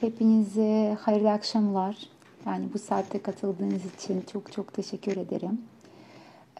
Hepinize 0.00 0.96
hayırlı 1.00 1.30
akşamlar. 1.30 1.96
Yani 2.46 2.64
bu 2.74 2.78
saatte 2.78 3.22
katıldığınız 3.22 3.94
için 3.94 4.24
çok 4.32 4.52
çok 4.52 4.74
teşekkür 4.74 5.16
ederim. 5.16 5.60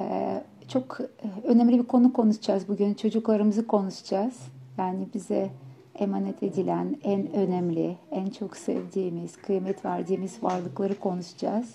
Ee, 0.01 0.45
çok 0.69 0.99
önemli 1.45 1.79
bir 1.79 1.87
konu 1.87 2.13
konuşacağız 2.13 2.69
bugün. 2.69 2.95
Çocuklarımızı 2.95 3.67
konuşacağız. 3.67 4.39
Yani 4.79 5.09
bize 5.15 5.51
emanet 5.95 6.43
edilen 6.43 6.97
en 7.05 7.33
önemli, 7.33 7.97
en 8.11 8.31
çok 8.31 8.57
sevdiğimiz, 8.57 9.37
kıymet 9.37 9.85
verdiğimiz 9.85 10.43
varlıkları 10.43 11.01
konuşacağız. 11.01 11.75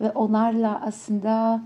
Ve 0.00 0.10
onlarla 0.10 0.82
aslında 0.86 1.62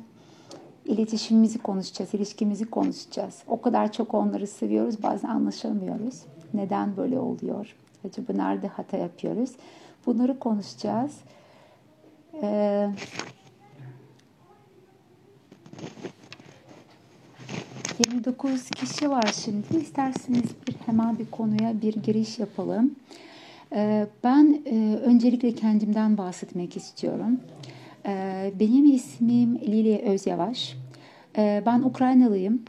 iletişimimizi 0.85 1.59
konuşacağız, 1.59 2.15
ilişkimizi 2.15 2.71
konuşacağız. 2.71 3.43
O 3.49 3.61
kadar 3.61 3.93
çok 3.93 4.15
onları 4.15 4.47
seviyoruz, 4.47 5.03
bazen 5.03 5.29
anlaşamıyoruz. 5.29 6.23
Neden 6.55 6.97
böyle 6.97 7.19
oluyor? 7.19 7.77
Acaba 8.07 8.33
nerede 8.33 8.69
hata 8.69 8.97
yapıyoruz? 8.97 9.51
Bunları 10.07 10.39
konuşacağız. 10.39 11.13
Ee, 12.43 12.89
...29 17.99 18.71
kişi 18.71 19.11
var 19.11 19.35
şimdi. 19.45 19.77
İsterseniz 19.77 20.43
bir, 20.69 20.75
hemen 20.87 21.19
bir 21.19 21.31
konuya 21.31 21.83
bir 21.83 21.95
giriş 21.95 22.39
yapalım. 22.39 22.95
Ee, 23.73 24.07
ben 24.25 24.63
e, 24.67 24.97
öncelikle 24.97 25.55
kendimden 25.55 26.19
bahsetmek 26.19 26.77
istiyorum. 26.77 27.41
Ee, 28.07 28.53
benim 28.61 28.95
ismim 28.95 29.59
Lili 29.59 29.99
Özyavaş. 29.99 30.77
Ee, 31.39 31.63
ben 31.67 31.81
Ukraynalıyım 31.81 32.63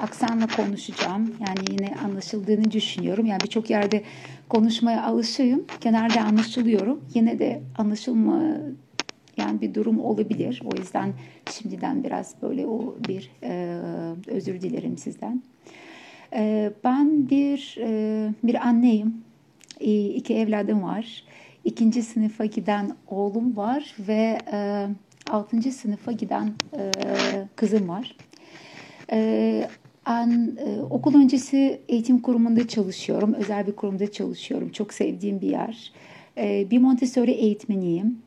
aksanla 0.00 0.46
konuşacağım. 0.46 1.34
Yani 1.40 1.70
yine 1.70 1.96
anlaşıldığını 2.04 2.70
düşünüyorum. 2.70 3.26
Yani 3.26 3.40
birçok 3.40 3.70
yerde 3.70 4.02
konuşmaya 4.50 5.04
alışığım. 5.04 5.64
Genelde 5.80 6.20
anlaşılıyorum. 6.20 7.04
Yine 7.14 7.38
de 7.38 7.62
anlaşılma 7.78 8.42
yani 9.36 9.60
bir 9.60 9.74
durum 9.74 10.00
olabilir. 10.00 10.62
O 10.64 10.76
yüzden 10.78 11.12
şimdiden 11.50 12.04
biraz 12.04 12.34
böyle 12.42 12.66
o 12.66 12.96
bir 13.08 13.30
e, 13.42 13.78
özür 14.26 14.60
dilerim 14.60 14.98
sizden. 14.98 15.42
E, 16.32 16.72
ben 16.84 17.30
bir 17.30 17.76
e, 17.80 18.30
bir 18.42 18.68
anneyim. 18.68 19.14
E, 19.80 20.04
iki 20.04 20.34
evladım 20.34 20.82
var. 20.82 21.24
İkinci 21.64 22.02
sınıfa 22.02 22.44
giden 22.44 22.96
oğlum 23.08 23.56
var 23.56 23.94
ve 23.98 24.38
e, 24.52 24.86
altıncı 25.30 25.72
sınıfa 25.72 26.12
giden 26.12 26.52
e, 26.76 26.90
kızım 27.56 27.88
var. 27.88 28.16
E, 29.12 29.68
ben 30.06 30.56
e, 30.66 30.80
okul 30.82 31.14
öncesi 31.14 31.80
eğitim 31.88 32.18
kurumunda 32.18 32.68
çalışıyorum. 32.68 33.34
Özel 33.34 33.66
bir 33.66 33.72
kurumda 33.72 34.12
çalışıyorum. 34.12 34.72
Çok 34.72 34.92
sevdiğim 34.94 35.40
bir 35.40 35.48
yer. 35.48 35.92
E, 36.38 36.70
bir 36.70 36.78
Montessori 36.78 37.30
eğitmeniyim. 37.30 38.18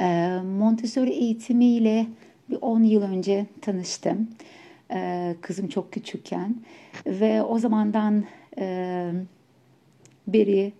E, 0.00 0.28
Montessori 0.58 1.10
eğitimiyle 1.10 2.06
bir 2.50 2.58
10 2.60 2.82
yıl 2.82 3.02
önce 3.02 3.46
tanıştım. 3.60 4.28
E, 4.92 5.34
kızım 5.40 5.68
çok 5.68 5.92
küçükken. 5.92 6.56
Ve 7.06 7.42
o 7.42 7.58
zamandan 7.58 8.24
e, 8.58 9.10
beri 10.26 10.72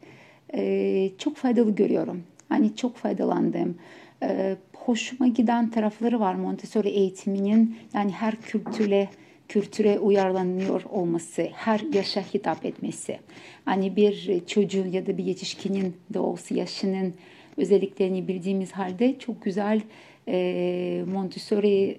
e, 0.54 1.10
çok 1.18 1.36
faydalı 1.36 1.74
görüyorum. 1.74 2.22
Hani 2.48 2.76
çok 2.76 2.96
faydalandım. 2.96 3.74
E, 4.22 4.56
hoşuma 4.76 5.26
giden 5.26 5.70
tarafları 5.70 6.20
var 6.20 6.34
Montessori 6.34 6.88
eğitiminin. 6.88 7.76
Yani 7.94 8.12
her 8.12 8.36
kültürle 8.36 9.08
kültüre 9.48 9.98
uyarlanıyor 9.98 10.82
olması, 10.90 11.48
her 11.52 11.80
yaşa 11.92 12.20
hitap 12.20 12.64
etmesi. 12.64 13.18
Hani 13.64 13.96
bir 13.96 14.42
çocuğun 14.46 14.92
ya 14.92 15.06
da 15.06 15.18
bir 15.18 15.24
yetişkinin 15.24 15.96
doğası 16.14 16.54
yaşının 16.54 17.14
özelliklerini 17.56 18.28
bildiğimiz 18.28 18.72
halde 18.72 19.18
çok 19.18 19.42
güzel 19.42 19.80
e, 20.28 21.04
Montessori 21.12 21.98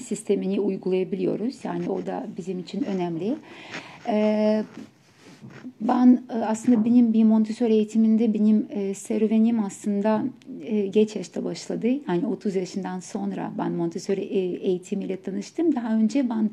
sistemini 0.00 0.60
uygulayabiliyoruz. 0.60 1.64
Yani 1.64 1.90
o 1.90 2.06
da 2.06 2.26
bizim 2.36 2.58
için 2.58 2.84
önemli. 2.84 3.36
E, 4.06 4.64
ben 5.80 6.22
e, 6.30 6.32
aslında 6.32 6.84
benim 6.84 7.12
bir 7.12 7.24
Montessori 7.24 7.72
eğitiminde 7.72 8.34
benim 8.34 8.66
e, 8.70 8.94
serüvenim 8.94 9.60
aslında 9.60 10.24
e, 10.62 10.86
geç 10.86 11.16
yaşta 11.16 11.44
başladı. 11.44 11.86
Yani 12.08 12.26
30 12.26 12.56
yaşından 12.56 13.00
sonra 13.00 13.52
ben 13.58 13.72
Montessori 13.72 14.20
e, 14.20 14.38
eğitimiyle 14.38 15.16
tanıştım. 15.16 15.74
Daha 15.76 15.94
önce 15.94 16.30
ben 16.30 16.50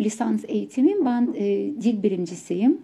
lisans 0.00 0.44
eğitimim, 0.48 1.04
ben 1.04 1.34
e, 1.36 1.44
dil 1.82 2.02
bilimcisiyim. 2.02 2.78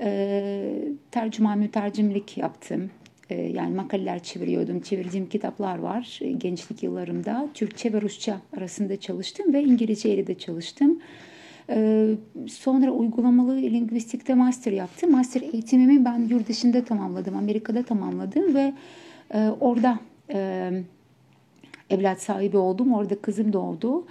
E, 0.00 0.82
tercüman 1.10 1.58
mütercimlik 1.58 2.38
yaptım. 2.38 2.90
E, 3.30 3.34
yani 3.42 3.74
makaleler 3.74 4.22
çeviriyordum. 4.22 4.80
Çevirdiğim 4.80 5.28
kitaplar 5.28 5.78
var 5.78 6.18
e, 6.22 6.32
gençlik 6.32 6.82
yıllarımda. 6.82 7.48
Türkçe 7.54 7.92
ve 7.92 8.00
Rusça 8.00 8.40
arasında 8.56 9.00
çalıştım 9.00 9.52
ve 9.52 9.62
İngilizce 9.62 10.14
ile 10.14 10.26
de 10.26 10.34
çalıştım. 10.34 10.98
Sonra 12.48 12.90
uygulamalı 12.90 13.56
lingvistikte 13.56 14.34
master 14.34 14.72
yaptım. 14.72 15.10
Master 15.10 15.40
eğitimimi 15.40 16.04
ben 16.04 16.28
yurt 16.28 16.48
dışında 16.48 16.84
tamamladım. 16.84 17.36
Amerika'da 17.36 17.82
tamamladım 17.82 18.54
ve 18.54 18.72
e, 19.34 19.48
orada 19.60 19.98
e, 20.32 20.70
evlat 21.90 22.22
sahibi 22.22 22.56
oldum. 22.56 22.92
Orada 22.92 23.14
kızım 23.14 23.52
doğdu. 23.52 24.06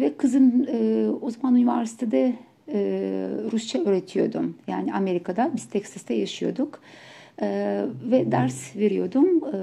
Ve 0.00 0.16
kızım 0.16 0.66
e, 0.68 1.08
o 1.20 1.30
zaman 1.30 1.56
üniversitede 1.56 2.32
Rusça 3.52 3.78
öğretiyordum. 3.78 4.54
Yani 4.66 4.94
Amerika'da 4.94 5.50
biz 5.56 5.64
Texas'ta 5.68 6.14
yaşıyorduk. 6.14 6.80
Ee, 7.42 7.84
ve 8.10 8.32
ders 8.32 8.76
veriyordum 8.76 9.44
e, 9.44 9.56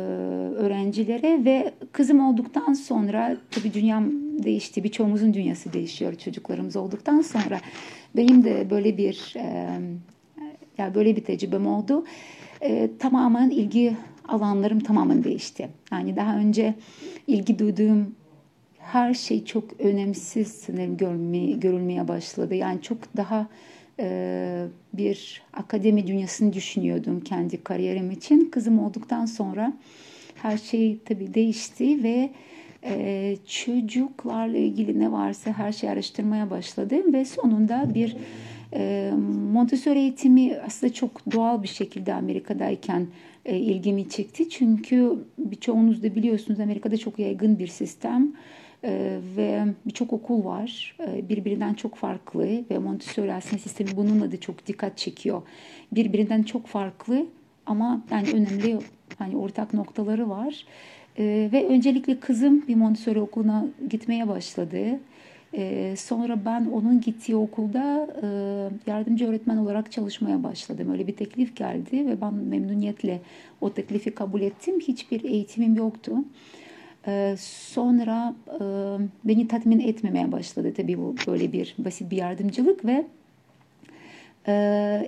öğrencilere 0.56 1.45
ve 1.45 1.73
kızım 1.91 2.19
olduktan 2.19 2.73
sonra 2.73 3.38
tabii 3.51 3.73
dünyam 3.73 4.12
değişti. 4.44 4.84
Birçoğumuzun 4.84 5.34
dünyası 5.34 5.73
değişiyor 5.73 6.16
çocuklarımız 6.16 6.75
olduktan 6.75 7.22
sonra. 7.22 7.59
Benim 8.16 8.44
de 8.44 8.69
böyle 8.69 8.97
bir 8.97 9.34
e, 9.35 9.68
yani 10.78 10.95
böyle 10.95 11.16
bir 11.16 11.23
tecrübem 11.23 11.68
oldu. 11.68 12.06
E, 12.62 12.89
tamamen 13.00 13.50
ilgi 13.50 13.97
alanlarım 14.28 14.79
tamamen 14.79 15.23
değişti. 15.23 15.69
Yani 15.91 16.16
daha 16.16 16.38
önce 16.38 16.73
ilgi 17.28 17.59
duyduğum 17.59 18.16
her 18.79 19.13
şey 19.13 19.45
çok 19.45 19.79
önemsiz 19.79 20.47
sanırım 20.47 20.97
görülmeye 21.59 22.07
başladı. 22.07 22.56
Yani 22.56 22.81
çok 22.81 22.97
daha 23.18 23.47
bir 24.94 25.42
akademi 25.54 26.08
dünyasını 26.08 26.54
düşünüyordum 26.54 27.22
kendi 27.22 27.64
kariyerim 27.64 28.12
için. 28.12 28.50
Kızım 28.52 28.80
olduktan 28.80 29.26
sonra 29.26 29.74
her 30.36 30.58
şey 30.58 30.98
tabii 31.06 31.34
değişti 31.34 32.04
ve 32.04 32.30
e, 32.84 33.36
çocuklarla 33.48 34.58
ilgili 34.58 35.00
ne 35.00 35.12
varsa 35.12 35.52
her 35.52 35.72
şeyi 35.72 35.92
araştırmaya 35.92 36.50
başladım 36.50 37.14
ve 37.14 37.26
sonunda 37.26 37.92
bir 37.94 38.18
e, 38.74 39.12
Montessori 39.54 40.00
eğitimi 40.00 40.58
aslında 40.66 40.94
çok 40.94 41.31
doğal 41.31 41.64
bir 41.64 41.68
şekilde 41.68 42.14
Amerika'dayken 42.14 43.08
e, 43.46 43.58
ilgimi 43.58 44.10
çekti. 44.10 44.50
Çünkü 44.50 45.16
birçoğunuz 45.38 46.04
da 46.04 46.16
biliyorsunuz 46.16 46.60
Amerika'da 46.60 46.98
çok 46.98 47.20
yaygın 47.20 47.60
bir 47.60 47.68
sistem. 47.68 48.34
Ee, 48.84 49.19
ve 49.38 49.66
birçok 49.85 50.13
okul 50.13 50.45
var. 50.45 50.95
Ee, 51.00 51.29
birbirinden 51.29 51.73
çok 51.73 51.95
farklı 51.95 52.47
ve 52.72 52.78
Montessori 52.78 53.34
aslında 53.34 53.57
sistemi 53.57 53.90
bununla 53.97 54.31
da 54.31 54.40
çok 54.40 54.67
dikkat 54.67 54.97
çekiyor. 54.97 55.41
Birbirinden 55.91 56.44
çok 56.44 56.67
farklı 56.67 57.25
ama 57.66 58.01
yani 58.12 58.29
önemli 58.29 58.79
hani 59.18 59.38
ortak 59.38 59.73
noktaları 59.73 60.29
var. 60.29 60.66
Ee, 61.18 61.50
ve 61.53 61.68
öncelikle 61.68 62.19
kızım 62.19 62.68
bir 62.68 62.75
Montessori 62.75 63.19
okuluna 63.19 63.66
gitmeye 63.89 64.28
başladı. 64.28 65.00
sonra 65.95 66.45
ben 66.45 66.66
onun 66.66 67.01
gittiği 67.01 67.35
okulda 67.35 68.07
e, 68.23 68.91
yardımcı 68.91 69.28
öğretmen 69.28 69.57
olarak 69.57 69.91
çalışmaya 69.91 70.44
başladım. 70.44 70.91
Öyle 70.91 71.07
bir 71.07 71.16
teklif 71.16 71.56
geldi 71.56 72.07
ve 72.07 72.22
ben 72.22 72.34
memnuniyetle 72.34 73.22
o 73.62 73.73
teklifi 73.73 74.12
kabul 74.12 74.42
ettim. 74.42 74.80
Hiçbir 74.80 75.24
eğitimim 75.24 75.75
yoktu. 75.75 76.13
Ee, 77.09 77.35
sonra 77.39 78.35
e, 78.47 78.63
beni 79.23 79.47
tatmin 79.47 79.79
etmemeye 79.79 80.31
başladı 80.31 80.73
tabii 80.77 80.97
bu 80.97 81.15
böyle 81.27 81.51
bir 81.51 81.75
basit 81.77 82.11
bir 82.11 82.17
yardımcılık 82.17 82.85
ve 82.85 83.06
e, 84.47 84.53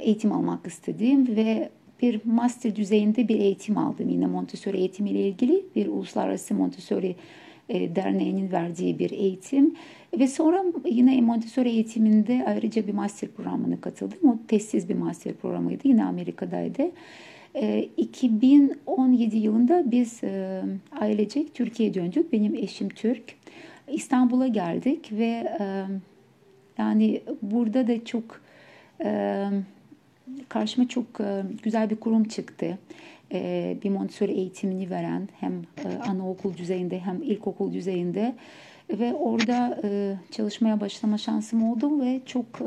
eğitim 0.01 0.31
almak 0.31 0.67
istedim 0.67 1.35
ve 1.35 1.69
bir 2.01 2.21
master 2.25 2.75
düzeyinde 2.75 3.27
bir 3.27 3.39
eğitim 3.39 3.77
aldım 3.77 4.09
yine 4.09 4.27
Montessori 4.27 4.77
eğitimiyle 4.77 5.27
ilgili 5.27 5.65
bir 5.75 5.87
uluslararası 5.87 6.53
Montessori 6.53 7.15
e, 7.69 7.95
derneğinin 7.95 8.51
verdiği 8.51 8.99
bir 8.99 9.11
eğitim 9.11 9.75
ve 10.19 10.27
sonra 10.27 10.63
yine 10.85 11.21
Montessori 11.21 11.69
eğitiminde 11.69 12.45
ayrıca 12.47 12.87
bir 12.87 12.93
master 12.93 13.29
programına 13.29 13.81
katıldım. 13.81 14.29
O 14.29 14.37
testsiz 14.47 14.89
bir 14.89 14.95
master 14.95 15.33
programıydı 15.33 15.87
yine 15.87 16.05
Amerika'daydı. 16.05 16.91
2017 17.53 19.35
ee, 19.35 19.39
yılında 19.39 19.91
biz 19.91 20.23
e, 20.23 20.61
ailecek 20.91 21.55
Türkiye'ye 21.55 21.93
döndük. 21.93 22.33
Benim 22.33 22.55
eşim 22.55 22.89
Türk. 22.89 23.23
İstanbul'a 23.87 24.47
geldik 24.47 25.11
ve 25.11 25.57
e, 25.59 25.85
yani 26.77 27.21
burada 27.41 27.87
da 27.87 28.05
çok 28.05 28.41
e, 29.03 29.45
karşıma 30.49 30.87
çok 30.87 31.05
güzel 31.63 31.89
bir 31.89 31.95
kurum 31.95 32.23
çıktı. 32.23 32.77
bir 33.83 33.89
Montessori 33.89 34.31
eğitimini 34.31 34.89
veren 34.89 35.29
hem 35.39 35.53
anaokul 36.07 36.57
düzeyinde 36.57 36.99
hem 36.99 37.23
ilkokul 37.23 37.73
düzeyinde 37.73 38.35
ve 38.99 39.13
orada 39.13 39.79
e, 39.83 40.15
çalışmaya 40.31 40.81
başlama 40.81 41.17
şansım 41.17 41.71
oldu 41.71 42.01
ve 42.01 42.19
çok 42.25 42.45
e, 42.61 42.63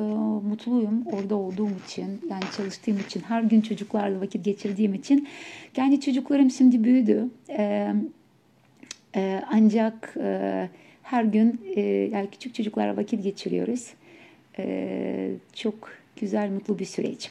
mutluyum 0.48 1.04
orada 1.12 1.34
olduğum 1.34 1.70
için. 1.86 2.20
Yani 2.30 2.44
çalıştığım 2.56 2.98
için 2.98 3.20
her 3.20 3.42
gün 3.42 3.60
çocuklarla 3.60 4.20
vakit 4.20 4.44
geçirdiğim 4.44 4.94
için. 4.94 5.28
Yani 5.76 6.00
çocuklarım 6.00 6.50
şimdi 6.50 6.84
büyüdü. 6.84 7.28
E, 7.50 7.92
e, 9.16 9.42
ancak 9.50 10.14
e, 10.20 10.68
her 11.02 11.24
gün 11.24 11.60
e, 11.76 11.80
yani 11.80 12.28
küçük 12.30 12.54
çocuklarla 12.54 12.96
vakit 12.96 13.22
geçiriyoruz. 13.22 13.90
E, 14.58 15.30
çok 15.52 15.90
güzel 16.16 16.50
mutlu 16.50 16.78
bir 16.78 16.84
süreç. 16.84 17.30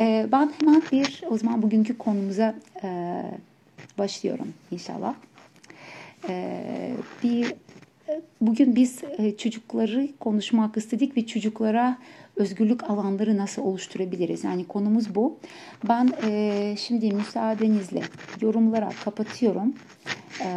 E, 0.00 0.26
ben 0.32 0.52
hemen 0.60 0.82
bir 0.92 1.22
o 1.30 1.38
zaman 1.38 1.62
bugünkü 1.62 1.98
konumuza 1.98 2.54
e, 2.82 3.22
başlıyorum 3.98 4.54
inşallah. 4.70 5.14
E, 6.28 6.62
bir 7.22 7.54
Bugün 8.40 8.76
biz 8.76 9.04
e, 9.18 9.36
çocukları 9.36 10.08
konuşmak 10.20 10.76
istedik 10.76 11.16
ve 11.16 11.26
çocuklara 11.26 11.98
özgürlük 12.36 12.90
alanları 12.90 13.36
nasıl 13.36 13.62
oluşturabiliriz? 13.62 14.44
Yani 14.44 14.66
konumuz 14.66 15.14
bu. 15.14 15.38
Ben 15.88 16.10
e, 16.26 16.74
şimdi 16.78 17.14
müsaadenizle 17.14 18.02
yorumlara 18.40 18.90
kapatıyorum 19.04 19.74
e, 20.44 20.48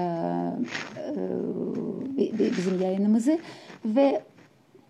bizim 2.58 2.82
yayınımızı 2.82 3.40
ve 3.86 4.22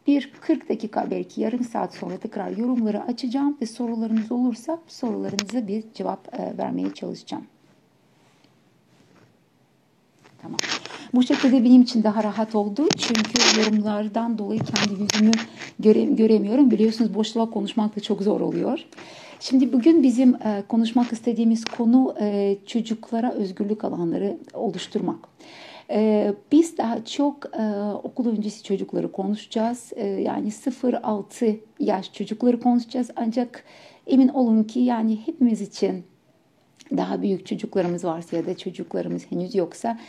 bir 0.07 0.31
40 0.42 0.69
dakika 0.69 1.12
belki 1.12 1.42
yarım 1.42 1.63
saat 1.63 1.94
sonra 1.94 2.18
tekrar 2.18 2.57
yorumları 2.57 3.04
açacağım 3.04 3.57
ve 3.62 3.66
sorularınız 3.66 4.31
olursa 4.31 4.80
sorularınıza 4.88 5.68
bir 5.68 5.84
cevap 5.94 6.40
vermeye 6.57 6.94
çalışacağım. 6.94 7.46
Tamam. 10.42 10.60
Bu 11.15 11.23
şekilde 11.23 11.63
benim 11.63 11.81
için 11.81 12.03
daha 12.03 12.23
rahat 12.23 12.56
oldu. 12.56 12.88
Çünkü 12.97 13.59
yorumlardan 13.59 14.38
dolayı 14.38 14.59
kendi 14.59 15.01
yüzümü 15.01 15.31
göre, 15.79 16.03
göremiyorum. 16.03 16.71
Biliyorsunuz 16.71 17.13
boşluğa 17.13 17.50
konuşmak 17.50 17.95
da 17.95 18.00
çok 18.00 18.21
zor 18.21 18.41
oluyor. 18.41 18.79
Şimdi 19.39 19.73
bugün 19.73 20.03
bizim 20.03 20.35
e, 20.35 20.63
konuşmak 20.69 21.13
istediğimiz 21.13 21.65
konu 21.65 22.15
e, 22.19 22.57
çocuklara 22.65 23.31
özgürlük 23.31 23.83
alanları 23.83 24.38
oluşturmak. 24.53 25.19
E, 25.89 26.33
biz 26.51 26.77
daha 26.77 27.06
çok 27.06 27.45
e, 27.59 27.63
okul 28.03 28.29
öncesi 28.29 28.63
çocukları 28.63 29.11
konuşacağız. 29.11 29.94
E, 29.95 30.07
yani 30.07 30.47
0-6 30.47 31.57
yaş 31.79 32.13
çocukları 32.13 32.59
konuşacağız. 32.59 33.09
Ancak 33.15 33.63
emin 34.07 34.27
olun 34.27 34.63
ki 34.63 34.79
yani 34.79 35.19
hepimiz 35.25 35.61
için 35.61 36.03
daha 36.97 37.21
büyük 37.21 37.45
çocuklarımız 37.45 38.05
varsa 38.05 38.37
ya 38.37 38.45
da 38.45 38.57
çocuklarımız 38.57 39.31
henüz 39.31 39.55
yoksa 39.55 39.99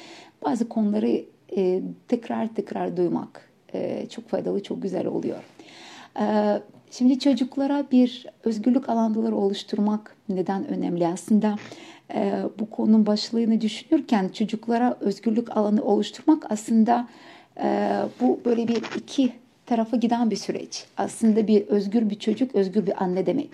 bazı 0.44 0.68
konuları 0.68 1.24
e, 1.56 1.82
tekrar 2.08 2.54
tekrar 2.54 2.96
duymak 2.96 3.50
e, 3.74 4.06
çok 4.08 4.28
faydalı, 4.28 4.62
çok 4.62 4.82
güzel 4.82 5.06
oluyor. 5.06 5.38
E, 6.20 6.24
şimdi 6.90 7.18
çocuklara 7.18 7.84
bir 7.92 8.26
özgürlük 8.44 8.88
alanları 8.88 9.36
oluşturmak 9.36 10.16
neden 10.28 10.68
önemli? 10.68 11.06
Aslında 11.06 11.56
e, 12.14 12.42
bu 12.58 12.70
konunun 12.70 13.06
başlığını 13.06 13.60
düşünürken 13.60 14.28
çocuklara 14.28 14.96
özgürlük 15.00 15.56
alanı 15.56 15.82
oluşturmak 15.82 16.50
aslında 16.50 17.08
e, 17.62 17.90
bu 18.20 18.40
böyle 18.44 18.68
bir 18.68 18.82
iki 18.96 19.32
tarafa 19.66 19.96
giden 19.96 20.30
bir 20.30 20.36
süreç. 20.36 20.84
Aslında 20.96 21.46
bir 21.46 21.66
özgür 21.66 22.10
bir 22.10 22.18
çocuk, 22.18 22.54
özgür 22.54 22.86
bir 22.86 23.02
anne 23.02 23.26
demek. 23.26 23.50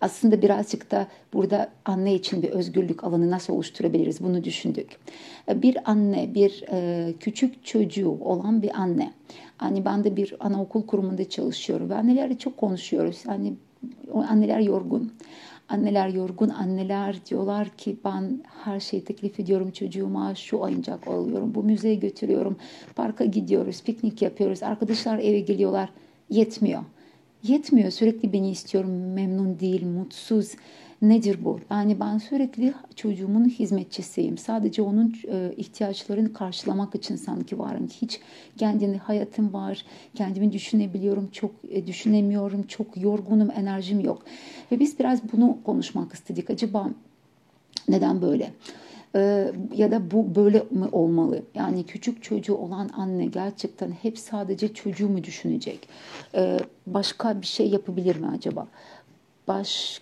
Aslında 0.00 0.42
birazcık 0.42 0.90
da 0.90 1.06
burada 1.32 1.70
anne 1.84 2.14
için 2.14 2.42
bir 2.42 2.48
özgürlük 2.48 3.04
alanı 3.04 3.30
nasıl 3.30 3.52
oluşturabiliriz 3.54 4.20
bunu 4.20 4.44
düşündük. 4.44 4.96
Bir 5.54 5.90
anne, 5.90 6.34
bir 6.34 6.64
e, 6.72 7.12
küçük 7.20 7.64
çocuğu 7.64 8.18
olan 8.20 8.62
bir 8.62 8.80
anne. 8.80 9.12
Hani 9.56 9.84
ben 9.84 10.04
de 10.04 10.16
bir 10.16 10.34
anaokul 10.40 10.86
kurumunda 10.86 11.28
çalışıyorum 11.28 11.90
ve 11.90 11.94
annelerle 11.94 12.38
çok 12.38 12.56
konuşuyoruz. 12.56 13.22
Hani 13.26 13.52
anneler 14.28 14.60
yorgun. 14.60 15.12
Anneler 15.72 16.08
yorgun 16.08 16.48
anneler 16.48 17.26
diyorlar 17.26 17.68
ki 17.68 17.96
ben 18.04 18.40
her 18.64 18.80
şeyi 18.80 19.04
teklif 19.04 19.40
ediyorum 19.40 19.70
çocuğuma 19.70 20.34
şu 20.34 20.58
oyuncak 20.58 21.08
alıyorum 21.08 21.54
bu 21.54 21.62
müzeye 21.62 21.94
götürüyorum 21.94 22.56
parka 22.96 23.24
gidiyoruz 23.24 23.82
piknik 23.82 24.22
yapıyoruz 24.22 24.62
arkadaşlar 24.62 25.18
eve 25.18 25.40
geliyorlar. 25.40 25.88
Yetmiyor. 26.30 26.82
Yetmiyor. 27.42 27.90
Sürekli 27.90 28.32
beni 28.32 28.50
istiyorum 28.50 29.12
memnun 29.12 29.60
değil 29.60 29.86
mutsuz 29.86 30.52
Nedir 31.02 31.44
bu? 31.44 31.60
Yani 31.70 32.00
ben 32.00 32.18
sürekli 32.18 32.74
çocuğumun 32.96 33.48
hizmetçisiyim. 33.48 34.38
Sadece 34.38 34.82
onun 34.82 35.14
e, 35.28 35.52
ihtiyaçlarını 35.56 36.32
karşılamak 36.32 36.94
için 36.94 37.16
sanki 37.16 37.58
varım. 37.58 37.88
Hiç 37.88 38.20
kendini 38.58 38.96
hayatım 38.96 39.52
var, 39.52 39.84
kendimi 40.14 40.52
düşünebiliyorum, 40.52 41.28
çok 41.32 41.50
e, 41.70 41.86
düşünemiyorum, 41.86 42.62
çok 42.62 43.02
yorgunum, 43.02 43.50
enerjim 43.50 44.00
yok. 44.00 44.22
Ve 44.72 44.80
biz 44.80 44.98
biraz 44.98 45.32
bunu 45.32 45.58
konuşmak 45.64 46.12
istedik. 46.12 46.50
Acaba 46.50 46.90
neden 47.88 48.22
böyle? 48.22 48.52
Ee, 49.16 49.52
ya 49.76 49.90
da 49.90 50.10
bu 50.10 50.34
böyle 50.34 50.58
mi 50.70 50.84
olmalı? 50.92 51.42
Yani 51.54 51.86
küçük 51.86 52.22
çocuğu 52.22 52.54
olan 52.54 52.90
anne 52.96 53.26
gerçekten 53.26 53.90
hep 53.90 54.18
sadece 54.18 54.74
çocuğu 54.74 55.08
mu 55.08 55.24
düşünecek? 55.24 55.88
Başka 56.86 57.40
bir 57.40 57.46
şey 57.46 57.68
yapabilir 57.68 58.16
mi 58.16 58.26
acaba? 58.26 58.68
Başka 59.48 60.01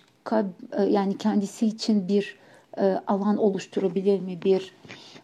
yani 0.89 1.17
kendisi 1.17 1.67
için 1.67 2.07
bir 2.07 2.37
e, 2.77 2.83
alan 3.07 3.37
oluşturabilir 3.37 4.19
mi? 4.19 4.41
Bir 4.41 4.73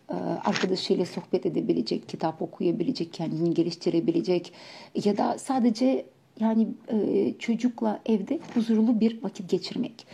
e, 0.09 0.13
arkadaşıyla 0.45 1.05
sohbet 1.05 1.45
edebilecek, 1.45 2.09
kitap 2.09 2.41
okuyabilecek, 2.41 3.13
kendini 3.13 3.53
geliştirebilecek 3.53 4.53
ya 4.95 5.17
da 5.17 5.37
sadece 5.37 6.05
yani 6.39 6.67
e, 6.87 7.33
çocukla 7.39 7.99
evde 8.05 8.39
huzurlu 8.53 8.99
bir 8.99 9.23
vakit 9.23 9.49
geçirmek. 9.49 10.07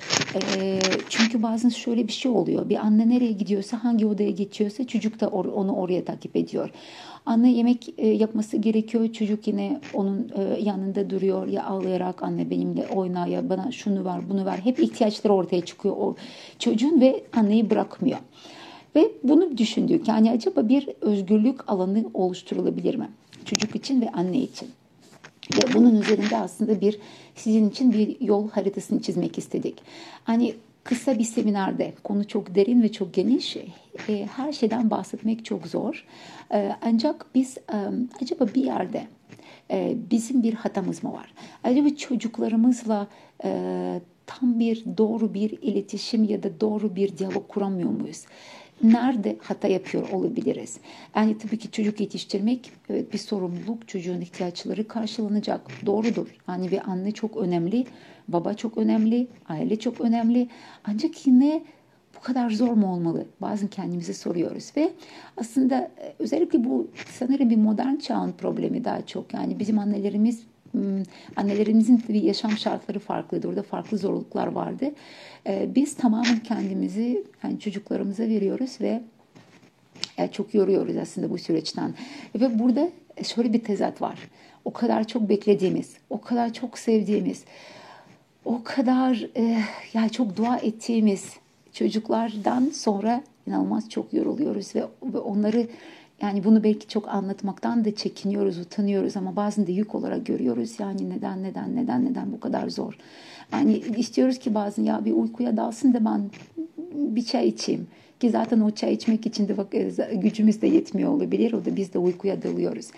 E, 0.58 0.80
çünkü 1.10 1.44
bazen 1.44 1.70
şöyle 1.70 2.08
bir 2.08 2.14
şey 2.14 2.32
oluyor. 2.32 2.70
Bir 2.70 2.78
anne 2.78 3.10
nereye 3.10 3.32
gidiyorsa, 3.32 3.84
hangi 3.84 4.06
odaya 4.06 4.32
geçiyorsa 4.32 4.88
çocuk 4.88 5.20
da 5.20 5.28
or, 5.28 5.46
onu 5.46 5.76
oraya 5.76 6.06
takip 6.06 6.36
ediyor. 6.36 6.70
Anne 7.26 7.52
yemek 7.52 7.94
e, 7.98 8.08
yapması 8.08 8.58
gerekiyor. 8.58 9.14
Çocuk 9.14 9.48
yine 9.48 9.82
onun 9.94 10.32
e, 10.36 10.62
yanında 10.62 11.10
duruyor 11.10 11.48
ya 11.48 11.66
ağlayarak 11.66 12.24
anne 12.24 12.50
benimle 12.50 12.88
oyna 12.88 13.28
ya 13.28 13.50
bana 13.50 13.72
şunu 13.72 14.06
ver 14.06 14.30
bunu 14.30 14.46
ver. 14.46 14.58
Hep 14.58 14.80
ihtiyaçları 14.80 15.34
ortaya 15.34 15.66
çıkıyor 15.66 15.96
o 15.98 16.16
çocuğun 16.60 17.02
ve 17.02 17.24
anneyi 17.34 17.70
bırakmıyor. 17.70 18.20
Ve 18.96 19.12
bunu 19.24 19.58
düşündük. 19.58 20.08
Yani 20.08 20.32
acaba 20.32 20.70
bir 20.70 20.90
özgürlük 21.02 21.70
alanı 21.70 22.06
oluşturulabilir 22.14 22.96
mi? 22.96 23.10
Çocuk 23.46 23.76
için 23.76 24.02
ve 24.02 24.12
anne 24.12 24.38
için. 24.38 24.70
Ve 25.52 25.74
bunun 25.74 26.02
üzerinde 26.02 26.38
aslında 26.38 26.82
bir 26.82 27.00
sizin 27.36 27.70
için 27.70 27.94
bir 27.94 28.22
yol 28.22 28.50
haritasını 28.50 29.02
çizmek 29.02 29.38
istedik. 29.38 29.82
Hani 30.24 30.56
kısa 30.84 31.20
bir 31.20 31.24
seminerde 31.24 31.94
konu 32.04 32.28
çok 32.28 32.56
derin 32.56 32.82
ve 32.82 32.92
çok 32.92 33.14
geniş. 33.14 33.58
E, 34.10 34.26
her 34.26 34.52
şeyden 34.52 34.92
bahsetmek 34.92 35.46
çok 35.46 35.68
zor. 35.68 36.06
E, 36.54 36.72
ancak 36.82 37.26
biz 37.36 37.58
e, 37.58 37.78
acaba 38.22 38.48
bir 38.56 38.64
yerde 38.64 39.08
e, 39.72 39.96
bizim 40.12 40.44
bir 40.44 40.54
hatamız 40.54 41.04
mı 41.04 41.14
var? 41.14 41.34
Acaba 41.64 41.90
çocuklarımızla 41.90 43.08
e, 43.44 44.02
tam 44.26 44.60
bir 44.60 44.84
doğru 44.98 45.34
bir 45.34 45.50
iletişim 45.62 46.24
ya 46.24 46.44
da 46.44 46.62
doğru 46.62 46.96
bir 46.96 47.18
diyalog 47.18 47.48
kuramıyor 47.48 47.90
muyuz? 47.90 48.26
Nerede 48.84 49.38
hata 49.42 49.68
yapıyor 49.68 50.10
olabiliriz? 50.10 50.78
Yani 51.16 51.38
tabii 51.38 51.58
ki 51.58 51.72
çocuk 51.72 52.00
yetiştirmek 52.00 52.72
evet 52.90 53.14
bir 53.14 53.18
sorumluluk. 53.18 53.88
Çocuğun 53.88 54.22
ihtiyaçları 54.22 54.88
karşılanacak. 54.88 55.62
Doğrudur. 55.86 56.28
Yani 56.48 56.72
bir 56.72 56.90
anne 56.90 57.12
çok 57.12 57.38
önemli, 57.38 57.86
baba 58.28 58.54
çok 58.54 58.78
önemli, 58.78 59.28
aile 59.50 59.80
çok 59.80 60.02
önemli. 60.02 60.48
Ancak 60.84 61.28
yine 61.28 61.64
bu 62.16 62.20
kadar 62.22 62.50
zor 62.50 62.74
mu 62.74 62.94
olmalı? 62.94 63.26
Bazen 63.42 63.68
kendimize 63.68 64.14
soruyoruz 64.14 64.72
ve 64.78 64.92
aslında 65.38 65.92
e, 66.02 66.14
özellikle 66.20 66.64
bu 66.64 66.88
sanırım 67.12 67.50
bir 67.50 67.58
modern 67.58 67.96
çağın 67.96 68.32
problemi 68.32 68.84
daha 68.84 69.06
çok. 69.06 69.34
Yani 69.34 69.60
bizim 69.60 69.80
annelerimiz 69.80 70.44
Hmm, 70.74 71.04
annelerimizin 71.36 71.98
tabii 71.98 72.26
yaşam 72.26 72.52
şartları 72.52 73.00
farklıydı. 73.00 73.48
Orada 73.48 73.64
farklı 73.64 73.98
zorluklar 73.98 74.48
vardı. 74.48 74.92
Ee, 75.48 75.70
biz 75.76 75.96
tamamen 75.96 76.40
kendimizi 76.40 77.24
yani 77.44 77.60
çocuklarımıza 77.60 78.24
veriyoruz 78.24 78.78
ve 78.82 79.02
çok 80.32 80.54
yoruyoruz 80.54 80.98
aslında 80.98 81.30
bu 81.30 81.38
süreçten. 81.38 81.94
Ve 82.36 82.60
burada 82.60 82.90
şöyle 83.24 83.54
bir 83.54 83.64
tezat 83.64 84.02
var. 84.02 84.20
O 84.66 84.74
kadar 84.74 85.08
çok 85.08 85.30
beklediğimiz, 85.30 85.94
o 86.10 86.22
kadar 86.22 86.54
çok 86.54 86.78
sevdiğimiz, 86.78 87.44
o 88.46 88.62
kadar 88.64 89.28
e, 89.38 89.60
yani 89.94 90.10
çok 90.10 90.38
dua 90.38 90.58
ettiğimiz 90.58 91.34
çocuklardan 91.74 92.70
sonra 92.74 93.24
inanılmaz 93.48 93.90
çok 93.90 94.14
yoruluyoruz 94.14 94.76
ve, 94.76 94.84
ve 95.04 95.18
onları 95.18 95.68
yani 96.22 96.44
bunu 96.44 96.64
belki 96.64 96.88
çok 96.88 97.08
anlatmaktan 97.08 97.86
da 97.86 97.96
çekiniyoruz, 97.96 98.58
utanıyoruz 98.58 99.18
ama 99.18 99.36
bazen 99.36 99.68
de 99.68 99.72
yük 99.72 99.96
olarak 99.96 100.26
görüyoruz. 100.26 100.80
Yani 100.80 101.10
neden, 101.10 101.44
neden, 101.44 101.76
neden, 101.76 102.06
neden 102.06 102.32
bu 102.32 102.40
kadar 102.40 102.70
zor? 102.70 102.98
Yani 103.54 103.78
istiyoruz 103.98 104.40
ki 104.40 104.56
bazen 104.56 104.84
ya 104.84 105.06
bir 105.06 105.12
uykuya 105.12 105.58
dalsın 105.58 105.94
da 105.94 106.06
ben 106.06 106.30
bir 106.94 107.26
çay 107.26 107.48
içeyim. 107.48 107.88
Ki 108.20 108.30
zaten 108.30 108.60
o 108.60 108.72
çay 108.72 108.94
içmek 108.94 109.26
için 109.26 109.48
de 109.48 109.56
e, 110.12 110.16
gücümüz 110.16 110.62
de 110.62 110.68
yetmiyor 110.68 111.12
olabilir. 111.12 111.54
O 111.54 111.66
da 111.66 111.76
biz 111.76 111.94
de 111.94 111.98
uykuya 111.98 112.44
dalıyoruz. 112.44 112.92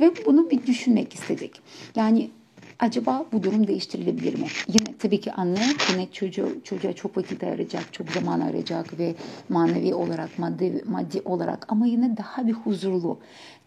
Ve 0.00 0.10
bunu 0.26 0.50
bir 0.50 0.66
düşünmek 0.66 1.14
istedik. 1.14 1.52
Yani 1.96 2.30
acaba 2.78 3.26
bu 3.32 3.42
durum 3.42 3.66
değiştirilebilir 3.66 4.38
mi? 4.38 4.46
Yine 4.68 4.96
tabii 4.98 5.20
ki 5.20 5.32
anne 5.32 5.66
yine 5.92 6.06
çocuğu, 6.12 6.48
çocuğa 6.64 6.92
çok 6.92 7.16
vakit 7.16 7.44
ayıracak, 7.44 7.92
çok 7.92 8.10
zaman 8.10 8.40
ayıracak 8.40 8.98
ve 8.98 9.14
manevi 9.48 9.94
olarak, 9.94 10.38
maddi, 10.38 10.84
maddi 10.86 11.22
olarak 11.24 11.66
ama 11.68 11.86
yine 11.86 12.16
daha 12.16 12.46
bir 12.46 12.52
huzurlu, 12.52 13.18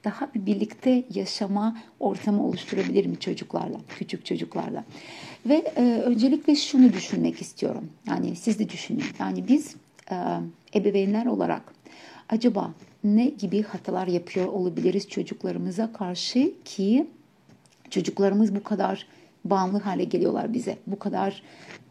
daha 0.03 0.29
bir 0.35 0.45
birlikte 0.45 1.03
yaşama 1.13 1.77
ortamı 1.99 2.47
oluşturabilir 2.47 3.05
mi 3.05 3.19
çocuklarla, 3.19 3.77
küçük 3.99 4.25
çocuklarla? 4.25 4.83
Ve 5.45 5.55
e, 5.55 5.81
öncelikle 5.81 6.55
şunu 6.55 6.93
düşünmek 6.93 7.41
istiyorum. 7.41 7.89
Yani 8.07 8.35
siz 8.35 8.59
de 8.59 8.69
düşünün. 8.69 9.03
Yani 9.19 9.47
biz 9.47 9.75
e, 10.11 10.15
ebeveynler 10.75 11.25
olarak 11.25 11.61
acaba 12.29 12.73
ne 13.03 13.25
gibi 13.25 13.63
hatalar 13.63 14.07
yapıyor 14.07 14.47
olabiliriz 14.47 15.09
çocuklarımıza 15.09 15.93
karşı 15.93 16.51
ki 16.65 17.07
çocuklarımız 17.89 18.55
bu 18.55 18.63
kadar 18.63 19.07
bağımlı 19.45 19.79
hale 19.79 20.03
geliyorlar 20.03 20.53
bize. 20.53 20.77
Bu 20.87 20.99
kadar 20.99 21.43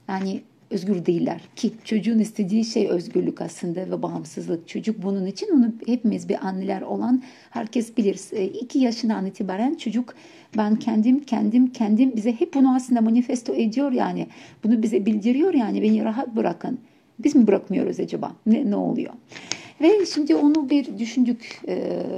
yani 0.09 0.43
özgür 0.73 1.07
değiller 1.07 1.41
ki 1.57 1.73
çocuğun 1.85 2.19
istediği 2.19 2.65
şey 2.65 2.89
özgürlük 2.89 3.41
aslında 3.41 3.81
ve 3.81 4.03
bağımsızlık. 4.03 4.69
Çocuk 4.69 5.03
bunun 5.03 5.27
için 5.27 5.49
onu 5.53 5.73
hepimiz 5.87 6.29
bir 6.29 6.47
anneler 6.47 6.83
olan 6.83 7.23
herkes 7.51 7.97
bilir. 7.97 8.21
E, 8.33 8.45
iki 8.45 8.79
yaşından 8.79 9.27
itibaren 9.27 9.75
çocuk 9.75 10.15
ben 10.57 10.77
kendim 10.77 11.21
kendim 11.21 11.73
kendim 11.73 12.17
bize 12.17 12.33
hep 12.33 12.55
bunu 12.55 12.75
aslında 12.75 13.01
manifesto 13.01 13.55
ediyor 13.55 13.93
yani. 13.93 14.27
Bunu 14.65 14.83
bize 14.83 15.07
bildiriyor 15.07 15.55
yani 15.55 15.83
beni 15.83 16.05
rahat 16.05 16.37
bırakın. 16.37 16.79
Biz 17.19 17.35
mi 17.35 17.47
bırakmıyoruz 17.47 18.01
acaba? 18.01 18.33
Ne, 18.47 18.71
ne 18.71 18.77
oluyor? 18.77 19.13
Ve 19.81 20.07
şimdi 20.07 20.35
onu 20.35 20.71
bir 20.71 20.99
düşündük. 20.99 21.61
Ee, 21.69 21.73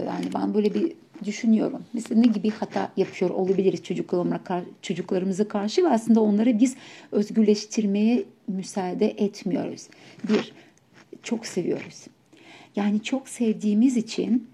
yani 0.07 0.25
ben 0.35 0.55
böyle 0.55 0.75
bir 0.75 0.93
düşünüyorum. 1.25 1.85
Mesela 1.93 2.21
ne 2.21 2.27
gibi 2.27 2.51
hata 2.51 2.93
yapıyor 2.97 3.31
olabiliriz 3.31 3.83
çocuklarımıza 4.83 5.49
karşı 5.49 5.85
ve 5.85 5.89
aslında 5.89 6.21
onları 6.21 6.61
biz 6.61 6.77
özgürleştirmeye 7.13 8.25
müsaade 8.49 9.07
etmiyoruz. 9.07 9.89
Bir, 10.29 10.53
çok 11.23 11.47
seviyoruz. 11.47 12.05
Yani 12.77 13.03
çok 13.03 13.29
sevdiğimiz 13.29 13.97
için 13.97 14.49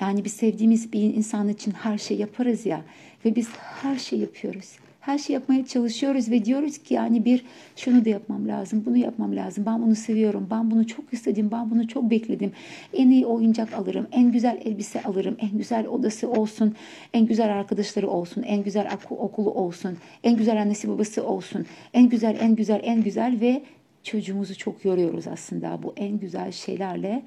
yani 0.00 0.24
biz 0.24 0.32
sevdiğimiz 0.32 0.92
bir 0.92 1.00
insan 1.00 1.48
için 1.48 1.70
her 1.70 1.98
şey 1.98 2.16
yaparız 2.16 2.66
ya 2.66 2.84
ve 3.24 3.36
biz 3.36 3.48
her 3.82 3.98
şey 3.98 4.18
yapıyoruz 4.18 4.76
her 5.08 5.18
şey 5.18 5.34
yapmaya 5.34 5.66
çalışıyoruz 5.66 6.30
ve 6.30 6.44
diyoruz 6.44 6.78
ki 6.78 6.94
yani 6.94 7.24
bir 7.24 7.44
şunu 7.76 8.04
da 8.04 8.08
yapmam 8.08 8.48
lazım, 8.48 8.82
bunu 8.86 8.96
yapmam 8.96 9.36
lazım. 9.36 9.66
Ben 9.66 9.82
bunu 9.82 9.94
seviyorum, 9.94 10.48
ben 10.50 10.70
bunu 10.70 10.86
çok 10.86 11.12
istedim, 11.12 11.48
ben 11.52 11.70
bunu 11.70 11.88
çok 11.88 12.10
bekledim. 12.10 12.52
En 12.92 13.10
iyi 13.10 13.26
oyuncak 13.26 13.72
alırım, 13.72 14.06
en 14.12 14.32
güzel 14.32 14.60
elbise 14.64 15.02
alırım, 15.02 15.36
en 15.38 15.58
güzel 15.58 15.86
odası 15.86 16.30
olsun, 16.30 16.74
en 17.14 17.26
güzel 17.26 17.54
arkadaşları 17.54 18.08
olsun, 18.08 18.42
en 18.42 18.62
güzel 18.62 18.88
okulu 19.10 19.50
olsun, 19.50 19.96
en 20.24 20.36
güzel 20.36 20.62
annesi 20.62 20.88
babası 20.88 21.26
olsun, 21.26 21.66
en 21.94 22.08
güzel, 22.08 22.36
en 22.40 22.56
güzel, 22.56 22.80
en 22.82 23.02
güzel 23.02 23.40
ve 23.40 23.62
çocuğumuzu 24.02 24.56
çok 24.58 24.84
yoruyoruz 24.84 25.26
aslında 25.26 25.82
bu 25.82 25.92
en 25.96 26.18
güzel 26.18 26.52
şeylerle 26.52 27.22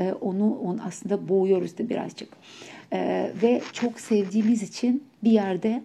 e, 0.00 0.12
onu, 0.12 0.58
onu 0.58 0.78
aslında 0.86 1.28
boğuyoruz 1.28 1.78
da 1.78 1.88
birazcık 1.88 2.28
e, 2.92 3.30
ve 3.42 3.60
çok 3.72 4.00
sevdiğimiz 4.00 4.62
için 4.62 5.04
bir 5.24 5.30
yerde 5.30 5.82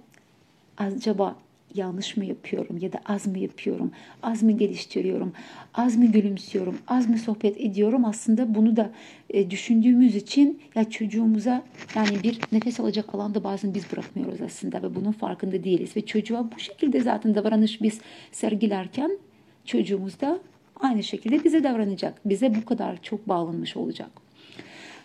acaba 0.78 1.36
yanlış 1.76 2.18
mı 2.18 2.26
yapıyorum 2.26 2.78
ya 2.78 2.94
da 2.94 3.00
az 3.06 3.28
mı 3.28 3.40
yapıyorum, 3.40 3.92
az 4.24 4.44
mı 4.44 4.52
geliştiriyorum, 4.52 5.34
az 5.74 5.98
mı 5.98 6.06
gülümsüyorum, 6.06 6.78
az 6.88 7.10
mı 7.10 7.18
sohbet 7.18 7.62
ediyorum? 7.62 8.06
Aslında 8.06 8.56
bunu 8.56 8.76
da 8.76 8.92
e, 9.30 9.50
düşündüğümüz 9.50 10.16
için 10.16 10.62
ya 10.76 10.90
çocuğumuza 10.90 11.64
yani 11.96 12.24
bir 12.24 12.40
nefes 12.52 12.80
alacak 12.80 13.16
alanda 13.16 13.44
bazen 13.44 13.74
biz 13.74 13.92
bırakmıyoruz 13.92 14.42
aslında 14.42 14.84
ve 14.84 14.96
bunun 14.96 15.12
farkında 15.12 15.64
değiliz. 15.64 15.96
Ve 15.96 16.06
çocuğa 16.06 16.52
bu 16.56 16.60
şekilde 16.60 17.02
zaten 17.02 17.36
davranış 17.36 17.82
biz 17.82 18.02
sergilerken 18.32 19.18
çocuğumuz 19.66 20.22
da 20.22 20.40
aynı 20.80 21.04
şekilde 21.04 21.44
bize 21.44 21.64
davranacak. 21.64 22.22
Bize 22.26 22.56
bu 22.56 22.66
kadar 22.66 23.02
çok 23.02 23.28
bağlanmış 23.28 23.78
olacak. 23.78 24.21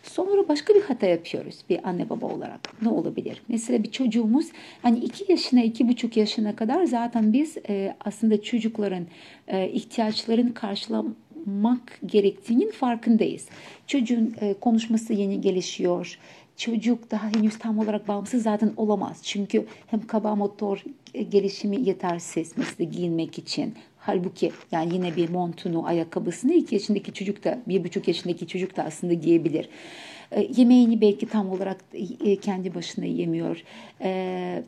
Sonra 0.08 0.48
başka 0.48 0.74
bir 0.74 0.82
hata 0.82 1.06
yapıyoruz 1.06 1.56
bir 1.70 1.88
anne 1.88 2.10
baba 2.10 2.26
olarak. 2.26 2.82
Ne 2.82 2.88
olabilir? 2.88 3.42
Mesela 3.48 3.82
bir 3.82 3.90
çocuğumuz 3.90 4.46
hani 4.82 4.98
iki 4.98 5.32
yaşına, 5.32 5.62
iki 5.62 5.88
buçuk 5.88 6.16
yaşına 6.16 6.56
kadar 6.56 6.84
zaten 6.84 7.32
biz 7.32 7.56
e, 7.68 7.96
aslında 8.00 8.42
çocukların 8.42 9.06
e, 9.48 9.68
ihtiyaçlarını 9.68 10.54
karşılamak 10.54 12.00
gerektiğinin 12.06 12.70
farkındayız. 12.70 13.48
Çocuğun 13.86 14.34
e, 14.40 14.54
konuşması 14.54 15.12
yeni 15.12 15.40
gelişiyor. 15.40 16.18
Çocuk 16.56 17.10
daha 17.10 17.28
henüz 17.28 17.58
tam 17.58 17.78
olarak 17.78 18.08
bağımsız 18.08 18.42
zaten 18.42 18.72
olamaz. 18.76 19.20
Çünkü 19.22 19.66
hem 19.86 20.06
kaba 20.06 20.34
motor 20.34 20.84
gelişimi 21.30 21.88
yetersiz 21.88 22.52
mesela 22.56 22.90
giyinmek 22.90 23.38
için 23.38 23.74
Halbuki 24.06 24.52
yani 24.72 24.94
yine 24.94 25.16
bir 25.16 25.28
montunu, 25.28 25.86
ayakkabısını 25.86 26.54
iki 26.54 26.74
yaşındaki 26.74 27.12
çocuk 27.12 27.44
da, 27.44 27.58
bir 27.68 27.84
buçuk 27.84 28.08
yaşındaki 28.08 28.46
çocuk 28.46 28.76
da 28.76 28.84
aslında 28.84 29.12
giyebilir. 29.12 29.68
E, 30.32 30.48
yemeğini 30.56 31.00
belki 31.00 31.26
tam 31.26 31.50
olarak 31.50 31.76
e, 32.24 32.36
kendi 32.36 32.74
başına 32.74 33.04
yemiyor. 33.04 33.62
E, 34.00 34.08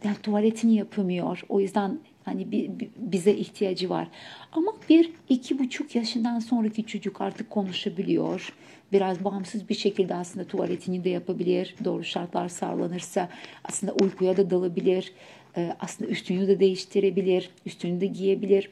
yani 0.04 0.16
tuvaletini 0.23 0.75
yapamıyor. 0.75 1.42
O 1.49 1.61
yüzden 1.61 1.99
hani 2.25 2.50
bir, 2.50 2.71
bize 2.97 3.33
ihtiyacı 3.33 3.90
var. 3.90 4.09
Ama 4.52 4.73
bir 4.88 5.11
iki 5.28 5.59
buçuk 5.59 5.95
yaşından 5.95 6.38
sonraki 6.38 6.87
çocuk 6.87 7.21
artık 7.21 7.50
konuşabiliyor. 7.50 8.52
Biraz 8.92 9.25
bağımsız 9.25 9.68
bir 9.68 9.75
şekilde 9.75 10.14
aslında 10.14 10.47
tuvaletini 10.47 11.04
de 11.04 11.09
yapabilir. 11.09 11.75
Doğru 11.85 12.04
şartlar 12.04 12.49
sağlanırsa 12.49 13.28
aslında 13.64 13.92
uykuya 13.92 14.37
da 14.37 14.50
dalabilir. 14.50 15.12
E, 15.57 15.76
aslında 15.80 16.11
üstünü 16.11 16.49
de 16.49 16.61
değiştirebilir. 16.61 17.50
Üstünü 17.66 18.00
de 18.00 18.07
giyebilir. 18.07 18.71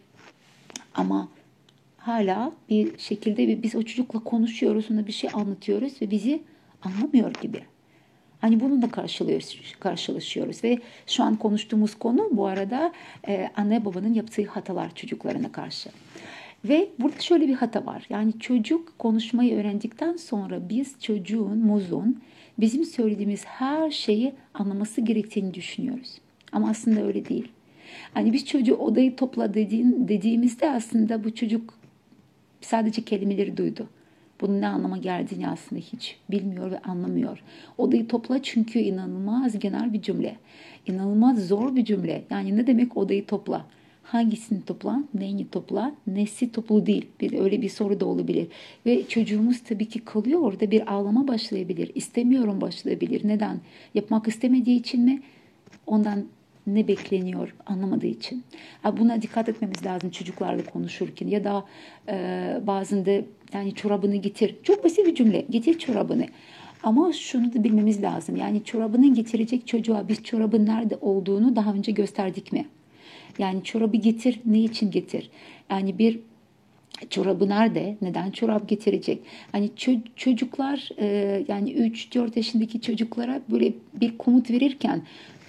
Ama 0.96 1.28
hala 1.96 2.52
bir 2.68 2.98
şekilde 2.98 3.62
biz 3.62 3.74
o 3.74 3.82
çocukla 3.82 4.18
konuşuyoruz, 4.18 4.90
ona 4.90 5.06
bir 5.06 5.12
şey 5.12 5.30
anlatıyoruz 5.32 6.02
ve 6.02 6.10
bizi 6.10 6.42
anlamıyor 6.82 7.34
gibi. 7.42 7.62
Hani 8.40 8.60
bununla 8.60 8.88
karşılaşıyoruz 9.80 10.64
ve 10.64 10.78
şu 11.06 11.24
an 11.24 11.36
konuştuğumuz 11.36 11.94
konu 11.94 12.28
bu 12.32 12.46
arada 12.46 12.92
e, 13.28 13.50
anne 13.56 13.84
babanın 13.84 14.14
yaptığı 14.14 14.46
hatalar 14.46 14.94
çocuklarına 14.94 15.52
karşı. 15.52 15.90
Ve 16.64 16.88
burada 16.98 17.20
şöyle 17.20 17.48
bir 17.48 17.54
hata 17.54 17.86
var. 17.86 18.06
Yani 18.10 18.38
çocuk 18.40 18.98
konuşmayı 18.98 19.56
öğrendikten 19.56 20.16
sonra 20.16 20.68
biz 20.68 21.00
çocuğun, 21.00 21.58
muzun 21.58 22.22
bizim 22.58 22.84
söylediğimiz 22.84 23.44
her 23.44 23.90
şeyi 23.90 24.34
anlaması 24.54 25.00
gerektiğini 25.00 25.54
düşünüyoruz. 25.54 26.18
Ama 26.52 26.70
aslında 26.70 27.06
öyle 27.06 27.28
değil. 27.28 27.48
Hani 28.14 28.32
biz 28.32 28.46
çocuğu 28.46 28.74
odayı 28.74 29.16
topla 29.16 29.54
dediğin, 29.54 30.08
dediğimizde 30.08 30.70
aslında 30.70 31.24
bu 31.24 31.34
çocuk 31.34 31.74
sadece 32.60 33.02
kelimeleri 33.02 33.56
duydu. 33.56 33.88
Bunun 34.40 34.60
ne 34.60 34.68
anlama 34.68 34.98
geldiğini 34.98 35.48
aslında 35.48 35.82
hiç 35.82 36.16
bilmiyor 36.30 36.70
ve 36.70 36.78
anlamıyor. 36.78 37.42
Odayı 37.78 38.08
topla 38.08 38.42
çünkü 38.42 38.78
inanılmaz 38.78 39.58
genel 39.58 39.92
bir 39.92 40.02
cümle. 40.02 40.36
İnanılmaz 40.86 41.46
zor 41.46 41.76
bir 41.76 41.84
cümle. 41.84 42.24
Yani 42.30 42.56
ne 42.56 42.66
demek 42.66 42.96
odayı 42.96 43.26
topla? 43.26 43.66
Hangisini 44.02 44.62
topla, 44.62 45.04
neyini 45.14 45.50
topla, 45.50 45.94
nesi 46.06 46.52
toplu 46.52 46.86
değil. 46.86 47.06
Bir 47.20 47.38
öyle 47.38 47.62
bir 47.62 47.68
soru 47.68 48.00
da 48.00 48.06
olabilir. 48.06 48.48
Ve 48.86 49.08
çocuğumuz 49.08 49.62
tabii 49.62 49.88
ki 49.88 49.98
kalıyor 50.04 50.40
orada 50.40 50.70
bir 50.70 50.92
ağlama 50.92 51.28
başlayabilir. 51.28 51.90
İstemiyorum 51.94 52.60
başlayabilir. 52.60 53.28
Neden? 53.28 53.60
Yapmak 53.94 54.28
istemediği 54.28 54.80
için 54.80 55.00
mi? 55.00 55.22
Ondan 55.86 56.24
ne 56.66 56.88
bekleniyor 56.88 57.54
anlamadığı 57.66 58.06
için. 58.06 58.44
Buna 58.98 59.22
dikkat 59.22 59.48
etmemiz 59.48 59.86
lazım 59.86 60.10
çocuklarla 60.10 60.64
konuşurken 60.64 61.28
ya 61.28 61.44
da 61.44 61.64
e, 62.08 62.60
bazen 62.66 63.24
yani 63.52 63.74
çorabını 63.74 64.16
getir. 64.16 64.56
Çok 64.62 64.84
basit 64.84 65.06
bir 65.06 65.14
cümle. 65.14 65.40
Getir 65.50 65.78
çorabını. 65.78 66.26
Ama 66.82 67.12
şunu 67.12 67.54
da 67.54 67.64
bilmemiz 67.64 68.02
lazım. 68.02 68.36
Yani 68.36 68.64
çorabını 68.64 69.14
getirecek 69.14 69.66
çocuğa 69.66 70.08
biz 70.08 70.22
çorabın 70.22 70.66
nerede 70.66 70.96
olduğunu 71.00 71.56
daha 71.56 71.72
önce 71.72 71.92
gösterdik 71.92 72.52
mi? 72.52 72.66
Yani 73.38 73.64
çorabı 73.64 73.96
getir. 73.96 74.40
Ne 74.44 74.60
için 74.60 74.90
getir? 74.90 75.30
Yani 75.70 75.98
bir 75.98 76.18
çorabı 77.10 77.48
nerede? 77.48 77.96
Neden 78.02 78.30
çorap 78.30 78.68
getirecek? 78.68 79.20
Hani 79.52 79.70
çocuklar 80.16 80.88
e, 80.98 81.06
yani 81.48 81.72
3-4 81.72 82.36
yaşındaki 82.36 82.80
çocuklara 82.80 83.42
böyle 83.50 83.72
bir 84.00 84.18
komut 84.18 84.50
verirken 84.50 85.02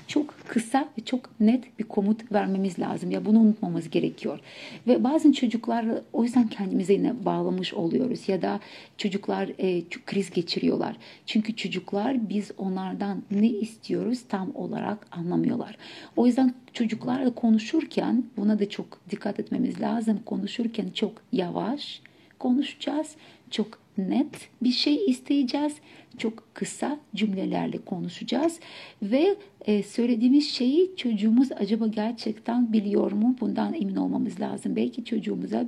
çok 0.08 0.40
kısa 0.48 0.90
ve 0.98 1.06
çok 1.06 1.40
net 1.40 1.80
bir 1.80 1.84
komut 1.84 2.32
vermemiz 2.32 2.80
lazım. 2.80 3.12
Ya 3.12 3.26
bunu 3.26 3.40
unutmamız 3.40 3.90
gerekiyor. 3.90 4.40
Ve 4.88 5.04
bazen 5.04 5.32
çocuklar 5.32 5.86
o 6.14 6.24
yüzden 6.24 6.48
kendimize 6.48 6.94
yine 6.94 7.26
bağlamış 7.26 7.74
oluyoruz 7.74 8.30
ya 8.30 8.42
da 8.42 8.60
çocuklar 8.98 9.50
e, 9.58 9.84
kriz 10.06 10.30
geçiriyorlar. 10.30 10.98
Çünkü 11.26 11.56
çocuklar 11.56 12.30
biz 12.30 12.52
onlardan 12.58 13.24
ne 13.32 13.48
istiyoruz 13.48 14.24
tam 14.30 14.56
olarak 14.56 15.08
anlamıyorlar. 15.12 15.78
O 16.16 16.28
yüzden 16.28 16.54
çocuklarla 16.74 17.34
konuşurken 17.36 18.24
buna 18.38 18.60
da 18.60 18.70
çok 18.70 19.00
dikkat 19.10 19.40
etmemiz 19.40 19.82
lazım. 19.82 20.20
Konuşurken 20.26 20.90
çok 20.90 21.12
yavaş 21.32 22.02
konuşacağız. 22.40 23.16
Çok 23.52 23.80
net 23.98 24.50
bir 24.62 24.72
şey 24.72 25.06
isteyeceğiz. 25.06 25.74
Çok 26.18 26.56
kısa 26.56 27.00
cümlelerle 27.16 27.78
konuşacağız 27.78 28.60
ve 29.02 29.36
e, 29.66 29.84
söylediğimiz 29.84 30.50
şeyi 30.50 30.96
çocuğumuz 30.96 31.52
acaba 31.52 31.88
gerçekten 31.88 32.74
biliyor 32.74 33.12
mu? 33.12 33.36
Bundan 33.42 33.74
emin 33.74 33.96
olmamız 33.96 34.40
lazım. 34.40 34.76
Belki 34.76 35.06
çocuğumuza 35.06 35.66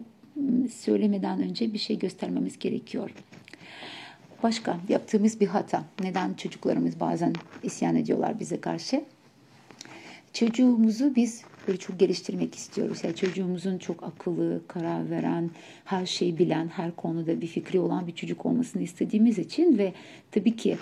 söylemeden 0.71 1.41
önce 1.41 1.73
bir 1.73 1.79
şey 1.79 1.99
göstermemiz 1.99 2.59
gerekiyor. 2.59 3.11
Başka 4.43 4.77
yaptığımız 4.89 5.39
bir 5.39 5.47
hata. 5.47 5.83
Neden 6.01 6.33
çocuklarımız 6.33 6.99
bazen 6.99 7.33
isyan 7.63 7.95
ediyorlar 7.95 8.39
bize 8.39 8.61
karşı? 8.61 9.03
Çocuğumuzu 10.33 11.15
biz 11.15 11.43
böyle 11.67 11.77
çok 11.77 11.99
geliştirmek 11.99 12.55
istiyoruz. 12.55 12.99
Yani 13.03 13.15
çocuğumuzun 13.15 13.77
çok 13.77 14.03
akıllı, 14.03 14.61
karar 14.67 15.09
veren, 15.09 15.49
her 15.85 16.05
şeyi 16.05 16.37
bilen, 16.37 16.67
her 16.67 16.95
konuda 16.95 17.41
bir 17.41 17.47
fikri 17.47 17.79
olan 17.79 18.07
bir 18.07 18.15
çocuk 18.15 18.45
olmasını 18.45 18.81
istediğimiz 18.81 19.39
için 19.39 19.77
ve 19.77 19.93
tabii 20.31 20.55
ki 20.55 20.77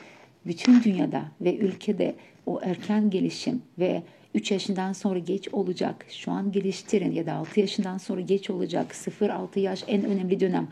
bütün 0.46 0.84
dünyada 0.84 1.32
ve 1.42 1.58
ülkede 1.58 2.16
o 2.46 2.60
erken 2.64 3.10
gelişim 3.10 3.62
ve 3.80 4.04
3 4.36 4.52
yaşından 4.52 4.94
sonra 4.94 5.20
geç 5.20 5.50
olacak. 5.54 6.06
Şu 6.10 6.32
an 6.32 6.52
geliştirin 6.52 7.12
ya 7.12 7.26
da 7.26 7.34
6 7.34 7.60
yaşından 7.60 7.98
sonra 7.98 8.22
geç 8.22 8.50
olacak. 8.50 8.92
0-6 8.92 9.60
yaş 9.60 9.84
en 9.88 10.04
önemli 10.04 10.40
dönem. 10.40 10.68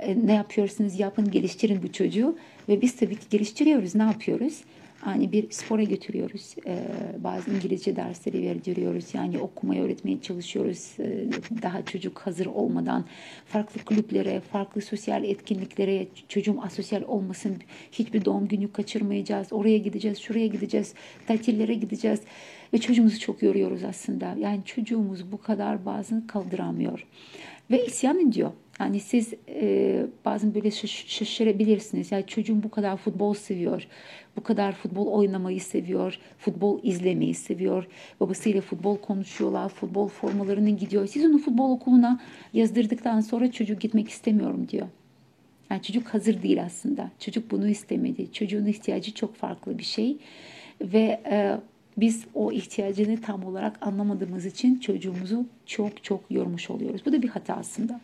E, 0.00 0.26
ne 0.26 0.32
yapıyorsunuz 0.32 1.00
yapın 1.00 1.30
geliştirin 1.30 1.82
bu 1.82 1.92
çocuğu 1.92 2.38
ve 2.68 2.82
biz 2.82 2.96
tabii 2.96 3.16
ki 3.16 3.26
geliştiriyoruz. 3.30 3.94
Ne 3.94 4.02
yapıyoruz? 4.02 4.60
Hani 5.00 5.32
bir 5.32 5.50
spora 5.50 5.82
götürüyoruz. 5.82 6.54
Ee, 6.66 6.78
bazı 7.18 7.50
İngilizce 7.50 7.96
dersleri 7.96 8.42
verdiriyoruz. 8.42 9.14
Yani 9.14 9.38
okumayı 9.38 9.82
öğretmeye 9.82 10.20
çalışıyoruz. 10.20 10.92
Ee, 10.98 11.28
daha 11.62 11.84
çocuk 11.84 12.18
hazır 12.18 12.46
olmadan 12.46 13.04
farklı 13.46 13.84
kulüplere, 13.84 14.40
farklı 14.40 14.82
sosyal 14.82 15.24
etkinliklere 15.24 16.06
çocuğum 16.28 16.60
asosyal 16.62 17.02
olmasın. 17.02 17.56
Hiçbir 17.92 18.24
doğum 18.24 18.48
günü 18.48 18.72
kaçırmayacağız. 18.72 19.52
Oraya 19.52 19.78
gideceğiz, 19.78 20.18
şuraya 20.18 20.46
gideceğiz, 20.46 20.94
tatillere 21.26 21.74
gideceğiz. 21.74 22.20
Ve 22.72 22.78
çocuğumuzu 22.78 23.20
çok 23.20 23.42
yoruyoruz 23.42 23.84
aslında. 23.84 24.34
Yani 24.38 24.60
çocuğumuz 24.64 25.32
bu 25.32 25.38
kadar 25.40 25.86
bazen 25.86 26.26
kaldıramıyor. 26.26 27.06
Ve 27.70 27.86
isyan 27.86 28.28
ediyor. 28.28 28.50
Yani 28.80 29.00
siz 29.00 29.34
e, 29.48 30.06
bazen 30.24 30.54
böyle 30.54 30.70
şaşırabilirsiniz. 30.70 32.12
Yani 32.12 32.26
çocuğum 32.26 32.62
bu 32.62 32.70
kadar 32.70 32.96
futbol 32.96 33.34
seviyor. 33.34 33.86
Bu 34.36 34.42
kadar 34.42 34.72
futbol 34.72 35.06
oynamayı 35.06 35.60
seviyor. 35.60 36.18
Futbol 36.38 36.80
izlemeyi 36.82 37.34
seviyor. 37.34 37.86
Babasıyla 38.20 38.60
futbol 38.60 38.96
konuşuyorlar. 38.96 39.68
Futbol 39.68 40.08
formalarının 40.08 40.76
gidiyor. 40.76 41.06
Siz 41.06 41.24
onu 41.24 41.38
futbol 41.38 41.70
okuluna 41.70 42.20
yazdırdıktan 42.52 43.20
sonra 43.20 43.52
çocuk 43.52 43.80
gitmek 43.80 44.08
istemiyorum 44.08 44.68
diyor. 44.68 44.86
Yani 45.70 45.82
çocuk 45.82 46.08
hazır 46.08 46.42
değil 46.42 46.64
aslında. 46.64 47.10
Çocuk 47.18 47.50
bunu 47.50 47.68
istemedi. 47.68 48.32
Çocuğun 48.32 48.66
ihtiyacı 48.66 49.14
çok 49.14 49.34
farklı 49.34 49.78
bir 49.78 49.84
şey. 49.84 50.16
Ve 50.80 51.20
e, 51.30 51.56
biz 51.96 52.24
o 52.34 52.52
ihtiyacını 52.52 53.20
tam 53.20 53.44
olarak 53.44 53.86
anlamadığımız 53.86 54.46
için 54.46 54.78
çocuğumuzu 54.78 55.46
çok 55.66 56.04
çok 56.04 56.20
yormuş 56.30 56.70
oluyoruz. 56.70 57.02
Bu 57.06 57.12
da 57.12 57.22
bir 57.22 57.28
hata 57.28 57.54
aslında. 57.54 58.00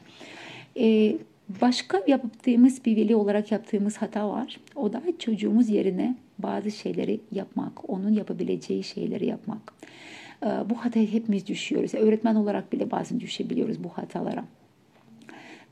Ee, 0.78 1.16
başka 1.62 2.02
yaptığımız 2.06 2.84
bir 2.84 2.96
veli 2.96 3.16
olarak 3.16 3.52
yaptığımız 3.52 3.96
hata 3.96 4.28
var. 4.28 4.60
O 4.76 4.92
da 4.92 5.02
çocuğumuz 5.18 5.68
yerine 5.68 6.16
bazı 6.38 6.70
şeyleri 6.70 7.20
yapmak, 7.32 7.90
onun 7.90 8.12
yapabileceği 8.12 8.84
şeyleri 8.84 9.26
yapmak. 9.26 9.74
Ee, 10.42 10.46
bu 10.70 10.76
hataya 10.76 11.06
hepimiz 11.06 11.46
düşüyoruz. 11.46 11.94
Öğretmen 11.94 12.34
olarak 12.34 12.72
bile 12.72 12.90
bazen 12.90 13.20
düşebiliyoruz 13.20 13.84
bu 13.84 13.88
hatalara. 13.88 14.44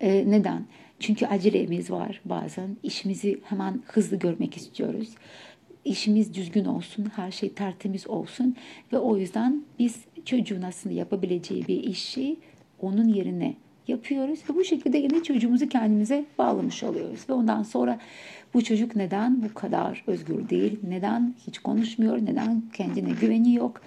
Ee, 0.00 0.25
neden? 0.30 0.66
Çünkü 1.00 1.26
acelemiz 1.26 1.90
var 1.90 2.21
bazen. 2.25 2.76
İşimizi 2.82 3.40
hemen 3.44 3.82
hızlı 3.87 4.16
görmek 4.16 4.56
istiyoruz 4.56 5.09
işimiz 5.85 6.35
düzgün 6.35 6.64
olsun, 6.64 7.07
her 7.16 7.31
şey 7.31 7.53
tertemiz 7.53 8.07
olsun 8.07 8.57
ve 8.92 8.98
o 8.98 9.16
yüzden 9.16 9.64
biz 9.79 10.05
çocuğun 10.24 10.62
aslında 10.62 10.94
yapabileceği 10.94 11.66
bir 11.68 11.83
işi 11.83 12.37
onun 12.81 13.09
yerine 13.09 13.55
yapıyoruz 13.88 14.40
ve 14.51 14.55
bu 14.55 14.64
şekilde 14.64 14.99
yine 14.99 15.23
çocuğumuzu 15.23 15.68
kendimize 15.68 16.25
bağlamış 16.38 16.83
oluyoruz 16.83 17.21
ve 17.29 17.33
ondan 17.33 17.62
sonra 17.62 17.99
bu 18.55 18.64
çocuk 18.64 18.97
neden 18.97 19.42
bu 19.42 19.55
kadar 19.55 20.05
özgür 20.07 20.49
değil, 20.49 20.79
neden 20.88 21.35
hiç 21.47 21.59
konuşmuyor, 21.59 22.18
neden 22.18 22.62
kendine 22.73 23.11
güveni 23.21 23.55
yok 23.55 23.81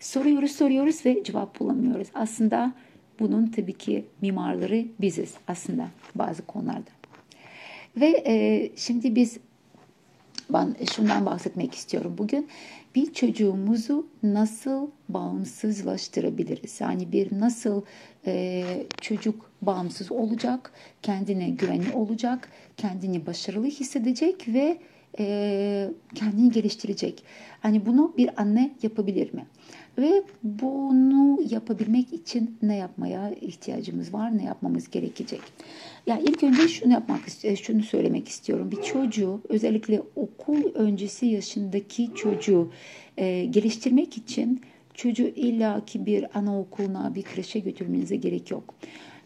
soruyoruz 0.00 0.50
soruyoruz 0.50 1.06
ve 1.06 1.24
cevap 1.24 1.60
bulamıyoruz. 1.60 2.08
Aslında 2.14 2.72
bunun 3.20 3.46
tabii 3.46 3.72
ki 3.72 4.04
mimarları 4.20 4.84
biziz 5.00 5.34
aslında 5.48 5.88
bazı 6.14 6.46
konularda. 6.46 6.90
Ve 7.96 8.22
e, 8.26 8.70
şimdi 8.76 9.14
biz 9.14 9.38
ben 10.50 10.76
şundan 10.92 11.26
bahsetmek 11.26 11.74
istiyorum 11.74 12.14
bugün. 12.18 12.48
Bir 12.94 13.12
çocuğumuzu 13.12 14.06
nasıl 14.22 14.90
bağımsızlaştırabiliriz? 15.08 16.80
Yani 16.80 17.12
bir 17.12 17.40
nasıl 17.40 17.82
e, 18.26 18.64
çocuk 19.00 19.50
bağımsız 19.62 20.12
olacak, 20.12 20.72
kendine 21.02 21.50
güvenli 21.50 21.92
olacak, 21.92 22.48
kendini 22.76 23.26
başarılı 23.26 23.66
hissedecek 23.66 24.48
ve 24.48 24.78
e, 25.18 25.90
kendini 26.14 26.50
geliştirecek. 26.50 27.24
Hani 27.60 27.86
bunu 27.86 28.14
bir 28.16 28.40
anne 28.40 28.70
yapabilir 28.82 29.34
mi? 29.34 29.46
Ve 29.98 30.22
bunu 30.42 31.38
yapabilmek 31.50 32.12
için 32.12 32.58
ne 32.62 32.76
yapmaya 32.76 33.30
ihtiyacımız 33.30 34.14
var, 34.14 34.38
ne 34.38 34.44
yapmamız 34.44 34.90
gerekecek? 34.90 35.40
Ya 36.06 36.14
yani 36.14 36.24
ilk 36.28 36.42
önce 36.42 36.68
şunu 36.68 36.92
yapmak 36.92 37.20
şunu 37.62 37.82
söylemek 37.82 38.28
istiyorum. 38.28 38.70
Bir 38.70 38.82
çocuğu 38.82 39.40
özellikle 39.48 40.02
okul 40.16 40.74
öncesi 40.74 41.26
yaşındaki 41.26 42.14
çocuğu 42.14 42.72
e, 43.16 43.44
geliştirmek 43.44 44.16
için 44.16 44.60
çocuğu 44.94 45.28
illaki 45.36 46.06
bir 46.06 46.38
anaokuluna, 46.38 47.14
bir 47.14 47.22
kreşe 47.22 47.58
götürmenize 47.58 48.16
gerek 48.16 48.50
yok. 48.50 48.74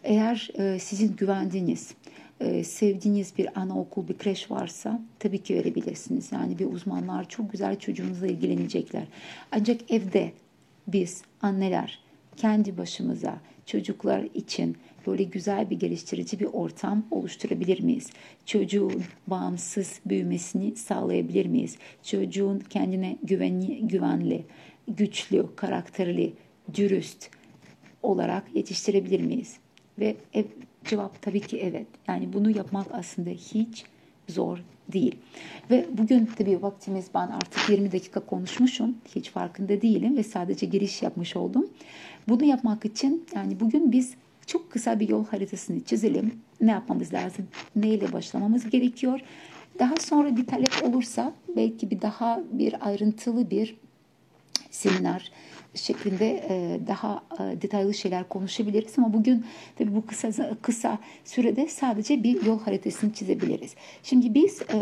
Eğer 0.03 0.49
e, 0.53 0.79
sizin 0.79 1.15
güvendiğiniz, 1.15 1.93
e, 2.39 2.63
sevdiğiniz 2.63 3.37
bir 3.37 3.59
anaokul, 3.59 4.07
bir 4.07 4.17
kreş 4.17 4.51
varsa 4.51 5.01
tabii 5.19 5.43
ki 5.43 5.55
verebilirsiniz. 5.55 6.31
Yani 6.31 6.59
bir 6.59 6.65
uzmanlar 6.65 7.29
çok 7.29 7.51
güzel 7.51 7.79
çocuğunuzla 7.79 8.27
ilgilenecekler. 8.27 9.03
Ancak 9.51 9.91
evde 9.91 10.31
biz 10.87 11.21
anneler 11.41 11.99
kendi 12.37 12.77
başımıza 12.77 13.39
çocuklar 13.65 14.27
için 14.33 14.77
böyle 15.07 15.23
güzel 15.23 15.69
bir 15.69 15.79
geliştirici 15.79 16.39
bir 16.39 16.45
ortam 16.45 17.05
oluşturabilir 17.11 17.79
miyiz? 17.79 18.09
Çocuğun 18.45 19.03
bağımsız 19.27 19.99
büyümesini 20.05 20.75
sağlayabilir 20.75 21.45
miyiz? 21.45 21.77
Çocuğun 22.03 22.59
kendine 22.59 23.17
güvenli, 23.23 23.87
güvenli, 23.87 24.45
güçlü, 24.87 25.55
karakterli, 25.55 26.33
dürüst 26.73 27.29
olarak 28.03 28.55
yetiştirebilir 28.55 29.21
miyiz? 29.21 29.57
Ve 29.99 30.15
ev, 30.33 30.45
cevap 30.85 31.21
tabii 31.21 31.41
ki 31.41 31.59
evet. 31.59 31.87
Yani 32.07 32.33
bunu 32.33 32.57
yapmak 32.57 32.87
aslında 32.91 33.29
hiç 33.29 33.85
zor 34.29 34.63
değil. 34.93 35.15
Ve 35.71 35.85
bugün 35.97 36.29
tabii 36.37 36.61
vaktimiz 36.61 37.05
ben 37.13 37.27
artık 37.27 37.69
20 37.69 37.91
dakika 37.91 38.19
konuşmuşum. 38.19 38.95
Hiç 39.15 39.29
farkında 39.29 39.81
değilim 39.81 40.17
ve 40.17 40.23
sadece 40.23 40.65
giriş 40.65 41.01
yapmış 41.01 41.35
oldum. 41.35 41.69
Bunu 42.27 42.43
yapmak 42.43 42.85
için 42.85 43.25
yani 43.35 43.59
bugün 43.59 43.91
biz 43.91 44.13
çok 44.45 44.71
kısa 44.71 44.99
bir 44.99 45.09
yol 45.09 45.25
haritasını 45.25 45.83
çizelim. 45.83 46.31
Ne 46.61 46.71
yapmamız 46.71 47.13
lazım? 47.13 47.47
Neyle 47.75 48.13
başlamamız 48.13 48.69
gerekiyor? 48.69 49.19
Daha 49.79 49.95
sonra 49.97 50.37
bir 50.37 50.45
talep 50.45 50.83
olursa 50.83 51.33
belki 51.55 51.91
bir 51.91 52.01
daha 52.01 52.39
bir 52.51 52.87
ayrıntılı 52.87 53.49
bir 53.49 53.75
seminer 54.83 55.31
şeklinde 55.75 56.45
e, 56.49 56.79
daha 56.87 57.23
e, 57.39 57.61
detaylı 57.61 57.93
şeyler 57.93 58.29
konuşabiliriz 58.29 58.93
ama 58.97 59.13
bugün 59.13 59.45
tabii 59.77 59.95
bu 59.95 60.05
kısa 60.05 60.31
kısa 60.61 60.97
sürede 61.25 61.67
sadece 61.67 62.23
bir 62.23 62.45
yol 62.45 62.59
haritasını 62.59 63.13
çizebiliriz. 63.13 63.75
Şimdi 64.03 64.33
biz 64.33 64.61
e, 64.61 64.79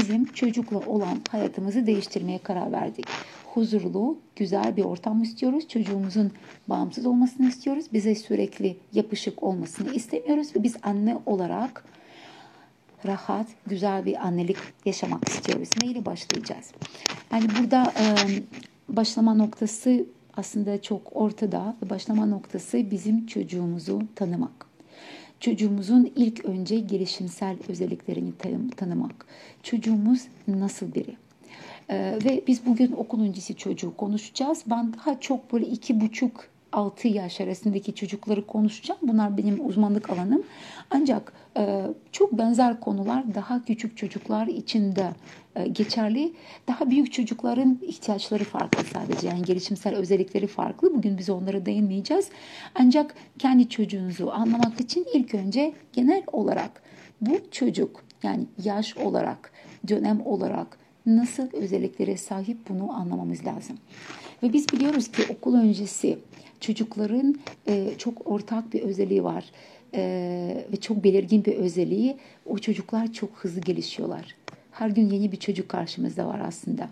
bizim 0.00 0.24
çocukla 0.24 0.78
olan 0.78 1.20
hayatımızı 1.30 1.86
değiştirmeye 1.86 2.38
karar 2.38 2.72
verdik. 2.72 3.06
Huzurlu, 3.54 4.18
güzel 4.36 4.76
bir 4.76 4.84
ortam 4.84 5.22
istiyoruz. 5.22 5.68
Çocuğumuzun 5.68 6.32
bağımsız 6.68 7.06
olmasını 7.06 7.48
istiyoruz. 7.48 7.86
Bize 7.92 8.14
sürekli 8.14 8.76
yapışık 8.92 9.42
olmasını 9.42 9.94
istemiyoruz 9.94 10.56
ve 10.56 10.62
biz 10.62 10.76
anne 10.82 11.18
olarak 11.26 11.84
rahat, 13.06 13.46
güzel 13.66 14.06
bir 14.06 14.26
annelik 14.26 14.56
yaşamak 14.84 15.28
istiyoruz. 15.28 15.68
Neyle 15.82 16.04
başlayacağız? 16.04 16.70
Yani 17.32 17.46
burada 17.60 17.92
başlama 18.88 19.34
noktası 19.34 20.04
aslında 20.36 20.82
çok 20.82 21.16
ortada 21.16 21.76
başlama 21.90 22.26
noktası 22.26 22.90
bizim 22.90 23.26
çocuğumuzu 23.26 24.02
tanımak. 24.14 24.66
Çocuğumuzun 25.40 26.12
ilk 26.16 26.44
önce 26.44 26.80
gelişimsel 26.80 27.56
özelliklerini 27.68 28.32
tanımak. 28.76 29.26
Çocuğumuz 29.62 30.22
nasıl 30.48 30.94
biri? 30.94 31.16
Ee, 31.90 32.18
ve 32.24 32.42
biz 32.46 32.66
bugün 32.66 32.92
okul 32.92 33.20
öncesi 33.20 33.56
çocuğu 33.56 33.96
konuşacağız. 33.96 34.62
Ben 34.66 34.94
daha 34.94 35.20
çok 35.20 35.52
böyle 35.52 35.66
iki 35.66 36.00
buçuk 36.00 36.48
6 36.72 37.08
yaş 37.08 37.40
arasındaki 37.40 37.94
çocukları 37.94 38.46
konuşacağım. 38.46 39.00
Bunlar 39.02 39.36
benim 39.36 39.66
uzmanlık 39.66 40.10
alanım. 40.10 40.42
Ancak 40.90 41.32
e, 41.56 41.82
çok 42.12 42.38
benzer 42.38 42.80
konular 42.80 43.34
daha 43.34 43.64
küçük 43.64 43.96
çocuklar 43.96 44.46
için 44.46 44.96
de 44.96 45.10
e, 45.56 45.68
geçerli. 45.68 46.32
Daha 46.68 46.90
büyük 46.90 47.12
çocukların 47.12 47.78
ihtiyaçları 47.82 48.44
farklı 48.44 48.84
sadece. 48.84 49.28
Yani 49.28 49.42
gelişimsel 49.42 49.94
özellikleri 49.94 50.46
farklı. 50.46 50.94
Bugün 50.94 51.18
biz 51.18 51.30
onlara 51.30 51.66
değinmeyeceğiz. 51.66 52.28
Ancak 52.74 53.14
kendi 53.38 53.68
çocuğunuzu 53.68 54.30
anlamak 54.30 54.80
için 54.80 55.06
ilk 55.14 55.34
önce 55.34 55.72
genel 55.92 56.22
olarak 56.32 56.82
bu 57.20 57.38
çocuk 57.50 58.04
yani 58.22 58.46
yaş 58.64 58.96
olarak, 58.96 59.52
dönem 59.88 60.26
olarak 60.26 60.78
nasıl 61.06 61.52
özelliklere 61.52 62.16
sahip 62.16 62.68
bunu 62.68 62.92
anlamamız 62.92 63.46
lazım. 63.46 63.78
Ve 64.42 64.52
biz 64.52 64.68
biliyoruz 64.72 65.12
ki 65.12 65.22
okul 65.32 65.54
öncesi 65.54 66.18
çocukların 66.60 67.36
e, 67.68 67.90
çok 67.98 68.26
ortak 68.26 68.72
bir 68.72 68.82
özelliği 68.82 69.24
var 69.24 69.44
e, 69.94 70.64
ve 70.72 70.76
çok 70.76 71.04
belirgin 71.04 71.44
bir 71.44 71.54
özelliği. 71.54 72.16
O 72.46 72.58
çocuklar 72.58 73.12
çok 73.12 73.30
hızlı 73.36 73.60
gelişiyorlar. 73.60 74.34
Her 74.72 74.88
gün 74.88 75.10
yeni 75.10 75.32
bir 75.32 75.36
çocuk 75.36 75.68
karşımızda 75.68 76.26
var 76.26 76.40
aslında. 76.40 76.88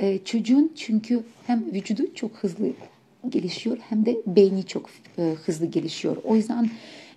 E, 0.00 0.18
çocuğun 0.24 0.72
çünkü 0.76 1.22
hem 1.46 1.64
vücudu 1.74 2.14
çok 2.14 2.30
hızlı 2.30 2.66
gelişiyor 3.28 3.78
hem 3.88 4.06
de 4.06 4.16
beyni 4.26 4.66
çok 4.66 4.90
e, 5.18 5.34
hızlı 5.44 5.66
gelişiyor. 5.66 6.16
O 6.24 6.36
yüzden 6.36 6.70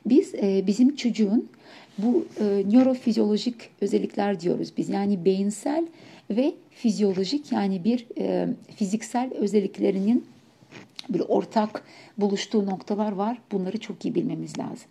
biz 0.06 0.36
e, 0.36 0.64
bizim 0.68 0.96
çocuğun 0.96 1.50
bu 1.98 2.26
e, 2.40 2.44
nörofizyolojik 2.44 3.56
özellikler 3.82 4.40
diyoruz 4.40 4.74
biz. 4.78 4.90
Yani 4.90 5.26
beyinsel 5.26 5.88
ve 6.30 6.54
fizyolojik 6.70 7.52
yani 7.52 7.84
bir 7.84 8.06
e, 8.18 8.48
fiziksel 8.76 9.34
özelliklerinin 9.34 10.26
bir 11.14 11.20
ortak 11.28 11.84
buluştuğu 12.18 12.66
noktalar 12.66 13.12
var. 13.12 13.38
Bunları 13.52 13.80
çok 13.80 14.06
iyi 14.06 14.16
bilmemiz 14.16 14.60
lazım. 14.60 14.88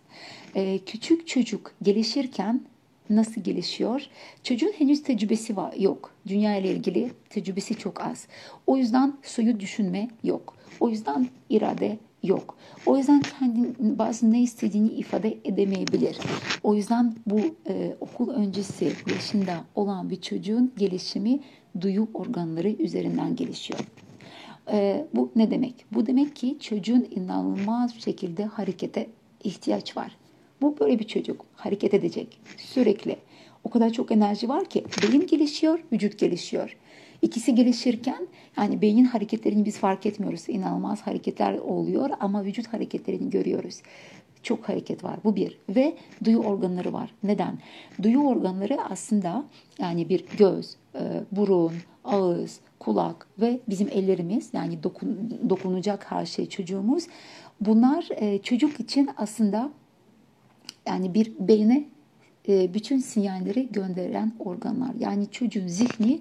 Ee, 0.55 0.79
küçük 0.85 1.27
çocuk 1.27 1.71
gelişirken 1.81 2.61
nasıl 3.09 3.41
gelişiyor? 3.41 4.07
Çocuğun 4.43 4.73
henüz 4.77 5.03
tecrübesi 5.03 5.57
var, 5.57 5.73
yok. 5.73 6.13
Dünya 6.27 6.55
ile 6.55 6.71
ilgili 6.71 7.11
tecrübesi 7.29 7.75
çok 7.75 8.01
az. 8.01 8.27
O 8.67 8.77
yüzden 8.77 9.13
suyu 9.23 9.59
düşünme 9.59 10.07
yok. 10.23 10.53
O 10.79 10.89
yüzden 10.89 11.27
irade 11.49 11.97
yok. 12.23 12.57
O 12.85 12.97
yüzden 12.97 13.21
kendi 13.39 13.73
bazı 13.79 14.31
ne 14.31 14.41
istediğini 14.41 14.89
ifade 14.89 15.37
edemeyebilir. 15.45 16.17
O 16.63 16.75
yüzden 16.75 17.15
bu 17.25 17.39
e, 17.69 17.95
okul 17.99 18.29
öncesi 18.29 18.91
yaşında 19.13 19.63
olan 19.75 20.09
bir 20.09 20.21
çocuğun 20.21 20.73
gelişimi 20.77 21.39
duyu 21.81 22.07
organları 22.13 22.69
üzerinden 22.69 23.35
gelişiyor. 23.35 23.79
E, 24.71 25.05
bu 25.13 25.31
ne 25.35 25.51
demek? 25.51 25.85
Bu 25.91 26.05
demek 26.05 26.35
ki 26.35 26.57
çocuğun 26.59 27.07
inanılmaz 27.11 27.95
şekilde 27.99 28.45
harekete 28.45 29.07
ihtiyaç 29.43 29.97
var. 29.97 30.17
Bu 30.61 30.79
böyle 30.79 30.99
bir 30.99 31.07
çocuk 31.07 31.45
hareket 31.55 31.93
edecek 31.93 32.41
sürekli. 32.57 33.15
O 33.63 33.69
kadar 33.69 33.89
çok 33.89 34.11
enerji 34.11 34.49
var 34.49 34.65
ki 34.65 34.83
beyin 35.03 35.27
gelişiyor, 35.27 35.79
vücut 35.93 36.19
gelişiyor. 36.19 36.77
İkisi 37.21 37.55
gelişirken 37.55 38.27
yani 38.57 38.81
beynin 38.81 39.05
hareketlerini 39.05 39.65
biz 39.65 39.77
fark 39.77 40.05
etmiyoruz. 40.05 40.49
İnanılmaz 40.49 41.01
hareketler 41.01 41.57
oluyor 41.57 42.09
ama 42.19 42.43
vücut 42.43 42.67
hareketlerini 42.67 43.29
görüyoruz. 43.29 43.81
Çok 44.43 44.69
hareket 44.69 45.03
var. 45.03 45.19
Bu 45.23 45.35
bir. 45.35 45.57
Ve 45.69 45.93
duyu 46.23 46.39
organları 46.39 46.93
var. 46.93 47.13
Neden? 47.23 47.59
Duyu 48.03 48.19
organları 48.19 48.77
aslında 48.89 49.45
yani 49.79 50.09
bir 50.09 50.25
göz, 50.37 50.75
e, 50.95 50.99
burun, 51.31 51.73
ağız, 52.03 52.59
kulak 52.81 53.27
ve 53.41 53.59
bizim 53.69 53.87
ellerimiz 53.87 54.49
yani 54.53 54.83
dokun, 54.83 55.39
dokunacak 55.49 56.11
her 56.11 56.25
şey 56.25 56.49
çocuğumuz. 56.49 57.07
Bunlar 57.59 58.07
e, 58.11 58.37
çocuk 58.37 58.79
için 58.79 59.09
aslında 59.17 59.69
yani 60.87 61.13
bir 61.13 61.31
beyne 61.39 61.85
e, 62.47 62.73
bütün 62.73 62.97
sinyalleri 62.97 63.69
gönderen 63.71 64.31
organlar. 64.39 64.91
Yani 64.99 65.31
çocuğun 65.31 65.67
zihni 65.67 66.19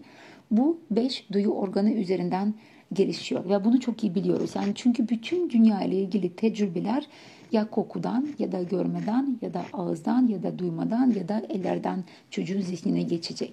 bu 0.51 0.81
beş 0.91 1.27
duyu 1.33 1.51
organı 1.51 1.93
üzerinden 1.93 2.55
gelişiyor 2.93 3.49
ve 3.49 3.65
bunu 3.65 3.81
çok 3.81 4.05
iyi 4.05 4.15
biliyoruz. 4.15 4.51
Yani 4.55 4.73
çünkü 4.75 5.09
bütün 5.09 5.51
dünya 5.51 5.83
ile 5.83 5.97
ilgili 5.97 6.37
tecrübeler 6.37 7.07
ya 7.53 7.71
kokudan 7.71 8.29
ya 8.39 8.53
da 8.53 8.63
görmeden 8.63 9.39
ya 9.43 9.55
da 9.55 9.65
ağızdan 9.73 10.27
ya 10.27 10.43
da 10.43 10.59
duymadan 10.59 11.11
ya 11.11 11.29
da 11.29 11.43
ellerden 11.49 12.05
çocuğun 12.31 12.61
zihnine 12.61 13.03
geçecek. 13.03 13.53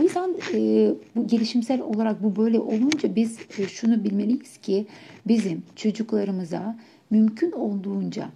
O 0.00 0.02
yüzden 0.02 0.34
e, 0.54 0.90
bu 1.16 1.26
gelişimsel 1.26 1.80
olarak 1.80 2.22
bu 2.22 2.36
böyle 2.36 2.60
olunca 2.60 3.14
biz 3.16 3.38
e, 3.58 3.66
şunu 3.66 4.04
bilmeliyiz 4.04 4.56
ki 4.56 4.86
bizim 5.26 5.62
çocuklarımıza 5.76 6.76
mümkün 7.10 7.52
olduğunca 7.52 8.28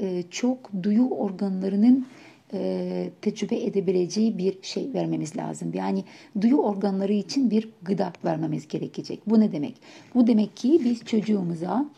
e, 0.00 0.22
çok 0.30 0.70
duyu 0.82 1.08
organlarının 1.08 2.06
e, 2.52 3.10
tecrübe 3.22 3.64
edebileceği 3.64 4.38
bir 4.38 4.58
şey 4.62 4.90
vermemiz 4.94 5.36
lazım. 5.36 5.70
Yani 5.74 6.04
duyu 6.40 6.56
organları 6.56 7.12
için 7.12 7.50
bir 7.50 7.68
gıda 7.82 8.12
vermemiz 8.24 8.68
gerekecek. 8.68 9.20
Bu 9.26 9.40
ne 9.40 9.52
demek? 9.52 9.74
Bu 10.14 10.26
demek 10.26 10.56
ki 10.56 10.80
biz 10.84 11.04
çocuğumuza 11.04 11.90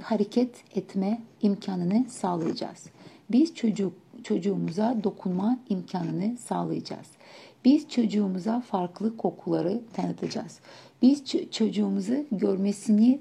hareket 0.00 0.76
etme 0.76 1.22
imkanını 1.42 2.04
sağlayacağız. 2.08 2.86
Biz 3.30 3.54
çocuk 3.54 3.92
çocuğumuza 4.24 4.96
dokunma 5.04 5.58
imkanını 5.68 6.36
sağlayacağız. 6.36 7.06
Biz 7.64 7.88
çocuğumuza 7.88 8.60
farklı 8.60 9.16
kokuları 9.16 9.80
tanıtacağız. 9.92 10.60
Biz 11.02 11.24
çocuğumuzu 11.50 12.14
görmesini 12.32 13.20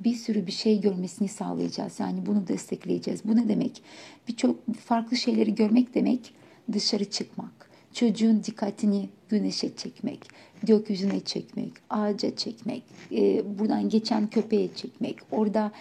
bir 0.00 0.14
sürü 0.14 0.46
bir 0.46 0.52
şey 0.52 0.80
görmesini 0.80 1.28
sağlayacağız. 1.28 2.00
Yani 2.00 2.26
bunu 2.26 2.48
destekleyeceğiz. 2.48 3.20
Bu 3.24 3.36
ne 3.36 3.48
demek? 3.48 3.82
Birçok 4.28 4.74
farklı 4.74 5.16
şeyleri 5.16 5.54
görmek 5.54 5.94
demek 5.94 6.34
dışarı 6.72 7.04
çıkmak. 7.04 7.70
Çocuğun 7.92 8.44
dikkatini 8.44 9.08
güneşe 9.28 9.76
çekmek, 9.76 10.28
gökyüzüne 10.62 11.20
çekmek, 11.20 11.72
ağaca 11.90 12.36
çekmek, 12.36 12.82
e, 13.12 13.42
buradan 13.58 13.88
geçen 13.88 14.30
köpeğe 14.30 14.74
çekmek, 14.74 15.18
orada 15.30 15.72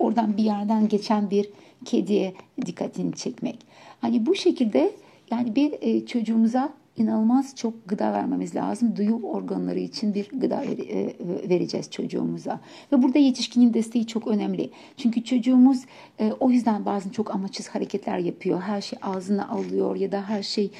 oradan 0.00 0.36
bir 0.36 0.42
yerden 0.42 0.88
geçen 0.88 1.30
bir 1.30 1.50
kediye 1.84 2.34
dikkatini 2.66 3.12
çekmek. 3.12 3.58
Hani 4.00 4.26
bu 4.26 4.34
şekilde 4.34 4.92
yani 5.30 5.56
bir 5.56 5.74
e, 5.80 6.06
çocuğumuza 6.06 6.72
inanılmaz 6.96 7.56
çok 7.56 7.88
gıda 7.88 8.12
vermemiz 8.12 8.56
lazım. 8.56 8.96
Duyu 8.96 9.20
organları 9.22 9.78
için 9.78 10.14
bir 10.14 10.28
gıda 10.32 10.64
e, 10.64 11.14
vereceğiz 11.48 11.90
çocuğumuza. 11.90 12.60
Ve 12.92 13.02
burada 13.02 13.18
yetişkinin 13.18 13.74
desteği 13.74 14.06
çok 14.06 14.26
önemli. 14.26 14.70
Çünkü 14.96 15.24
çocuğumuz 15.24 15.84
e, 16.20 16.32
o 16.40 16.50
yüzden 16.50 16.84
bazen 16.84 17.10
çok 17.10 17.34
amaçsız 17.34 17.68
hareketler 17.68 18.18
yapıyor. 18.18 18.60
Her 18.60 18.80
şey 18.80 18.98
ağzına 19.02 19.48
alıyor 19.48 19.96
ya 19.96 20.12
da 20.12 20.28
her 20.28 20.42
şey 20.42 20.70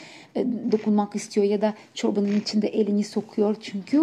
dokunmak 0.72 1.16
istiyor 1.16 1.46
ya 1.46 1.60
da 1.60 1.74
çorbanın 1.94 2.40
içinde 2.40 2.68
elini 2.68 3.04
sokuyor. 3.04 3.56
Çünkü 3.60 4.00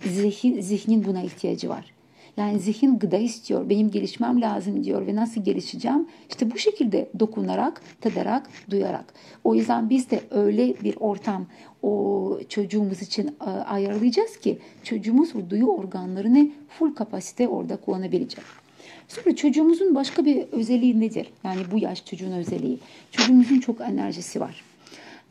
zihin, 0.00 0.60
zihnin 0.60 1.04
buna 1.04 1.22
ihtiyacı 1.22 1.68
var. 1.68 1.93
Yani 2.36 2.58
zihin 2.58 2.98
gıda 2.98 3.16
istiyor. 3.16 3.68
Benim 3.68 3.90
gelişmem 3.90 4.40
lazım 4.40 4.84
diyor 4.84 5.06
ve 5.06 5.14
nasıl 5.14 5.44
gelişeceğim? 5.44 6.06
İşte 6.28 6.50
bu 6.50 6.58
şekilde 6.58 7.08
dokunarak, 7.18 7.82
tadarak, 8.00 8.48
duyarak. 8.70 9.14
O 9.44 9.54
yüzden 9.54 9.90
biz 9.90 10.10
de 10.10 10.20
öyle 10.30 10.74
bir 10.84 10.96
ortam 11.00 11.46
o 11.82 12.38
çocuğumuz 12.48 13.02
için 13.02 13.36
e, 13.46 13.50
ayarlayacağız 13.50 14.36
ki 14.36 14.58
çocuğumuz 14.82 15.36
o 15.36 15.50
duyu 15.50 15.66
organlarını 15.66 16.50
full 16.68 16.94
kapasite 16.94 17.48
orada 17.48 17.76
kullanabilecek. 17.76 18.44
Sonra 19.08 19.36
çocuğumuzun 19.36 19.94
başka 19.94 20.24
bir 20.24 20.42
özelliği 20.52 21.00
nedir? 21.00 21.32
Yani 21.44 21.60
bu 21.72 21.78
yaş 21.78 22.04
çocuğun 22.04 22.32
özelliği. 22.32 22.78
Çocuğumuzun 23.10 23.60
çok 23.60 23.80
enerjisi 23.80 24.40
var. 24.40 24.64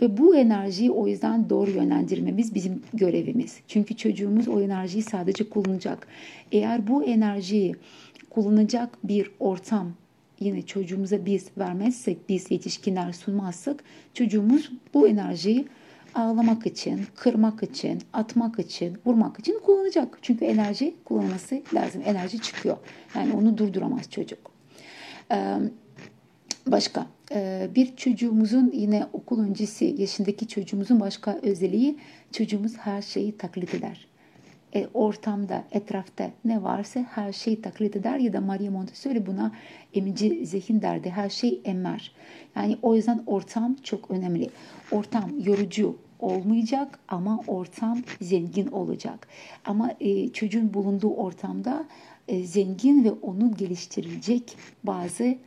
Ve 0.01 0.17
bu 0.17 0.35
enerjiyi 0.35 0.91
o 0.91 1.07
yüzden 1.07 1.49
doğru 1.49 1.71
yönlendirmemiz 1.71 2.55
bizim 2.55 2.83
görevimiz. 2.93 3.59
Çünkü 3.67 3.97
çocuğumuz 3.97 4.47
o 4.47 4.61
enerjiyi 4.61 5.03
sadece 5.03 5.49
kullanacak. 5.49 6.07
Eğer 6.51 6.87
bu 6.87 7.03
enerjiyi 7.03 7.75
kullanacak 8.29 8.97
bir 9.03 9.31
ortam 9.39 9.91
yine 10.39 10.61
çocuğumuza 10.61 11.25
biz 11.25 11.45
vermezsek, 11.57 12.29
biz 12.29 12.51
yetişkinler 12.51 13.13
sunmazsak 13.13 13.83
çocuğumuz 14.13 14.71
bu 14.93 15.07
enerjiyi 15.07 15.65
ağlamak 16.15 16.65
için, 16.65 17.01
kırmak 17.15 17.63
için, 17.63 18.01
atmak 18.13 18.59
için, 18.59 18.97
vurmak 19.05 19.39
için 19.39 19.59
kullanacak. 19.65 20.19
Çünkü 20.21 20.45
enerji 20.45 20.95
kullanması 21.05 21.61
lazım. 21.73 22.01
Enerji 22.05 22.39
çıkıyor. 22.39 22.77
Yani 23.15 23.33
onu 23.33 23.57
durduramaz 23.57 24.09
çocuk. 24.09 24.51
Başka 26.67 27.07
ee, 27.31 27.69
bir 27.75 27.95
çocuğumuzun 27.95 28.71
yine 28.73 29.07
okul 29.13 29.39
öncesi 29.39 29.95
yaşındaki 29.97 30.47
çocuğumuzun 30.47 30.99
başka 30.99 31.39
özelliği 31.41 31.97
çocuğumuz 32.31 32.77
her 32.77 33.01
şeyi 33.01 33.37
taklit 33.37 33.73
eder. 33.75 34.07
e, 34.75 34.87
ortamda, 34.93 35.63
etrafta 35.71 36.31
ne 36.45 36.63
varsa 36.63 36.99
her 36.99 37.33
şeyi 37.33 37.61
taklit 37.61 37.95
eder 37.95 38.17
ya 38.17 38.33
da 38.33 38.41
Maria 38.41 38.71
Montessori 38.71 39.25
buna 39.25 39.51
emici 39.93 40.45
zihin 40.45 40.81
derdi. 40.81 41.09
Her 41.09 41.29
şey 41.29 41.61
emer. 41.65 42.11
Yani 42.55 42.77
o 42.81 42.95
yüzden 42.95 43.23
ortam 43.25 43.75
çok 43.83 44.11
önemli. 44.11 44.49
Ortam 44.91 45.31
yorucu 45.45 45.97
olmayacak 46.19 46.99
ama 47.07 47.39
ortam 47.47 48.01
zengin 48.21 48.67
olacak. 48.67 49.27
Ama 49.65 49.91
e, 49.99 50.29
çocuğun 50.29 50.73
bulunduğu 50.73 51.13
ortamda 51.13 51.85
e, 52.27 52.43
zengin 52.43 53.03
ve 53.03 53.11
onu 53.11 53.55
geliştirecek 53.55 54.55
bazı 54.83 55.37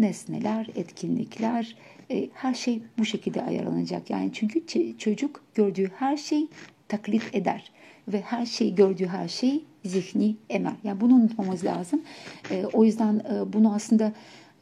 nesneler, 0.00 0.66
etkinlikler, 0.76 1.76
e, 2.10 2.28
her 2.34 2.54
şey 2.54 2.82
bu 2.98 3.04
şekilde 3.04 3.42
ayarlanacak. 3.42 4.10
Yani 4.10 4.30
çünkü 4.32 4.66
çocuk 4.98 5.42
gördüğü 5.54 5.90
her 5.96 6.16
şey 6.16 6.46
taklit 6.88 7.34
eder 7.34 7.70
ve 8.08 8.20
her 8.20 8.46
şey 8.46 8.74
gördüğü 8.74 9.06
her 9.06 9.28
şey 9.28 9.64
zihni 9.84 10.36
emer. 10.50 10.72
Yani 10.84 11.00
bunu 11.00 11.14
unutmamız 11.14 11.64
lazım. 11.64 12.02
E, 12.50 12.64
o 12.72 12.84
yüzden 12.84 13.18
e, 13.18 13.52
bunu 13.52 13.74
aslında 13.74 14.12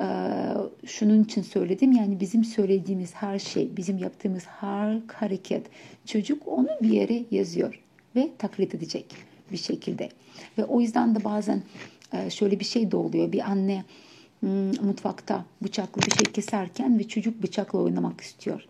e, 0.00 0.06
şunun 0.86 1.24
için 1.24 1.42
söyledim. 1.42 1.92
Yani 1.92 2.20
bizim 2.20 2.44
söylediğimiz 2.44 3.14
her 3.14 3.38
şey, 3.38 3.76
bizim 3.76 3.98
yaptığımız 3.98 4.46
her 4.46 4.98
hareket 5.12 5.66
çocuk 6.06 6.48
onu 6.48 6.68
bir 6.82 6.90
yere 6.90 7.24
yazıyor 7.30 7.80
ve 8.16 8.28
taklit 8.38 8.74
edecek 8.74 9.14
bir 9.52 9.56
şekilde. 9.56 10.08
Ve 10.58 10.64
o 10.64 10.80
yüzden 10.80 11.14
de 11.14 11.24
bazen 11.24 11.62
e, 12.12 12.30
şöyle 12.30 12.60
bir 12.60 12.64
şey 12.64 12.90
de 12.90 12.96
oluyor. 12.96 13.32
Bir 13.32 13.50
anne 13.50 13.84
mutfakta 14.42 15.44
bıçakla 15.62 16.02
bir 16.02 16.10
şey 16.10 16.32
keserken 16.32 16.98
ve 16.98 17.08
çocuk 17.08 17.42
bıçakla 17.42 17.78
oynamak 17.78 18.20
istiyor. 18.20 18.64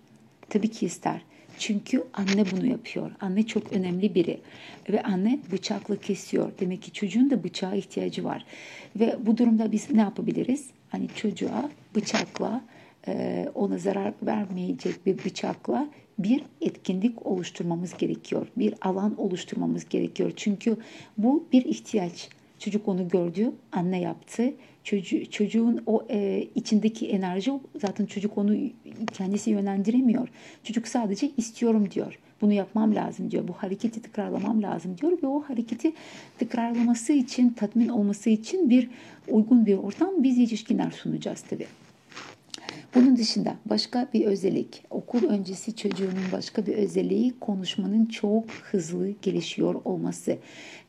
Tabii 0.48 0.70
ki 0.70 0.86
ister. 0.86 1.22
Çünkü 1.58 2.04
anne 2.14 2.44
bunu 2.50 2.66
yapıyor. 2.66 3.10
Anne 3.20 3.46
çok 3.46 3.72
önemli 3.72 4.14
biri. 4.14 4.40
Ve 4.90 5.02
anne 5.02 5.38
bıçakla 5.52 5.96
kesiyor. 5.96 6.52
Demek 6.60 6.82
ki 6.82 6.92
çocuğun 6.92 7.30
da 7.30 7.44
bıçağa 7.44 7.74
ihtiyacı 7.74 8.24
var. 8.24 8.44
Ve 8.96 9.16
bu 9.26 9.38
durumda 9.38 9.72
biz 9.72 9.90
ne 9.90 10.00
yapabiliriz? 10.00 10.70
Hani 10.88 11.08
çocuğa 11.16 11.70
bıçakla 11.94 12.64
e, 13.08 13.48
ona 13.54 13.78
zarar 13.78 14.14
vermeyecek 14.22 15.06
bir 15.06 15.24
bıçakla 15.24 15.88
bir 16.18 16.42
etkinlik 16.60 17.26
oluşturmamız 17.26 17.96
gerekiyor. 17.96 18.46
Bir 18.56 18.74
alan 18.80 19.20
oluşturmamız 19.20 19.88
gerekiyor. 19.88 20.32
Çünkü 20.36 20.76
bu 21.18 21.46
bir 21.52 21.64
ihtiyaç. 21.64 22.28
Çocuk 22.58 22.88
onu 22.88 23.08
gördü, 23.08 23.52
anne 23.72 24.00
yaptı. 24.00 24.54
Çocuğu, 24.88 25.30
çocuğun 25.30 25.82
o 25.86 26.06
e, 26.10 26.48
içindeki 26.54 27.08
enerji 27.08 27.52
zaten 27.80 28.06
çocuk 28.06 28.38
onu 28.38 28.56
kendisi 29.12 29.50
yönlendiremiyor. 29.50 30.28
Çocuk 30.64 30.88
sadece 30.88 31.30
istiyorum 31.36 31.90
diyor. 31.90 32.18
Bunu 32.40 32.52
yapmam 32.52 32.94
lazım 32.94 33.30
diyor. 33.30 33.48
Bu 33.48 33.52
hareketi 33.52 34.02
tekrarlamam 34.02 34.62
lazım 34.62 34.98
diyor 34.98 35.12
ve 35.22 35.26
o 35.26 35.40
hareketi 35.40 35.92
tekrarlaması 36.38 37.12
için, 37.12 37.50
tatmin 37.50 37.88
olması 37.88 38.30
için 38.30 38.70
bir 38.70 38.90
uygun 39.28 39.66
bir 39.66 39.76
ortam 39.76 40.22
biz 40.22 40.38
yetişkinler 40.38 40.90
sunacağız 40.90 41.40
tabii. 41.40 41.66
Bunun 42.94 43.16
dışında 43.16 43.56
başka 43.66 44.08
bir 44.14 44.24
özellik, 44.24 44.82
okul 44.90 45.24
öncesi 45.28 45.76
çocuğunun 45.76 46.32
başka 46.32 46.66
bir 46.66 46.74
özelliği 46.74 47.34
konuşmanın 47.40 48.06
çok 48.06 48.50
hızlı 48.50 49.10
gelişiyor 49.22 49.74
olması. 49.84 50.38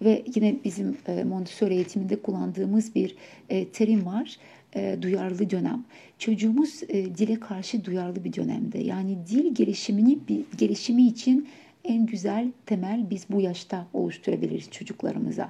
Ve 0.01 0.23
yine 0.35 0.55
bizim 0.63 0.97
e, 1.07 1.23
Montessori 1.23 1.73
eğitiminde 1.73 2.21
kullandığımız 2.21 2.95
bir 2.95 3.15
e, 3.49 3.69
terim 3.69 4.05
var 4.05 4.37
e, 4.75 4.97
duyarlı 5.01 5.49
dönem. 5.49 5.85
Çocuğumuz 6.19 6.81
dile 6.91 7.39
karşı 7.39 7.85
duyarlı 7.85 8.23
bir 8.23 8.33
dönemde. 8.33 8.77
Yani 8.77 9.17
dil 9.29 9.55
gelişimini 9.55 10.19
gelişimi 10.57 11.07
için 11.07 11.47
en 11.83 12.05
güzel 12.05 12.51
temel 12.65 13.09
biz 13.09 13.25
bu 13.29 13.41
yaşta 13.41 13.87
oluşturabiliriz 13.93 14.71
çocuklarımıza. 14.71 15.49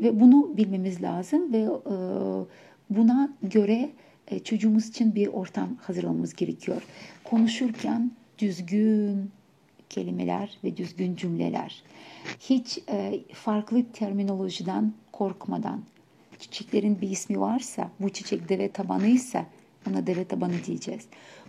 Ve 0.00 0.20
bunu 0.20 0.56
bilmemiz 0.56 1.02
lazım 1.02 1.52
ve 1.52 1.68
buna 2.90 3.32
göre 3.42 3.90
e, 4.30 4.38
çocuğumuz 4.38 4.88
için 4.88 5.14
bir 5.14 5.26
ortam 5.26 5.76
hazırlamamız 5.76 6.34
gerekiyor. 6.34 6.82
Konuşurken 7.24 8.12
düzgün 8.38 9.30
kelimeler 9.90 10.58
ve 10.64 10.76
düzgün 10.76 11.16
cümleler. 11.16 11.82
Hiç 12.40 12.78
e, 12.88 13.20
farklı 13.32 13.84
terminolojiden 13.92 14.92
korkmadan. 15.12 15.82
Çiçeklerin 16.38 17.00
bir 17.00 17.10
ismi 17.10 17.40
varsa, 17.40 17.90
bu 18.00 18.10
çiçek 18.10 18.48
deve 18.48 18.72
tabanıysa 18.72 19.46
ona 19.90 20.06
deve 20.06 20.24
tabanı 20.24 20.64
diyeceğiz. 20.66 21.02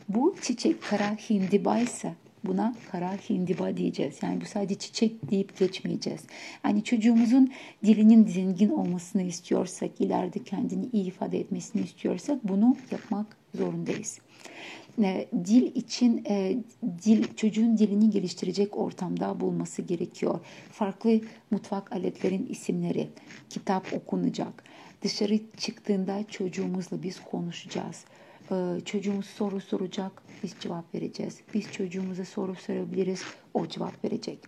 Bu 0.09 0.35
çiçek 0.41 0.83
kara 0.83 1.15
hindibaysa 1.29 2.13
Buna 2.43 2.75
kara 2.91 3.11
hindiba 3.29 3.77
diyeceğiz. 3.77 4.17
Yani 4.23 4.41
bu 4.41 4.45
sadece 4.45 4.75
çiçek 4.75 5.31
deyip 5.31 5.59
geçmeyeceğiz. 5.59 6.21
Yani 6.65 6.83
çocuğumuzun 6.83 7.51
dilinin 7.85 8.27
zengin 8.27 8.69
olmasını 8.69 9.21
istiyorsak, 9.21 10.01
ileride 10.01 10.43
kendini 10.43 10.89
iyi 10.93 11.05
ifade 11.05 11.39
etmesini 11.39 11.81
istiyorsak 11.81 12.43
bunu 12.43 12.77
yapmak 12.91 13.37
zorundayız. 13.55 14.19
E, 15.03 15.27
dil 15.45 15.75
için 15.75 16.25
e, 16.29 16.57
dil 17.05 17.23
çocuğun 17.35 17.77
dilini 17.77 18.09
geliştirecek 18.09 18.77
ortamda 18.77 19.39
bulması 19.39 19.81
gerekiyor. 19.81 20.39
Farklı 20.71 21.21
mutfak 21.51 21.91
aletlerin 21.91 22.45
isimleri, 22.45 23.07
kitap 23.49 23.93
okunacak. 23.93 24.63
Dışarı 25.01 25.39
çıktığında 25.57 26.23
çocuğumuzla 26.27 27.03
biz 27.03 27.19
konuşacağız. 27.23 28.05
E, 28.51 28.55
çocuğumuz 28.85 29.25
soru 29.25 29.61
soracak, 29.61 30.11
biz 30.43 30.55
cevap 30.59 30.95
vereceğiz. 30.95 31.39
Biz 31.53 31.71
çocuğumuza 31.71 32.25
soru 32.25 32.55
sorabiliriz, 32.55 33.23
o 33.53 33.67
cevap 33.67 34.05
verecek. 34.05 34.39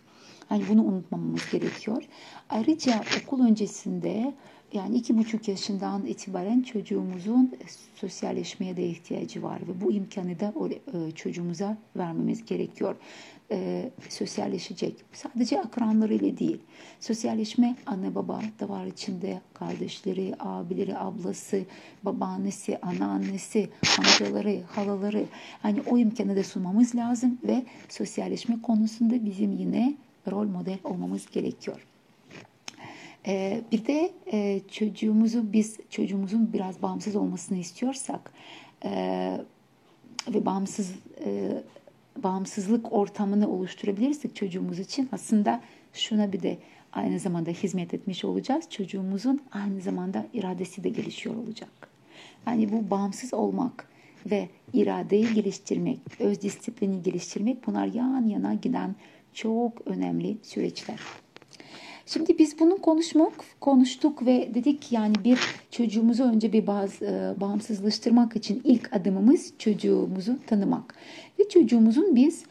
Yani 0.51 0.63
bunu 0.69 0.83
unutmamamız 0.83 1.51
gerekiyor. 1.51 2.03
Ayrıca 2.49 3.03
okul 3.23 3.45
öncesinde 3.45 4.33
yani 4.73 4.97
iki 4.97 5.17
buçuk 5.17 5.47
yaşından 5.47 6.05
itibaren 6.05 6.61
çocuğumuzun 6.61 7.53
sosyalleşmeye 7.95 8.77
de 8.77 8.85
ihtiyacı 8.87 9.43
var 9.43 9.59
ve 9.67 9.81
bu 9.81 9.91
imkanı 9.91 10.39
da 10.39 10.53
e, 10.69 11.11
çocuğumuza 11.11 11.77
vermemiz 11.95 12.45
gerekiyor. 12.45 12.95
E, 13.51 13.89
sosyalleşecek. 14.09 14.95
Sadece 15.13 15.61
akranlarıyla 15.61 16.37
değil. 16.37 16.59
Sosyalleşme 16.99 17.75
anne 17.85 18.15
baba 18.15 18.41
da 18.59 18.69
var 18.69 18.85
içinde. 18.85 19.41
Kardeşleri, 19.53 20.33
abileri, 20.39 20.97
ablası, 20.97 21.65
babaannesi, 22.03 22.77
anneannesi, 22.81 23.69
amcaları, 23.99 24.61
halaları. 24.61 25.25
Hani 25.61 25.81
o 25.81 25.97
imkanı 25.97 26.35
da 26.35 26.43
sunmamız 26.43 26.95
lazım 26.95 27.37
ve 27.43 27.65
sosyalleşme 27.89 28.61
konusunda 28.61 29.25
bizim 29.25 29.51
yine 29.51 29.95
rol 30.31 30.47
model 30.47 30.77
olmamız 30.84 31.25
gerekiyor. 31.31 31.86
Ee, 33.27 33.62
bir 33.71 33.86
de 33.86 34.12
e, 34.34 34.62
çocuğumuzu 34.71 35.53
biz 35.53 35.77
çocuğumuzun 35.89 36.53
biraz 36.53 36.81
bağımsız 36.81 37.15
olmasını 37.15 37.57
istiyorsak 37.57 38.34
e, 38.86 38.91
ve 40.34 40.45
bağımsız 40.45 40.91
e, 41.25 41.63
bağımsızlık 42.23 42.93
ortamını 42.93 43.49
oluşturabilirsek 43.49 44.36
çocuğumuz 44.36 44.79
için 44.79 45.10
aslında 45.12 45.62
şuna 45.93 46.34
bir 46.34 46.41
de 46.41 46.57
aynı 46.93 47.19
zamanda 47.19 47.49
hizmet 47.49 47.93
etmiş 47.93 48.25
olacağız. 48.25 48.69
Çocuğumuzun 48.69 49.41
aynı 49.51 49.81
zamanda 49.81 50.25
iradesi 50.34 50.84
de 50.84 50.89
gelişiyor 50.89 51.36
olacak. 51.36 51.69
Yani 52.47 52.71
bu 52.71 52.89
bağımsız 52.89 53.34
olmak 53.34 53.88
ve 54.25 54.49
iradeyi 54.73 55.34
geliştirmek, 55.34 55.99
öz 56.19 56.41
disiplini 56.41 57.01
geliştirmek 57.01 57.67
bunlar 57.67 57.86
yan 57.86 58.27
yana 58.27 58.53
giden 58.53 58.95
çok 59.33 59.87
önemli 59.87 60.37
süreçler. 60.43 60.99
Şimdi 62.05 62.39
biz 62.39 62.59
bunu 62.59 62.77
konuşmak, 62.77 63.33
konuştuk 63.59 64.25
ve 64.25 64.49
dedik 64.53 64.91
yani 64.91 65.15
bir 65.23 65.39
çocuğumuzu 65.71 66.23
önce 66.23 66.53
bir 66.53 66.67
bazı 66.67 67.05
e, 67.05 67.41
bağımsızlaştırmak 67.41 68.35
için 68.35 68.61
ilk 68.63 68.95
adımımız 68.95 69.53
çocuğumuzu 69.57 70.39
tanımak. 70.47 70.95
Ve 71.39 71.49
çocuğumuzun 71.49 72.15
biz 72.15 72.43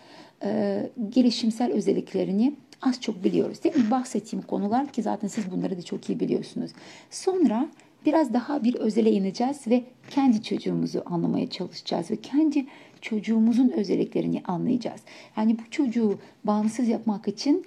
e, 0.43 0.91
gelişimsel 1.09 1.73
özelliklerini 1.73 2.55
az 2.83 3.01
çok 3.01 3.25
biliyoruz. 3.25 3.65
Değil 3.65 3.77
mi? 3.77 3.91
Bahsettiğim 3.91 4.47
konular 4.47 4.93
ki 4.93 5.03
zaten 5.03 5.29
siz 5.29 5.51
bunları 5.51 5.79
da 5.79 5.83
çok 5.83 6.11
iyi 6.11 6.21
biliyorsunuz. 6.21 6.71
Sonra 7.11 7.69
biraz 8.07 8.33
daha 8.33 8.65
bir 8.65 8.75
özele 8.75 9.11
ineceğiz 9.11 9.67
ve 9.67 9.85
kendi 10.11 10.43
çocuğumuzu 10.43 11.03
anlamaya 11.07 11.51
çalışacağız 11.51 12.11
ve 12.11 12.17
kendi 12.17 12.67
çocuğumuzun 13.01 13.69
özelliklerini 13.69 14.43
anlayacağız. 14.47 15.01
Yani 15.37 15.59
bu 15.59 15.71
çocuğu 15.71 16.19
bağımsız 16.45 16.89
yapmak 16.89 17.29
için 17.29 17.67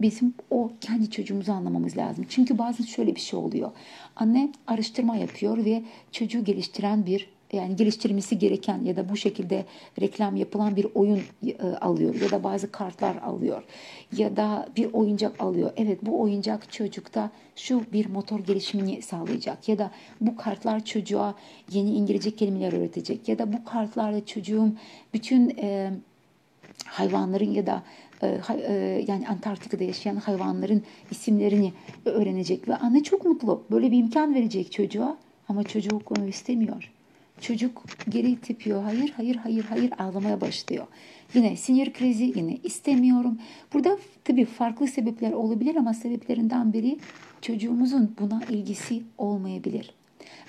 bizim 0.00 0.34
o 0.50 0.70
kendi 0.80 1.10
çocuğumuzu 1.10 1.52
anlamamız 1.52 1.96
lazım. 1.96 2.26
Çünkü 2.28 2.58
bazen 2.58 2.84
şöyle 2.84 3.14
bir 3.14 3.20
şey 3.20 3.38
oluyor. 3.38 3.70
Anne 4.16 4.52
araştırma 4.66 5.16
yapıyor 5.16 5.64
ve 5.64 5.82
çocuğu 6.12 6.44
geliştiren 6.44 7.06
bir 7.06 7.33
yani 7.54 7.76
geliştirilmesi 7.76 8.38
gereken 8.38 8.82
ya 8.84 8.96
da 8.96 9.08
bu 9.08 9.16
şekilde 9.16 9.64
reklam 10.00 10.36
yapılan 10.36 10.76
bir 10.76 10.86
oyun 10.94 11.22
e, 11.46 11.62
alıyor 11.80 12.14
ya 12.14 12.30
da 12.30 12.44
bazı 12.44 12.72
kartlar 12.72 13.16
alıyor 13.16 13.62
ya 14.16 14.36
da 14.36 14.68
bir 14.76 14.92
oyuncak 14.92 15.40
alıyor. 15.40 15.72
Evet 15.76 15.98
bu 16.02 16.20
oyuncak 16.20 16.72
çocukta 16.72 17.30
şu 17.56 17.82
bir 17.92 18.06
motor 18.06 18.40
gelişimini 18.40 19.02
sağlayacak 19.02 19.68
ya 19.68 19.78
da 19.78 19.90
bu 20.20 20.36
kartlar 20.36 20.84
çocuğa 20.84 21.34
yeni 21.70 21.90
İngilizce 21.90 22.30
kelimeler 22.30 22.72
öğretecek 22.72 23.28
ya 23.28 23.38
da 23.38 23.52
bu 23.52 23.64
kartlarla 23.64 24.26
çocuğum 24.26 24.72
bütün 25.14 25.50
e, 25.58 25.90
hayvanların 26.86 27.50
ya 27.50 27.66
da 27.66 27.82
e, 28.22 28.40
e, 28.68 29.04
yani 29.08 29.28
Antarktika'da 29.28 29.84
yaşayan 29.84 30.16
hayvanların 30.16 30.82
isimlerini 31.10 31.72
öğrenecek 32.04 32.68
ve 32.68 32.76
anne 32.76 33.02
çok 33.02 33.24
mutlu. 33.24 33.64
Böyle 33.70 33.90
bir 33.90 33.98
imkan 33.98 34.34
verecek 34.34 34.72
çocuğa 34.72 35.16
ama 35.48 35.62
çocuk 35.62 36.18
onu 36.18 36.28
istemiyor. 36.28 36.93
Çocuk 37.40 37.84
geri 38.08 38.36
tepiyor. 38.36 38.82
Hayır, 38.82 39.12
hayır, 39.16 39.36
hayır, 39.36 39.64
hayır 39.64 39.92
ağlamaya 39.98 40.40
başlıyor. 40.40 40.86
Yine 41.34 41.56
sinir 41.56 41.92
krizi, 41.92 42.32
yine 42.36 42.58
istemiyorum. 42.62 43.38
Burada 43.72 43.98
tabii 44.24 44.44
farklı 44.44 44.86
sebepler 44.88 45.32
olabilir 45.32 45.76
ama 45.76 45.94
sebeplerinden 45.94 46.72
biri 46.72 46.98
çocuğumuzun 47.40 48.16
buna 48.20 48.40
ilgisi 48.50 49.02
olmayabilir. 49.18 49.94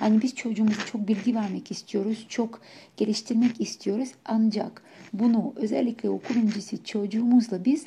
Yani 0.01 0.21
biz 0.21 0.35
çocuğumuza 0.35 0.85
çok 0.85 1.07
bilgi 1.07 1.35
vermek 1.35 1.71
istiyoruz, 1.71 2.25
çok 2.29 2.61
geliştirmek 2.97 3.61
istiyoruz. 3.61 4.09
Ancak 4.25 4.83
bunu 5.13 5.53
özellikle 5.55 6.09
okul 6.09 6.35
öncesi 6.35 6.83
çocuğumuzla 6.83 7.65
biz 7.65 7.85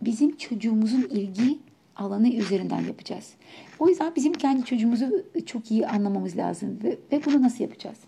bizim 0.00 0.36
çocuğumuzun 0.36 1.02
ilgi 1.10 1.58
alanı 1.96 2.28
üzerinden 2.28 2.80
yapacağız. 2.80 3.34
O 3.78 3.88
yüzden 3.88 4.12
bizim 4.16 4.32
kendi 4.32 4.64
çocuğumuzu 4.64 5.24
çok 5.46 5.70
iyi 5.70 5.86
anlamamız 5.86 6.36
lazım 6.36 6.78
ve, 6.84 6.98
ve 7.12 7.24
bunu 7.24 7.42
nasıl 7.42 7.64
yapacağız? 7.64 7.98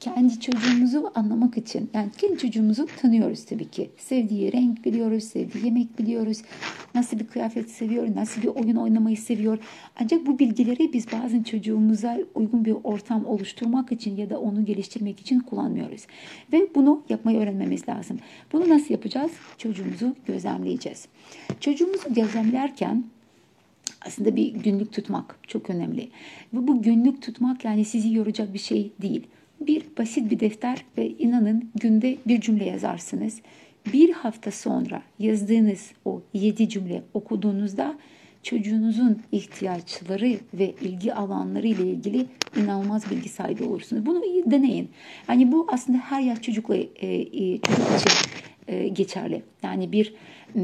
Kendi 0.00 0.40
çocuğumuzu 0.40 1.10
anlamak 1.14 1.56
için 1.56 1.90
yani 1.94 2.10
kendi 2.18 2.38
çocuğumuzu 2.38 2.86
tanıyoruz 3.00 3.44
tabii 3.44 3.70
ki. 3.70 3.90
Sevdiği 3.96 4.52
renk 4.52 4.84
biliyoruz, 4.84 5.24
sevdiği 5.24 5.64
yemek 5.64 5.98
biliyoruz. 5.98 6.42
Nasıl 6.94 7.18
bir 7.18 7.26
kıyafet 7.26 7.70
seviyor, 7.70 8.16
nasıl 8.16 8.42
bir 8.42 8.48
oyun 8.48 8.76
oynamayı 8.76 9.16
seviyor. 9.16 9.58
Ancak 10.00 10.26
bu 10.26 10.38
bilgileri 10.38 10.92
biz 10.92 11.12
bazen 11.12 11.42
çocuğumuza 11.42 12.18
uygun 12.34 12.64
bir 12.64 12.76
ortam 12.84 13.26
oluşturmak 13.26 13.92
için 13.92 14.16
ya 14.16 14.30
da 14.30 14.40
onu 14.40 14.64
geliştirmek 14.64 15.20
için 15.20 15.40
kullanmıyoruz. 15.40 16.06
Ve 16.52 16.68
bunu 16.74 17.02
yapmayı 17.08 17.38
öğrenmemiz 17.38 17.88
lazım. 17.88 18.18
Bunu 18.52 18.68
nasıl 18.68 18.94
yapacağız? 18.94 19.32
Çocuğumuzu 19.58 20.16
gözlemleyeceğiz. 20.26 21.08
Çocuğumuzu 21.60 22.14
gözlemlerken 22.14 23.04
aslında 24.06 24.36
bir 24.36 24.54
günlük 24.54 24.92
tutmak 24.92 25.38
çok 25.46 25.70
önemli. 25.70 26.08
Ve 26.54 26.66
bu 26.68 26.82
günlük 26.82 27.22
tutmak 27.22 27.64
yani 27.64 27.84
sizi 27.84 28.14
yoracak 28.14 28.54
bir 28.54 28.58
şey 28.58 28.92
değil 29.02 29.26
bir 29.60 29.82
basit 29.98 30.30
bir 30.30 30.40
defter 30.40 30.84
ve 30.98 31.08
inanın 31.08 31.70
günde 31.74 32.16
bir 32.26 32.40
cümle 32.40 32.64
yazarsınız. 32.64 33.40
Bir 33.92 34.10
hafta 34.10 34.50
sonra 34.50 35.02
yazdığınız 35.18 35.92
o 36.04 36.22
yedi 36.34 36.68
cümle 36.68 37.02
okuduğunuzda 37.14 37.98
çocuğunuzun 38.42 39.22
ihtiyaçları 39.32 40.36
ve 40.54 40.74
ilgi 40.80 41.14
alanları 41.14 41.66
ile 41.66 41.82
ilgili 41.82 42.26
inanılmaz 42.56 43.10
bilgi 43.10 43.28
sahibi 43.28 43.64
olursunuz. 43.64 44.06
Bunu 44.06 44.24
iyi 44.24 44.50
deneyin. 44.50 44.90
Yani 45.28 45.52
bu 45.52 45.66
aslında 45.70 45.98
her 45.98 46.20
yaş 46.20 46.42
çocukla 46.42 46.76
e, 46.76 46.86
e, 47.06 47.58
çocuk 47.58 47.86
için 48.00 48.10
e, 48.68 48.88
geçerli. 48.88 49.42
Yani 49.62 49.92
bir 49.92 50.14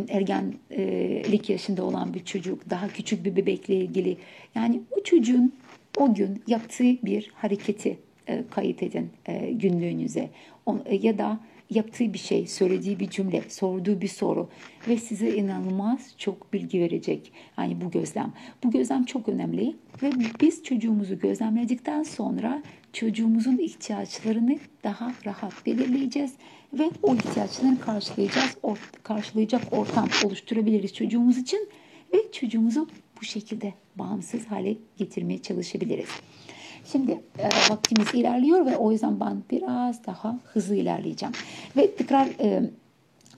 ergenlik 0.08 1.50
yaşında 1.50 1.84
olan 1.84 2.14
bir 2.14 2.24
çocuk, 2.24 2.70
daha 2.70 2.88
küçük 2.88 3.24
bir 3.24 3.36
bebekle 3.36 3.74
ilgili. 3.74 4.16
Yani 4.54 4.80
o 4.90 5.02
çocuğun 5.02 5.52
o 5.96 6.14
gün 6.14 6.42
yaptığı 6.46 6.84
bir 6.84 7.30
hareketi 7.34 7.98
kayıt 8.50 8.82
edin 8.82 9.10
e, 9.26 9.52
günlüğünüze. 9.52 10.30
E, 10.86 10.94
ya 10.94 11.18
da 11.18 11.40
yaptığı 11.70 12.12
bir 12.12 12.18
şey, 12.18 12.46
söylediği 12.46 13.00
bir 13.00 13.10
cümle, 13.10 13.42
sorduğu 13.48 14.00
bir 14.00 14.08
soru 14.08 14.48
ve 14.88 14.96
size 14.96 15.36
inanılmaz 15.36 16.14
çok 16.18 16.52
bilgi 16.52 16.80
verecek. 16.80 17.32
Yani 17.58 17.80
bu 17.80 17.90
gözlem. 17.90 18.32
Bu 18.64 18.70
gözlem 18.70 19.04
çok 19.04 19.28
önemli 19.28 19.76
ve 20.02 20.10
biz 20.40 20.62
çocuğumuzu 20.62 21.18
gözlemledikten 21.18 22.02
sonra 22.02 22.62
çocuğumuzun 22.92 23.58
ihtiyaçlarını 23.58 24.58
daha 24.84 25.12
rahat 25.26 25.66
belirleyeceğiz 25.66 26.32
ve 26.72 26.90
o 27.02 27.14
ihtiyaçlarını 27.14 27.80
karşılayacağız, 27.80 28.56
or, 28.62 28.90
karşılayacak 29.02 29.62
ortam 29.72 30.08
oluşturabiliriz 30.24 30.94
çocuğumuz 30.94 31.38
için 31.38 31.68
ve 32.14 32.32
çocuğumuzu 32.32 32.88
bu 33.20 33.24
şekilde 33.24 33.74
bağımsız 33.96 34.46
hale 34.46 34.76
getirmeye 34.96 35.42
çalışabiliriz. 35.42 36.08
Şimdi 36.92 37.20
e, 37.38 37.48
vaktimiz 37.70 38.14
ilerliyor 38.14 38.66
ve 38.66 38.76
o 38.76 38.92
yüzden 38.92 39.20
ben 39.20 39.42
biraz 39.50 40.06
daha 40.06 40.38
hızlı 40.44 40.76
ilerleyeceğim. 40.76 41.34
Ve 41.76 41.96
tekrar 41.96 42.26
e, 42.40 42.70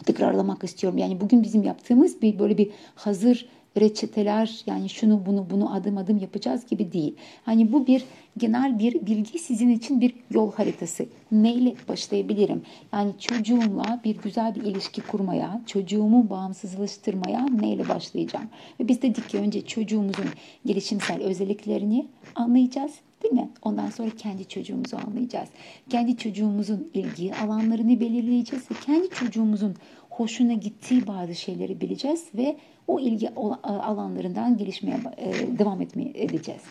tekrarlamak 0.04 0.64
istiyorum. 0.64 0.98
Yani 0.98 1.20
bugün 1.20 1.42
bizim 1.42 1.62
yaptığımız 1.62 2.22
bir 2.22 2.38
böyle 2.38 2.59
bir 2.59 2.70
hazır 2.94 3.48
reçeteler 3.80 4.62
yani 4.66 4.88
şunu 4.88 5.26
bunu 5.26 5.46
bunu 5.50 5.74
adım 5.74 5.98
adım 5.98 6.18
yapacağız 6.18 6.66
gibi 6.66 6.92
değil. 6.92 7.16
Hani 7.44 7.72
bu 7.72 7.86
bir 7.86 8.04
genel 8.38 8.78
bir 8.78 9.06
bilgi 9.06 9.38
sizin 9.38 9.68
için 9.68 10.00
bir 10.00 10.14
yol 10.30 10.52
haritası. 10.52 11.06
Neyle 11.32 11.74
başlayabilirim? 11.88 12.62
Yani 12.92 13.12
çocuğumla 13.18 14.00
bir 14.04 14.16
güzel 14.16 14.54
bir 14.54 14.62
ilişki 14.62 15.00
kurmaya, 15.00 15.62
çocuğumu 15.66 16.30
bağımsızlaştırmaya 16.30 17.46
neyle 17.46 17.88
başlayacağım? 17.88 18.48
Ve 18.80 18.88
biz 18.88 19.02
dedik 19.02 19.28
ki 19.28 19.38
önce 19.38 19.66
çocuğumuzun 19.66 20.26
gelişimsel 20.66 21.22
özelliklerini 21.22 22.06
anlayacağız. 22.34 22.92
Değil 23.22 23.34
mi? 23.34 23.50
Ondan 23.62 23.90
sonra 23.90 24.10
kendi 24.10 24.48
çocuğumuzu 24.48 24.96
anlayacağız. 24.96 25.48
Kendi 25.90 26.16
çocuğumuzun 26.16 26.90
ilgi 26.94 27.34
alanlarını 27.34 28.00
belirleyeceğiz 28.00 28.70
ve 28.70 28.74
kendi 28.86 29.08
çocuğumuzun 29.08 29.74
hoşuna 30.10 30.52
gittiği 30.52 31.06
bazı 31.06 31.34
şeyleri 31.34 31.80
bileceğiz 31.80 32.24
ve 32.34 32.56
o 32.88 33.01
ilgi 33.01 33.35
alanlarından 33.64 34.57
gelişmeye 34.57 35.01
e, 35.16 35.59
devam 35.59 35.83
etmeye 35.83 36.12
edeceğiz. 36.14 36.62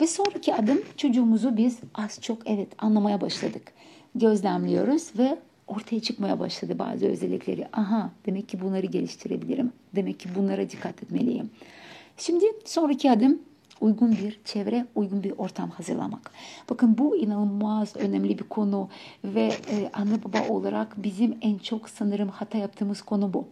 Ve 0.00 0.06
sonraki 0.06 0.54
adım 0.54 0.78
çocuğumuzu 0.96 1.56
biz 1.56 1.78
az 1.94 2.20
çok 2.20 2.38
evet 2.46 2.68
anlamaya 2.78 3.20
başladık. 3.20 3.72
Gözlemliyoruz 4.14 5.18
ve 5.18 5.38
ortaya 5.66 6.00
çıkmaya 6.00 6.40
başladı 6.40 6.78
bazı 6.78 7.06
özellikleri. 7.06 7.66
Aha 7.72 8.10
demek 8.26 8.48
ki 8.48 8.60
bunları 8.60 8.86
geliştirebilirim. 8.86 9.72
Demek 9.94 10.20
ki 10.20 10.28
bunlara 10.34 10.70
dikkat 10.70 11.02
etmeliyim. 11.02 11.50
Şimdi 12.16 12.44
sonraki 12.64 13.10
adım 13.10 13.40
uygun 13.80 14.12
bir 14.12 14.40
çevre, 14.44 14.86
uygun 14.94 15.22
bir 15.22 15.32
ortam 15.38 15.70
hazırlamak. 15.70 16.30
Bakın 16.70 16.98
bu 16.98 17.16
inanılmaz 17.16 17.96
önemli 17.96 18.38
bir 18.38 18.44
konu 18.44 18.88
ve 19.24 19.52
e, 19.70 19.90
anne 19.92 20.24
baba 20.24 20.48
olarak 20.48 21.02
bizim 21.02 21.38
en 21.42 21.58
çok 21.58 21.88
sanırım 21.88 22.28
hata 22.28 22.58
yaptığımız 22.58 23.02
konu 23.02 23.34
bu. 23.34 23.48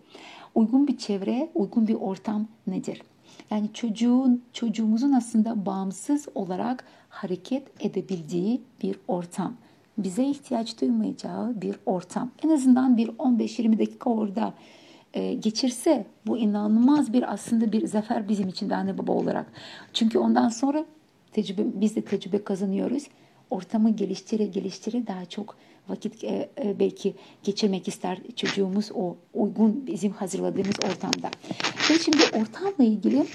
Uygun 0.55 0.89
bir 0.89 0.97
çevre, 0.97 1.51
uygun 1.55 1.89
bir 1.89 1.95
ortam 1.95 2.47
nedir? 2.67 3.03
Yani 3.51 3.69
çocuğun, 3.75 4.43
çocuğumuzun 4.53 5.13
aslında 5.13 5.67
bağımsız 5.67 6.29
olarak 6.35 6.85
hareket 7.09 7.85
edebildiği 7.85 8.61
bir 8.83 8.97
ortam. 9.09 9.55
Bize 9.99 10.25
ihtiyaç 10.25 10.81
duymayacağı 10.81 11.61
bir 11.61 11.77
ortam. 11.87 12.31
En 12.45 12.49
azından 12.49 12.97
bir 12.97 13.09
15-20 13.09 13.79
dakika 13.79 14.11
orada 14.11 14.55
e, 15.15 15.35
geçirse 15.35 16.07
bu 16.27 16.39
inanılmaz 16.39 17.13
bir 17.13 17.33
aslında 17.33 17.73
bir 17.73 17.87
zafer 17.87 18.29
bizim 18.29 18.49
için 18.49 18.71
de 18.71 18.77
anne 18.77 18.99
baba 18.99 19.13
olarak. 19.13 19.47
Çünkü 19.93 20.19
ondan 20.19 20.49
sonra 20.49 20.85
tecrübe, 21.33 21.63
biz 21.81 21.97
de 21.97 22.03
tecrübe 22.03 22.45
kazanıyoruz. 22.45 23.05
Ortamı 23.51 23.91
geliştire 23.91 24.47
geliştire 24.47 25.07
daha 25.07 25.25
çok 25.25 25.57
vakit 25.89 26.25
e, 26.25 26.51
e, 26.65 26.79
belki 26.81 27.15
geçirmek 27.43 27.89
ister 27.89 28.19
çocuğumuz 28.37 28.91
o 28.95 29.17
uygun 29.35 29.87
bizim 29.87 30.13
hazırladığımız 30.13 30.77
ortamda. 30.85 31.31
Ve 31.91 31.99
şimdi 31.99 32.23
ortamla 32.25 32.85
ilgili 32.85 33.27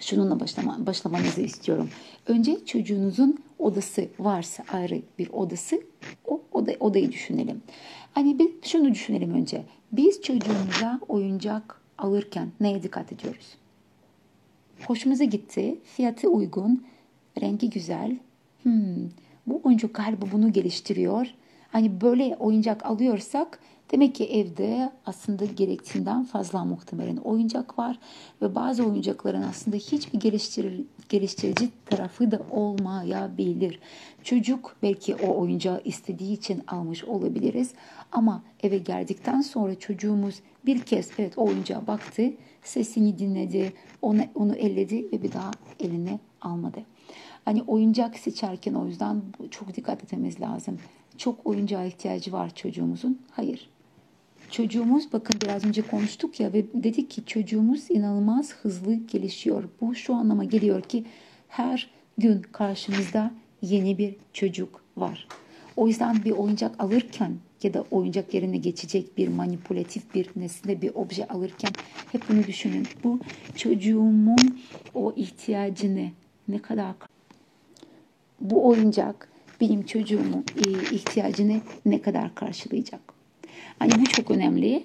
şununla 0.00 0.40
başlama, 0.40 0.86
başlamanızı 0.86 1.40
istiyorum. 1.40 1.88
Önce 2.26 2.64
çocuğunuzun 2.64 3.38
odası 3.58 4.08
varsa 4.18 4.64
ayrı 4.72 5.02
bir 5.18 5.28
odası 5.32 5.82
o 6.24 6.42
oda, 6.52 6.72
odayı 6.80 7.12
düşünelim. 7.12 7.62
Hani 8.12 8.38
bir 8.38 8.50
şunu 8.62 8.90
düşünelim 8.90 9.34
önce. 9.34 9.64
Biz 9.92 10.22
çocuğumuza 10.22 11.00
oyuncak 11.08 11.80
alırken 11.98 12.48
neye 12.60 12.82
dikkat 12.82 13.12
ediyoruz? 13.12 13.46
Hoşumuza 14.86 15.24
gitti, 15.24 15.78
fiyatı 15.84 16.28
uygun, 16.28 16.84
rengi 17.40 17.70
güzel. 17.70 18.18
Hmm, 18.62 19.10
bu 19.46 19.60
oyuncak 19.64 19.94
galiba 19.94 20.26
bunu 20.32 20.52
geliştiriyor. 20.52 21.26
Hani 21.72 22.00
böyle 22.00 22.36
oyuncak 22.36 22.86
alıyorsak 22.86 23.58
demek 23.92 24.14
ki 24.14 24.24
evde 24.24 24.92
aslında 25.06 25.44
gerektiğinden 25.44 26.24
fazla 26.24 26.64
muhtemelen 26.64 27.16
oyuncak 27.16 27.78
var 27.78 27.98
ve 28.42 28.54
bazı 28.54 28.84
oyuncakların 28.84 29.42
aslında 29.42 29.76
hiçbir 29.76 30.20
geliştir 30.20 30.84
geliştirici 31.08 31.68
tarafı 31.86 32.30
da 32.30 32.40
olmayabilir. 32.50 33.78
Çocuk 34.24 34.76
belki 34.82 35.14
o 35.14 35.40
oyuncağı 35.40 35.80
istediği 35.84 36.32
için 36.32 36.62
almış 36.68 37.04
olabiliriz 37.04 37.72
ama 38.12 38.42
eve 38.62 38.78
geldikten 38.78 39.40
sonra 39.40 39.78
çocuğumuz 39.78 40.40
bir 40.66 40.80
kez 40.80 41.10
evet 41.18 41.38
o 41.38 41.44
oyuncağa 41.44 41.86
baktı, 41.86 42.22
sesini 42.62 43.18
dinledi, 43.18 43.72
onu, 44.02 44.20
onu 44.34 44.54
elledi 44.54 45.06
ve 45.12 45.22
bir 45.22 45.32
daha 45.32 45.50
eline 45.80 46.18
almadı. 46.40 46.80
Hani 47.44 47.62
oyuncak 47.62 48.18
seçerken 48.18 48.74
o 48.74 48.86
yüzden 48.86 49.22
çok 49.50 49.76
dikkat 49.76 50.04
etmemiz 50.04 50.40
lazım. 50.40 50.78
Çok 51.18 51.46
oyuncağa 51.46 51.84
ihtiyacı 51.84 52.32
var 52.32 52.54
çocuğumuzun. 52.54 53.18
Hayır. 53.30 53.68
Çocuğumuz 54.50 55.12
bakın 55.12 55.36
biraz 55.42 55.64
önce 55.64 55.82
konuştuk 55.82 56.40
ya 56.40 56.52
ve 56.52 56.64
dedik 56.74 57.10
ki 57.10 57.26
çocuğumuz 57.26 57.90
inanılmaz 57.90 58.54
hızlı 58.54 58.94
gelişiyor. 58.94 59.64
Bu 59.80 59.94
şu 59.94 60.14
anlama 60.14 60.44
geliyor 60.44 60.82
ki 60.82 61.04
her 61.48 61.90
gün 62.18 62.42
karşımızda 62.42 63.34
yeni 63.62 63.98
bir 63.98 64.16
çocuk 64.32 64.84
var. 64.96 65.28
O 65.76 65.88
yüzden 65.88 66.24
bir 66.24 66.30
oyuncak 66.30 66.82
alırken 66.82 67.32
ya 67.62 67.74
da 67.74 67.84
oyuncak 67.90 68.34
yerine 68.34 68.56
geçecek 68.56 69.18
bir 69.18 69.28
manipülatif 69.28 70.14
bir 70.14 70.30
nesne 70.36 70.82
bir 70.82 70.94
obje 70.94 71.28
alırken 71.28 71.70
hep 72.12 72.28
bunu 72.28 72.46
düşünün. 72.46 72.86
Bu 73.04 73.20
çocuğumun 73.56 74.60
o 74.94 75.12
ihtiyacını 75.16 76.08
ne 76.48 76.58
kadar 76.58 76.94
bu 78.40 78.68
oyuncak 78.68 79.28
benim 79.62 79.82
çocuğumun 79.82 80.44
e, 80.66 80.94
ihtiyacını 80.94 81.60
ne 81.86 82.02
kadar 82.02 82.34
karşılayacak? 82.34 83.00
Hani 83.78 83.92
bu 84.00 84.04
çok 84.04 84.30
önemli. 84.30 84.84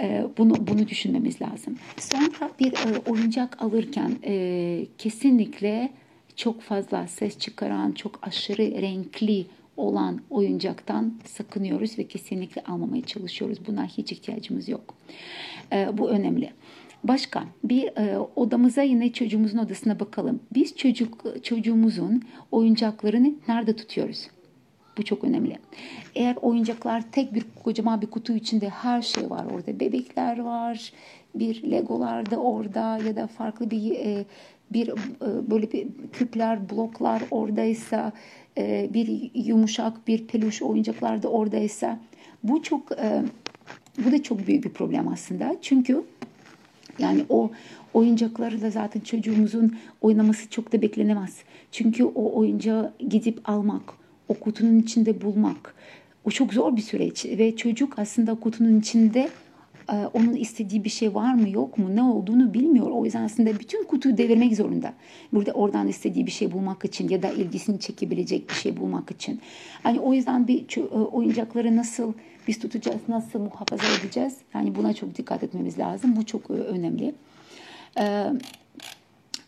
E, 0.00 0.24
bunu 0.38 0.66
bunu 0.66 0.88
düşünmemiz 0.88 1.42
lazım. 1.42 1.76
Sonra 1.98 2.50
bir 2.60 2.72
e, 2.72 2.98
oyuncak 3.10 3.62
alırken 3.62 4.12
kesinlikle 4.98 5.92
çok 6.36 6.60
fazla 6.62 7.06
ses 7.06 7.38
çıkaran, 7.38 7.92
çok 7.92 8.18
aşırı 8.22 8.82
renkli 8.82 9.46
olan 9.76 10.20
oyuncaktan 10.30 11.14
sakınıyoruz 11.24 11.98
ve 11.98 12.08
kesinlikle 12.08 12.62
almamaya 12.62 13.02
çalışıyoruz. 13.02 13.58
Buna 13.66 13.86
hiç 13.86 14.12
ihtiyacımız 14.12 14.68
yok. 14.68 14.94
Bu 15.92 16.10
önemli. 16.10 16.52
Başka 17.04 17.44
bir 17.64 17.84
e, 17.96 18.18
odamıza 18.36 18.82
yine 18.82 19.12
çocuğumuzun 19.12 19.58
odasına 19.58 20.00
bakalım. 20.00 20.40
Biz 20.54 20.76
çocuk 20.76 21.44
çocuğumuzun 21.44 22.22
oyuncaklarını 22.52 23.34
nerede 23.48 23.76
tutuyoruz? 23.76 24.28
Bu 24.98 25.02
çok 25.02 25.24
önemli. 25.24 25.58
Eğer 26.14 26.36
oyuncaklar 26.36 27.12
tek 27.12 27.34
bir 27.34 27.44
kocaman 27.64 28.02
bir 28.02 28.06
kutu 28.06 28.32
içinde 28.32 28.68
her 28.68 29.02
şey 29.02 29.30
var 29.30 29.46
orada. 29.54 29.80
Bebekler 29.80 30.38
var, 30.38 30.92
bir 31.34 31.70
legolar 31.70 32.30
da 32.30 32.36
orada 32.36 32.98
ya 33.06 33.16
da 33.16 33.26
farklı 33.26 33.70
bir 33.70 33.90
e, 33.90 34.24
bir 34.72 34.88
e, 34.88 34.94
böyle 35.50 35.72
bir 35.72 35.88
küpler, 36.12 36.70
bloklar 36.70 37.22
oradaysa, 37.30 38.12
e, 38.58 38.90
bir 38.94 39.30
yumuşak 39.34 40.08
bir 40.08 40.26
peluş 40.26 40.62
oyuncaklar 40.62 41.22
da 41.22 41.28
oradaysa 41.28 41.98
bu 42.42 42.62
çok 42.62 42.92
e, 42.92 43.22
bu 44.04 44.12
da 44.12 44.22
çok 44.22 44.46
büyük 44.46 44.64
bir 44.64 44.70
problem 44.70 45.08
aslında. 45.08 45.56
Çünkü 45.62 46.04
yani 46.98 47.24
o 47.28 47.50
oyuncakları 47.94 48.62
da 48.62 48.70
zaten 48.70 49.00
çocuğumuzun 49.00 49.76
oynaması 50.00 50.50
çok 50.50 50.72
da 50.72 50.82
beklenemez. 50.82 51.36
Çünkü 51.72 52.04
o 52.04 52.38
oyuncağı 52.38 52.92
gidip 53.08 53.48
almak, 53.48 53.82
o 54.28 54.34
kutunun 54.34 54.78
içinde 54.78 55.22
bulmak 55.22 55.74
o 56.28 56.30
çok 56.30 56.54
zor 56.54 56.76
bir 56.76 56.82
süreç 56.82 57.24
ve 57.24 57.56
çocuk 57.56 57.98
aslında 57.98 58.34
kutunun 58.34 58.80
içinde 58.80 59.28
e, 59.92 59.94
onun 60.12 60.34
istediği 60.34 60.84
bir 60.84 60.90
şey 60.90 61.14
var 61.14 61.34
mı 61.34 61.48
yok 61.48 61.78
mu 61.78 61.96
ne 61.96 62.02
olduğunu 62.02 62.54
bilmiyor. 62.54 62.90
O 62.90 63.04
yüzden 63.04 63.22
aslında 63.22 63.58
bütün 63.60 63.84
kutuyu 63.84 64.16
devirmek 64.16 64.56
zorunda. 64.56 64.94
Burada 65.32 65.52
oradan 65.52 65.88
istediği 65.88 66.26
bir 66.26 66.30
şey 66.30 66.52
bulmak 66.52 66.84
için 66.84 67.08
ya 67.08 67.22
da 67.22 67.30
ilgisini 67.30 67.80
çekebilecek 67.80 68.48
bir 68.48 68.54
şey 68.54 68.76
bulmak 68.76 69.10
için. 69.10 69.40
Hani 69.82 70.00
o 70.00 70.14
yüzden 70.14 70.48
bir 70.48 70.76
e, 70.76 70.80
oyuncakları 70.80 71.76
nasıl 71.76 72.12
biz 72.48 72.58
tutacağız, 72.58 73.00
nasıl 73.08 73.38
muhafaza 73.38 73.84
edeceğiz? 74.00 74.36
Yani 74.54 74.74
buna 74.74 74.94
çok 74.94 75.14
dikkat 75.14 75.42
etmemiz 75.42 75.78
lazım. 75.78 76.16
Bu 76.16 76.26
çok 76.26 76.50
e, 76.50 76.52
önemli. 76.52 77.14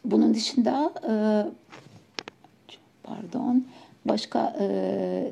Bunun 0.04 0.34
dışında 0.34 0.92
pardon 3.02 3.64
başka 4.04 4.56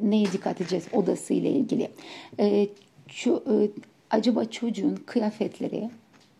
neye 0.02 0.32
dikkat 0.32 0.60
edeceğiz 0.60 0.84
odası 0.92 1.34
ile 1.34 1.50
ilgili? 1.50 1.90
Acaba 4.10 4.44
çocuğun 4.44 4.96
kıyafetleri 5.06 5.90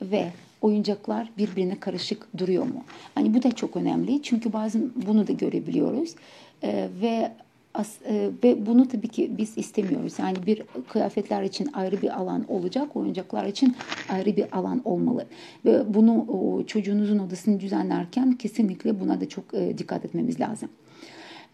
ve 0.02 0.32
oyuncaklar 0.60 1.30
birbirine 1.38 1.80
karışık 1.80 2.38
duruyor 2.38 2.64
mu? 2.64 2.84
Hani 3.14 3.34
bu 3.34 3.42
da 3.42 3.52
çok 3.52 3.76
önemli 3.76 4.22
çünkü 4.22 4.52
bazen 4.52 4.90
bunu 5.06 5.26
da 5.26 5.32
görebiliyoruz 5.32 6.14
ee, 6.62 6.88
ve 7.00 7.32
as, 7.78 8.02
e, 8.08 8.30
ve 8.44 8.66
bunu 8.66 8.88
tabii 8.88 9.08
ki 9.08 9.30
biz 9.38 9.58
istemiyoruz. 9.58 10.18
Yani 10.18 10.36
bir 10.46 10.62
kıyafetler 10.88 11.42
için 11.42 11.70
ayrı 11.72 12.02
bir 12.02 12.18
alan 12.20 12.44
olacak, 12.48 12.96
oyuncaklar 12.96 13.44
için 13.44 13.76
ayrı 14.08 14.36
bir 14.36 14.56
alan 14.58 14.82
olmalı. 14.84 15.26
Ve 15.64 15.94
bunu 15.94 16.26
o, 16.28 16.66
çocuğunuzun 16.66 17.18
odasını 17.18 17.60
düzenlerken 17.60 18.32
kesinlikle 18.32 19.00
buna 19.00 19.20
da 19.20 19.28
çok 19.28 19.54
e, 19.54 19.78
dikkat 19.78 20.04
etmemiz 20.04 20.40
lazım. 20.40 20.68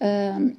Evet 0.01 0.57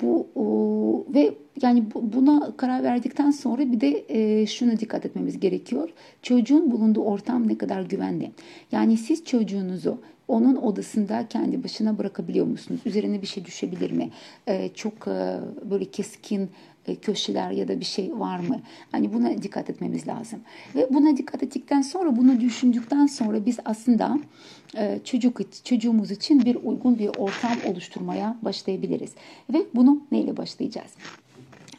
bu 0.00 0.26
o, 0.34 1.06
ve 1.14 1.34
yani 1.62 1.84
buna 1.94 2.52
karar 2.56 2.82
verdikten 2.82 3.30
sonra 3.30 3.72
bir 3.72 3.80
de 3.80 4.04
e, 4.08 4.46
şuna 4.46 4.80
dikkat 4.80 5.06
etmemiz 5.06 5.40
gerekiyor. 5.40 5.90
Çocuğun 6.22 6.70
bulunduğu 6.70 7.02
ortam 7.02 7.48
ne 7.48 7.58
kadar 7.58 7.82
güvenli. 7.82 8.30
Yani 8.72 8.96
siz 8.96 9.24
çocuğunuzu 9.24 9.98
onun 10.28 10.56
odasında 10.56 11.28
kendi 11.28 11.64
başına 11.64 11.98
bırakabiliyor 11.98 12.46
musunuz? 12.46 12.80
Üzerine 12.84 13.22
bir 13.22 13.26
şey 13.26 13.44
düşebilir 13.44 13.90
mi? 13.90 14.10
E, 14.46 14.68
çok 14.68 15.08
e, 15.08 15.38
böyle 15.70 15.84
keskin 15.84 16.42
e, 16.42 16.48
köşeler 17.02 17.50
ya 17.50 17.68
da 17.68 17.80
bir 17.80 17.84
şey 17.84 18.18
var 18.18 18.38
mı? 18.38 18.60
Hani 18.92 19.12
buna 19.12 19.42
dikkat 19.42 19.70
etmemiz 19.70 20.08
lazım. 20.08 20.40
Ve 20.74 20.88
buna 20.90 21.16
dikkat 21.16 21.42
ettikten 21.42 21.82
sonra 21.82 22.16
bunu 22.16 22.40
düşündükten 22.40 23.06
sonra 23.06 23.46
biz 23.46 23.58
aslında 23.64 24.18
e, 24.76 25.00
çocuk 25.04 25.64
çocuğumuz 25.64 26.10
için 26.10 26.44
bir 26.44 26.54
uygun 26.54 26.98
bir 26.98 27.08
ortam 27.08 27.56
oluşturmaya 27.66 28.36
başlayabiliriz. 28.42 29.10
Ve 29.52 29.58
bunu 29.74 30.02
neyle 30.12 30.36
başlayacağız? 30.36 30.90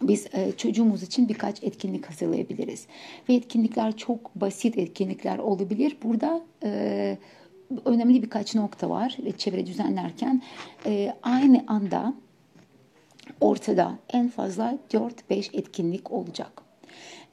biz 0.02 0.28
e, 0.34 0.52
çocuğumuz 0.52 1.04
için 1.04 1.30
birkaç 1.30 1.64
etkinlik 1.64 2.06
hazırlayabiliriz. 2.10 2.88
Ve 3.30 3.34
etkinlikler 3.34 3.98
çok 3.98 4.36
basit 4.36 4.78
etkinlikler 4.78 5.38
olabilir. 5.38 5.98
Burada 6.04 6.42
e, 6.64 7.18
önemli 7.86 8.24
birkaç 8.24 8.56
nokta 8.56 8.90
var 8.90 9.18
çevre 9.38 9.66
düzenlerken 9.66 10.42
e, 10.86 11.14
aynı 11.24 11.64
anda 11.68 12.14
ortada 13.42 14.00
en 14.14 14.30
fazla 14.30 14.78
4-5 14.92 15.58
etkinlik 15.58 16.12
olacak. 16.12 16.62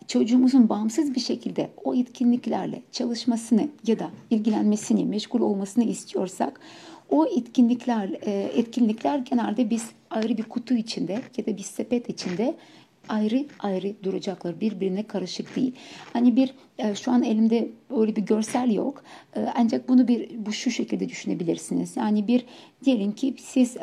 Çocuğumuzun 0.09 0.69
bağımsız 0.69 1.15
bir 1.15 1.21
şekilde 1.21 1.71
o 1.85 1.95
etkinliklerle 1.95 2.83
çalışmasını 2.93 3.69
ya 3.87 3.99
da 3.99 4.11
ilgilenmesini, 4.31 5.05
meşgul 5.05 5.41
olmasını 5.41 5.85
istiyorsak 5.85 6.61
o 7.11 7.27
etkinlikler 7.27 8.11
e, 8.23 8.51
etkinlikler 8.55 9.19
genelde 9.19 9.71
biz 9.71 9.91
ayrı 10.11 10.39
bir 10.39 10.43
kutu 10.43 10.75
içinde 10.75 11.21
ya 11.37 11.47
da 11.47 11.57
bir 11.57 11.63
sepet 11.63 12.09
içinde 12.09 12.55
ayrı 13.09 13.47
ayrı 13.59 13.95
duracaklar. 14.03 14.61
Birbirine 14.61 15.07
karışık 15.07 15.57
değil. 15.57 15.73
Hani 16.13 16.37
bir 16.37 16.55
e, 16.79 16.95
şu 16.95 17.11
an 17.11 17.23
elimde 17.23 17.71
öyle 17.97 18.17
bir 18.17 18.23
görsel 18.23 18.71
yok. 18.71 19.03
E, 19.37 19.47
ancak 19.55 19.89
bunu 19.89 20.09
bir 20.09 20.47
bu 20.47 20.53
şu 20.53 20.71
şekilde 20.71 21.09
düşünebilirsiniz. 21.09 21.97
Yani 21.97 22.27
bir 22.29 22.45
diyelim 22.85 23.13
ki 23.13 23.35
siz 23.39 23.77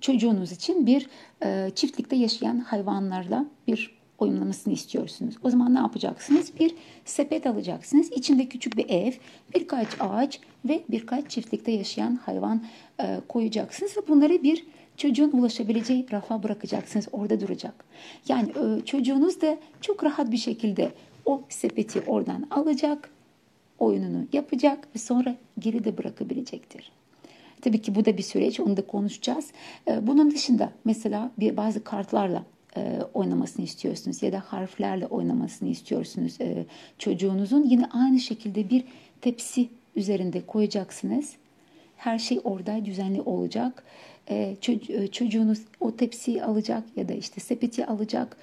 çocuğunuz 0.00 0.52
için 0.52 0.86
bir 0.86 1.08
e, 1.42 1.70
çiftlikte 1.74 2.16
yaşayan 2.16 2.58
hayvanlarla 2.58 3.46
bir 3.66 3.96
oyunlamasını 4.18 4.74
istiyorsunuz. 4.74 5.34
O 5.42 5.50
zaman 5.50 5.74
ne 5.74 5.78
yapacaksınız? 5.78 6.52
Bir 6.60 6.74
sepet 7.04 7.46
alacaksınız. 7.46 8.12
İçinde 8.12 8.48
küçük 8.48 8.76
bir 8.76 8.88
ev, 8.88 9.12
birkaç 9.54 9.88
ağaç 10.00 10.40
ve 10.64 10.82
birkaç 10.88 11.30
çiftlikte 11.30 11.72
yaşayan 11.72 12.16
hayvan 12.16 12.62
e, 13.00 13.20
koyacaksınız 13.28 13.96
ve 13.96 14.08
bunları 14.08 14.42
bir 14.42 14.66
çocuğun 14.96 15.30
ulaşabileceği 15.32 16.06
rafa 16.12 16.42
bırakacaksınız. 16.42 17.08
Orada 17.12 17.40
duracak. 17.40 17.84
Yani 18.28 18.50
e, 18.50 18.84
çocuğunuz 18.84 19.40
da 19.40 19.56
çok 19.80 20.04
rahat 20.04 20.30
bir 20.30 20.36
şekilde 20.36 20.92
o 21.24 21.42
sepeti 21.48 22.02
oradan 22.06 22.46
alacak, 22.50 23.10
oyununu 23.78 24.26
yapacak 24.32 24.88
ve 24.94 24.98
sonra 24.98 25.36
geri 25.58 25.84
de 25.84 25.98
bırakabilecektir. 25.98 26.92
Tabii 27.60 27.82
ki 27.82 27.94
bu 27.94 28.04
da 28.04 28.16
bir 28.16 28.22
süreç, 28.22 28.60
onu 28.60 28.76
da 28.76 28.86
konuşacağız. 28.86 29.50
Ee, 29.88 30.06
bunun 30.06 30.30
dışında 30.30 30.72
mesela 30.84 31.30
bir 31.38 31.56
bazı 31.56 31.84
kartlarla 31.84 32.44
e, 32.76 33.00
oynamasını 33.14 33.64
istiyorsunuz 33.64 34.22
ya 34.22 34.32
da 34.32 34.42
harflerle 34.46 35.06
oynamasını 35.06 35.68
istiyorsunuz 35.68 36.40
e, 36.40 36.64
çocuğunuzun. 36.98 37.62
Yine 37.62 37.86
aynı 37.86 38.20
şekilde 38.20 38.70
bir 38.70 38.84
tepsi 39.20 39.68
üzerinde 39.96 40.46
koyacaksınız. 40.46 41.32
Her 41.96 42.18
şey 42.18 42.40
orada 42.44 42.84
düzenli 42.84 43.20
olacak. 43.20 43.84
E, 44.30 44.56
çocuğunuz 45.12 45.58
o 45.80 45.96
tepsiyi 45.96 46.44
alacak 46.44 46.84
ya 46.96 47.08
da 47.08 47.12
işte 47.12 47.40
sepeti 47.40 47.86
alacak. 47.86 48.36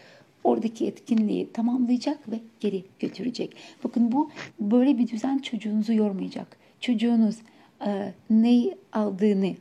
Oradaki 0.43 0.88
etkinliği 0.88 1.51
tamamlayacak 1.53 2.32
ve 2.32 2.39
geri 2.59 2.84
götürecek. 2.99 3.55
Bakın 3.84 4.11
bu 4.11 4.30
böyle 4.59 4.97
bir 4.97 5.07
düzen 5.07 5.38
çocuğunuzu 5.38 5.93
yormayacak. 5.93 6.57
Çocuğunuz 6.80 7.36
neyi 8.30 8.76
aldığını 8.94 9.54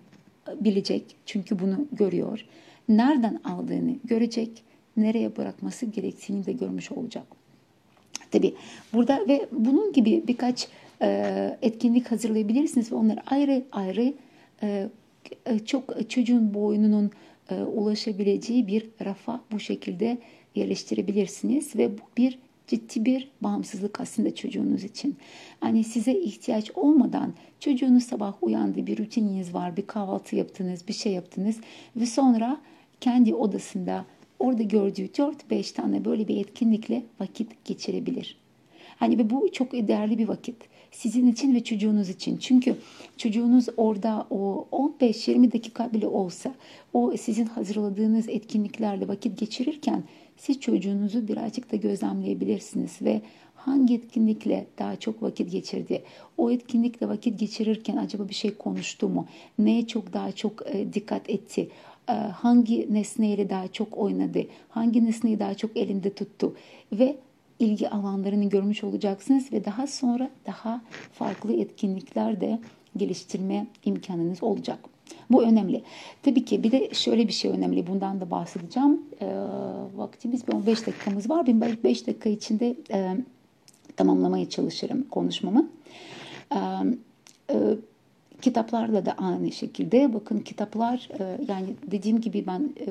bilecek 0.60 1.04
çünkü 1.26 1.58
bunu 1.58 1.86
görüyor. 1.92 2.44
Nereden 2.88 3.40
aldığını 3.44 3.96
görecek, 4.04 4.62
nereye 4.96 5.36
bırakması 5.36 5.86
gerektiğini 5.86 6.46
de 6.46 6.52
görmüş 6.52 6.92
olacak. 6.92 7.24
Tabi 8.30 8.54
burada 8.92 9.28
ve 9.28 9.46
bunun 9.52 9.92
gibi 9.92 10.24
birkaç 10.28 10.68
e, 11.02 11.58
etkinlik 11.62 12.10
hazırlayabilirsiniz 12.10 12.92
ve 12.92 12.96
onları 12.96 13.20
ayrı 13.26 13.64
ayrı 13.72 14.14
e, 14.62 14.88
e 15.46 15.58
çok 15.58 16.10
çocuğun 16.10 16.54
boynunun 16.54 17.10
e, 17.50 17.54
ulaşabileceği 17.54 18.66
bir 18.66 18.88
rafa 19.04 19.40
bu 19.52 19.60
şekilde 19.60 20.18
yerleştirebilirsiniz 20.54 21.76
ve 21.76 21.98
bu 21.98 22.02
bir 22.16 22.38
ciddi 22.72 23.04
bir 23.04 23.28
bağımsızlık 23.40 24.00
aslında 24.00 24.34
çocuğunuz 24.34 24.84
için. 24.84 25.16
Hani 25.60 25.84
size 25.84 26.12
ihtiyaç 26.12 26.70
olmadan 26.70 27.34
çocuğunuz 27.60 28.04
sabah 28.04 28.34
uyandı, 28.42 28.86
bir 28.86 28.98
rutininiz 28.98 29.54
var, 29.54 29.76
bir 29.76 29.86
kahvaltı 29.86 30.36
yaptınız, 30.36 30.88
bir 30.88 30.92
şey 30.92 31.12
yaptınız 31.12 31.60
ve 31.96 32.06
sonra 32.06 32.60
kendi 33.00 33.34
odasında 33.34 34.04
orada 34.38 34.62
gördüğü 34.62 35.06
4-5 35.06 35.74
tane 35.74 36.04
böyle 36.04 36.28
bir 36.28 36.36
etkinlikle 36.36 37.02
vakit 37.20 37.64
geçirebilir. 37.64 38.36
Hani 38.96 39.18
ve 39.18 39.30
bu 39.30 39.52
çok 39.52 39.72
değerli 39.72 40.18
bir 40.18 40.28
vakit. 40.28 40.56
Sizin 40.90 41.32
için 41.32 41.54
ve 41.54 41.64
çocuğunuz 41.64 42.08
için. 42.08 42.36
Çünkü 42.36 42.76
çocuğunuz 43.16 43.66
orada 43.76 44.26
o 44.30 44.68
15-20 44.72 45.52
dakika 45.52 45.92
bile 45.92 46.06
olsa 46.06 46.54
o 46.92 47.16
sizin 47.16 47.46
hazırladığınız 47.46 48.28
etkinliklerle 48.28 49.08
vakit 49.08 49.38
geçirirken 49.38 50.02
siz 50.42 50.60
çocuğunuzu 50.60 51.28
birazcık 51.28 51.72
da 51.72 51.76
gözlemleyebilirsiniz 51.76 53.02
ve 53.02 53.22
hangi 53.54 53.94
etkinlikle 53.94 54.66
daha 54.78 54.96
çok 54.96 55.22
vakit 55.22 55.52
geçirdi? 55.52 56.02
O 56.38 56.50
etkinlikle 56.50 57.08
vakit 57.08 57.40
geçirirken 57.40 57.96
acaba 57.96 58.28
bir 58.28 58.34
şey 58.34 58.54
konuştu 58.54 59.08
mu? 59.08 59.26
Neye 59.58 59.86
çok 59.86 60.12
daha 60.12 60.32
çok 60.32 60.66
e, 60.66 60.92
dikkat 60.92 61.30
etti? 61.30 61.68
E, 62.08 62.12
hangi 62.12 62.94
nesneyle 62.94 63.50
daha 63.50 63.68
çok 63.68 63.98
oynadı? 63.98 64.38
Hangi 64.68 65.04
nesneyi 65.04 65.38
daha 65.38 65.54
çok 65.54 65.76
elinde 65.76 66.14
tuttu? 66.14 66.54
Ve 66.92 67.16
ilgi 67.58 67.88
alanlarını 67.88 68.48
görmüş 68.48 68.84
olacaksınız 68.84 69.52
ve 69.52 69.64
daha 69.64 69.86
sonra 69.86 70.30
daha 70.46 70.82
farklı 71.12 71.52
etkinlikler 71.52 72.40
de 72.40 72.58
geliştirme 72.96 73.66
imkanınız 73.84 74.42
olacak. 74.42 74.91
Bu 75.30 75.42
önemli. 75.42 75.82
Tabii 76.22 76.44
ki 76.44 76.62
bir 76.62 76.72
de 76.72 76.94
şöyle 76.94 77.28
bir 77.28 77.32
şey 77.32 77.50
önemli. 77.50 77.86
Bundan 77.86 78.20
da 78.20 78.30
bahsedeceğim. 78.30 79.00
E, 79.20 79.26
vaktimiz 79.96 80.42
15 80.52 80.86
dakikamız 80.86 81.30
var. 81.30 81.46
Ben 81.46 81.76
5 81.84 82.06
dakika 82.06 82.28
içinde 82.28 82.76
e, 82.92 83.16
tamamlamaya 83.96 84.48
çalışırım 84.48 85.02
konuşmamı. 85.10 85.68
E, 86.54 86.58
e, 87.50 87.56
kitaplarla 88.42 89.06
da 89.06 89.12
aynı 89.12 89.52
şekilde. 89.52 90.14
Bakın 90.14 90.38
kitaplar 90.38 91.08
e, 91.20 91.38
yani 91.48 91.66
dediğim 91.90 92.20
gibi 92.20 92.46
ben 92.46 92.70
e, 92.80 92.86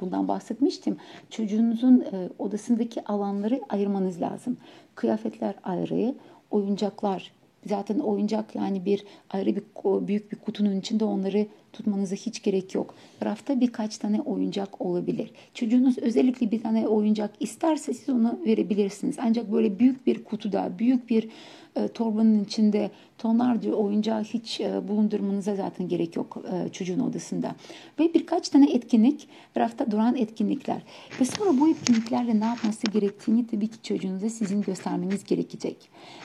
bundan 0.00 0.28
bahsetmiştim. 0.28 0.96
Çocuğunuzun 1.30 2.00
e, 2.00 2.28
odasındaki 2.38 3.04
alanları 3.04 3.60
ayırmanız 3.68 4.20
lazım. 4.20 4.56
Kıyafetler 4.94 5.54
ayrı, 5.64 6.14
oyuncaklar 6.50 7.32
Zaten 7.66 7.98
oyuncak 7.98 8.54
yani 8.54 8.84
bir 8.84 9.04
ayrı 9.30 9.56
bir 9.56 9.62
büyük 9.84 10.32
bir 10.32 10.36
kutunun 10.36 10.76
içinde 10.80 11.04
onları 11.04 11.46
tutmanıza 11.74 12.16
hiç 12.16 12.42
gerek 12.42 12.74
yok. 12.74 12.94
Rafta 13.24 13.60
birkaç 13.60 13.98
tane 13.98 14.20
oyuncak 14.20 14.80
olabilir. 14.80 15.30
Çocuğunuz 15.54 15.98
özellikle 15.98 16.50
bir 16.50 16.62
tane 16.62 16.88
oyuncak 16.88 17.30
isterse 17.40 17.94
siz 17.94 18.08
onu 18.08 18.38
verebilirsiniz. 18.46 19.16
Ancak 19.18 19.52
böyle 19.52 19.78
büyük 19.78 20.06
bir 20.06 20.24
kutuda, 20.24 20.72
büyük 20.78 21.10
bir 21.10 21.28
e, 21.76 21.88
torbanın 21.88 22.44
içinde 22.44 22.90
tonlarca 23.18 23.72
oyuncağı 23.72 24.22
hiç 24.22 24.60
e, 24.60 24.88
bulundurmanıza 24.88 25.56
zaten 25.56 25.88
gerek 25.88 26.16
yok 26.16 26.44
e, 26.52 26.68
çocuğun 26.68 27.00
odasında. 27.00 27.54
Ve 27.98 28.14
birkaç 28.14 28.48
tane 28.48 28.72
etkinlik, 28.72 29.28
rafta 29.56 29.90
duran 29.90 30.16
etkinlikler. 30.16 30.82
Ve 31.20 31.24
sonra 31.24 31.60
bu 31.60 31.68
etkinliklerle 31.68 32.40
ne 32.40 32.44
yapması 32.44 32.86
gerektiğini 32.86 33.46
tabii 33.46 33.68
ki 33.68 33.82
çocuğunuza 33.82 34.28
sizin 34.28 34.62
göstermeniz 34.62 35.24
gerekecek. 35.24 35.76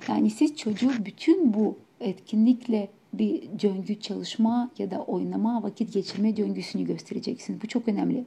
Yani 0.07 0.29
siz 0.29 0.55
çocuğu 0.55 0.91
bütün 1.05 1.53
bu 1.53 1.77
etkinlikle 1.99 2.89
bir 3.13 3.41
döngü 3.61 3.99
çalışma 3.99 4.71
ya 4.77 4.91
da 4.91 5.03
oynama, 5.03 5.63
vakit 5.63 5.93
geçirme 5.93 6.37
döngüsünü 6.37 6.85
göstereceksiniz. 6.85 7.61
Bu 7.61 7.67
çok 7.67 7.87
önemli. 7.87 8.25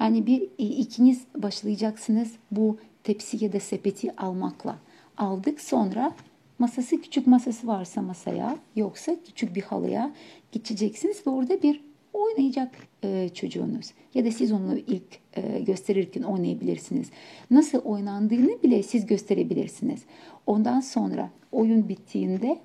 Yani 0.00 0.26
bir 0.26 0.48
ikiniz 0.58 1.24
başlayacaksınız 1.36 2.32
bu 2.50 2.78
tepsi 3.04 3.44
ya 3.44 3.52
da 3.52 3.60
sepeti 3.60 4.16
almakla. 4.16 4.78
Aldık 5.16 5.60
sonra 5.60 6.12
masası 6.58 7.00
küçük 7.00 7.26
masası 7.26 7.66
varsa 7.66 8.02
masaya 8.02 8.58
yoksa 8.76 9.16
küçük 9.26 9.56
bir 9.56 9.62
halıya 9.62 10.14
geçeceksiniz 10.52 11.26
ve 11.26 11.30
orada 11.30 11.62
bir 11.62 11.80
oynayacak 12.12 12.70
e, 13.04 13.28
çocuğunuz. 13.34 13.92
Ya 14.14 14.24
da 14.24 14.30
siz 14.30 14.52
onu 14.52 14.78
ilk 14.78 15.18
e, 15.36 15.60
gösterirken 15.60 16.22
oynayabilirsiniz. 16.22 17.10
Nasıl 17.50 17.78
oynandığını 17.78 18.62
bile 18.62 18.82
siz 18.82 19.06
gösterebilirsiniz. 19.06 20.00
Ondan 20.46 20.80
sonra 20.80 21.30
oyun 21.52 21.88
bittiğinde 21.88 22.58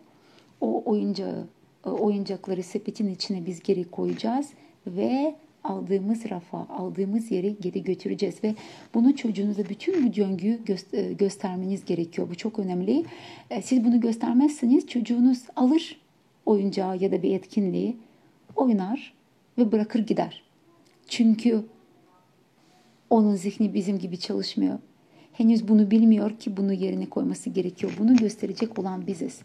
o 0.64 0.84
oyuncağı, 0.86 1.48
e, 1.86 1.90
oyuncakları 1.90 2.64
sepetin 2.64 3.10
içine 3.10 3.46
biz 3.46 3.64
geri 3.64 3.84
koyacağız 3.84 4.50
ve 4.88 5.36
aldığımız 5.64 6.30
rafa, 6.30 6.68
aldığımız 6.70 7.32
yere 7.32 7.50
geri 7.50 7.84
götüreceğiz 7.84 8.44
ve 8.44 8.56
bunu 8.94 9.16
çocuğunuza 9.16 9.64
bütün 9.70 10.08
bu 10.08 10.16
döngüyü 10.16 10.60
e, 10.94 11.14
göstermeniz 11.14 11.86
gerekiyor. 11.86 12.30
Bu 12.30 12.36
çok 12.36 12.60
önemli. 12.60 13.06
E, 13.50 13.62
siz 13.62 13.86
bunu 13.86 14.00
göstermezseniz 14.00 14.88
çocuğunuz 14.88 15.44
alır 15.56 16.02
oyuncağı 16.46 16.98
ya 16.98 17.12
da 17.12 17.24
bir 17.24 17.36
etkinliği, 17.36 17.98
oynar 18.56 19.14
ve 19.58 19.72
bırakır 19.72 20.00
gider. 20.00 20.44
Çünkü 21.08 21.64
onun 23.10 23.36
zihni 23.36 23.74
bizim 23.74 24.00
gibi 24.00 24.20
çalışmıyor. 24.20 24.80
Henüz 25.34 25.68
bunu 25.68 25.92
bilmiyor 25.92 26.40
ki 26.40 26.58
bunu 26.58 26.74
yerine 26.74 27.06
koyması 27.10 27.50
gerekiyor. 27.50 27.92
Bunu 28.00 28.16
gösterecek 28.16 28.80
olan 28.80 29.08
biziz. 29.08 29.40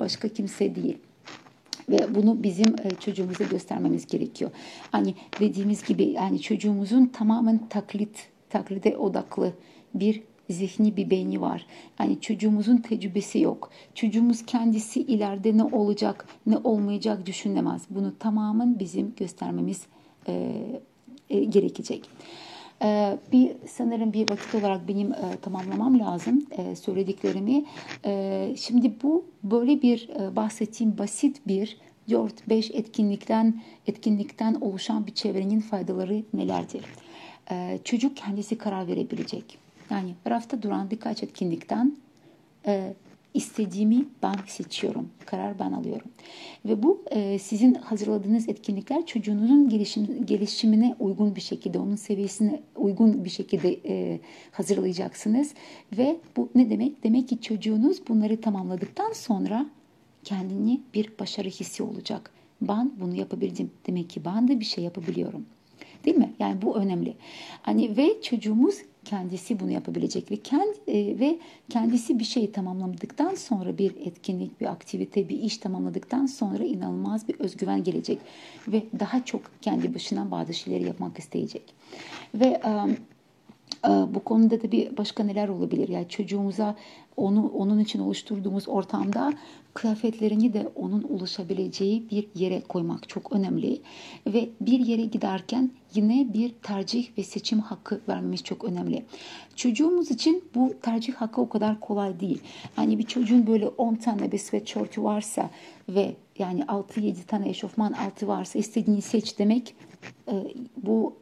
Başka 0.00 0.28
kimse 0.28 0.74
değil. 0.74 0.98
Ve 1.88 2.14
bunu 2.14 2.42
bizim 2.42 2.74
e, 2.82 2.90
çocuğumuza 3.00 3.44
göstermemiz 3.44 4.06
gerekiyor. 4.06 4.50
Hani 4.90 5.14
dediğimiz 5.40 5.84
gibi 5.84 6.04
yani 6.04 6.40
çocuğumuzun 6.40 7.06
tamamen 7.06 7.68
taklit, 7.68 8.28
taklide 8.50 8.96
odaklı 8.96 9.52
bir 9.94 10.22
zihni 10.50 10.96
bir 10.96 11.10
beyni 11.10 11.40
var. 11.40 11.66
Yani 12.00 12.20
çocuğumuzun 12.20 12.76
tecrübesi 12.76 13.40
yok. 13.40 13.70
Çocuğumuz 13.94 14.46
kendisi 14.46 15.00
ileride 15.00 15.56
ne 15.56 15.64
olacak, 15.64 16.26
ne 16.46 16.56
olmayacak 16.56 17.26
düşünemez. 17.26 17.82
Bunu 17.90 18.18
tamamen 18.18 18.78
bizim 18.78 19.14
göstermemiz 19.16 19.82
e, 20.28 20.62
e, 21.30 21.44
gerekecek. 21.44 22.08
Ee, 22.82 23.18
bir 23.32 23.52
sanırım 23.68 24.12
bir 24.12 24.30
vakit 24.30 24.54
olarak 24.54 24.88
benim 24.88 25.12
e, 25.12 25.36
tamamlamam 25.42 25.98
lazım 25.98 26.46
e, 26.50 26.76
söylediklerimi. 26.76 27.64
E, 28.04 28.54
şimdi 28.58 28.92
bu 29.02 29.24
böyle 29.42 29.82
bir 29.82 30.08
e, 30.08 30.36
bahsettiğim 30.36 30.98
basit 30.98 31.46
bir 31.46 31.78
4-5 32.08 32.72
etkinlikten 32.72 33.62
etkinlikten 33.86 34.54
oluşan 34.54 35.06
bir 35.06 35.14
çevrenin 35.14 35.60
faydaları 35.60 36.22
nelerdir? 36.34 36.84
E, 37.50 37.78
çocuk 37.84 38.16
kendisi 38.16 38.58
karar 38.58 38.86
verebilecek. 38.86 39.58
Yani 39.90 40.14
rafta 40.28 40.62
duran 40.62 40.90
birkaç 40.90 41.22
etkinlikten 41.22 41.96
istediğimi 43.34 44.04
ben 44.22 44.34
seçiyorum. 44.46 45.08
Karar 45.26 45.58
ben 45.58 45.72
alıyorum. 45.72 46.10
Ve 46.64 46.82
bu 46.82 47.02
e, 47.10 47.38
sizin 47.38 47.74
hazırladığınız 47.74 48.48
etkinlikler 48.48 49.06
çocuğunuzun 49.06 49.68
gelişim, 49.68 50.26
gelişimine 50.26 50.96
uygun 51.00 51.36
bir 51.36 51.40
şekilde, 51.40 51.78
onun 51.78 51.96
seviyesine 51.96 52.62
uygun 52.76 53.24
bir 53.24 53.30
şekilde 53.30 53.80
e, 53.88 54.20
hazırlayacaksınız. 54.52 55.54
Ve 55.98 56.16
bu 56.36 56.50
ne 56.54 56.70
demek? 56.70 57.04
Demek 57.04 57.28
ki 57.28 57.40
çocuğunuz 57.40 58.08
bunları 58.08 58.40
tamamladıktan 58.40 59.12
sonra 59.12 59.66
kendini 60.24 60.80
bir 60.94 61.10
başarı 61.18 61.48
hissi 61.48 61.82
olacak. 61.82 62.30
Ben 62.60 62.92
bunu 63.00 63.14
yapabildim. 63.14 63.70
Demek 63.86 64.10
ki 64.10 64.24
ben 64.24 64.48
de 64.48 64.60
bir 64.60 64.64
şey 64.64 64.84
yapabiliyorum. 64.84 65.46
Değil 66.04 66.16
mi? 66.16 66.32
Yani 66.38 66.62
bu 66.62 66.76
önemli. 66.76 67.14
Hani 67.62 67.96
ve 67.96 68.22
çocuğumuz 68.22 68.74
kendisi 69.04 69.60
bunu 69.60 69.70
yapabilecek 69.70 70.30
ve 70.30 70.36
kendi 70.36 70.78
e, 70.86 71.18
ve 71.18 71.38
kendisi 71.68 72.18
bir 72.18 72.24
şeyi 72.24 72.52
tamamladıktan 72.52 73.34
sonra 73.34 73.78
bir 73.78 73.96
etkinlik, 73.96 74.60
bir 74.60 74.66
aktivite, 74.66 75.28
bir 75.28 75.38
iş 75.38 75.58
tamamladıktan 75.58 76.26
sonra 76.26 76.64
inanılmaz 76.64 77.28
bir 77.28 77.40
özgüven 77.40 77.84
gelecek 77.84 78.18
ve 78.68 78.82
daha 79.00 79.24
çok 79.24 79.42
kendi 79.62 79.94
başına 79.94 80.30
bazı 80.30 80.54
şeyleri 80.54 80.84
yapmak 80.84 81.18
isteyecek. 81.18 81.74
Ve 82.34 82.60
bu 83.86 84.24
konuda 84.24 84.62
da 84.62 84.72
bir 84.72 84.96
başka 84.96 85.24
neler 85.24 85.48
olabilir? 85.48 85.88
Yani 85.88 86.08
çocuğumuza 86.08 86.76
onu 87.16 87.48
onun 87.48 87.78
için 87.78 87.98
oluşturduğumuz 87.98 88.68
ortamda 88.68 89.32
kıyafetlerini 89.74 90.52
de 90.52 90.68
onun 90.74 91.02
ulaşabileceği 91.08 92.10
bir 92.10 92.28
yere 92.34 92.60
koymak 92.60 93.08
çok 93.08 93.32
önemli. 93.32 93.80
Ve 94.26 94.48
bir 94.60 94.80
yere 94.80 95.02
giderken 95.02 95.70
yine 95.94 96.32
bir 96.34 96.48
tercih 96.62 97.18
ve 97.18 97.22
seçim 97.22 97.58
hakkı 97.58 98.00
vermemiz 98.08 98.44
çok 98.44 98.64
önemli. 98.64 99.04
Çocuğumuz 99.56 100.10
için 100.10 100.44
bu 100.54 100.74
tercih 100.82 101.14
hakkı 101.14 101.40
o 101.40 101.48
kadar 101.48 101.80
kolay 101.80 102.20
değil. 102.20 102.40
Hani 102.76 102.98
bir 102.98 103.06
çocuğun 103.06 103.46
böyle 103.46 103.68
10 103.68 103.94
tane 103.94 104.32
bir 104.32 104.38
sweatshirt'ü 104.38 105.02
varsa 105.02 105.50
ve 105.88 106.16
yani 106.38 106.60
6-7 106.62 107.24
tane 107.26 107.48
eşofman 107.48 107.92
altı 107.92 108.28
varsa 108.28 108.58
istediğini 108.58 109.02
seç 109.02 109.38
demek 109.38 109.74
bu 110.76 111.16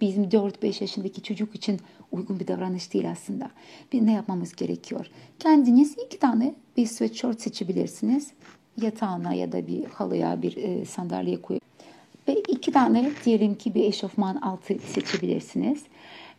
bizim 0.00 0.24
4-5 0.24 0.82
yaşındaki 0.82 1.22
çocuk 1.22 1.54
için 1.54 1.80
uygun 2.12 2.40
bir 2.40 2.46
davranış 2.46 2.92
değil 2.92 3.10
aslında. 3.10 3.50
Bir 3.92 4.06
ne 4.06 4.12
yapmamız 4.12 4.56
gerekiyor? 4.56 5.06
Kendiniz 5.38 5.96
iki 6.06 6.18
tane 6.18 6.54
bir 6.76 6.86
sweatshirt 6.86 7.40
seçebilirsiniz. 7.40 8.30
Yatağına 8.82 9.34
ya 9.34 9.52
da 9.52 9.66
bir 9.66 9.84
halıya 9.84 10.42
bir 10.42 10.56
e, 10.56 10.84
sandalyeye 10.84 11.42
koyup 11.42 11.62
ve 12.28 12.34
iki 12.48 12.72
tane 12.72 13.10
diyelim 13.24 13.54
ki 13.54 13.74
bir 13.74 13.84
eşofman 13.84 14.36
altı 14.36 14.74
seçebilirsiniz. 14.78 15.82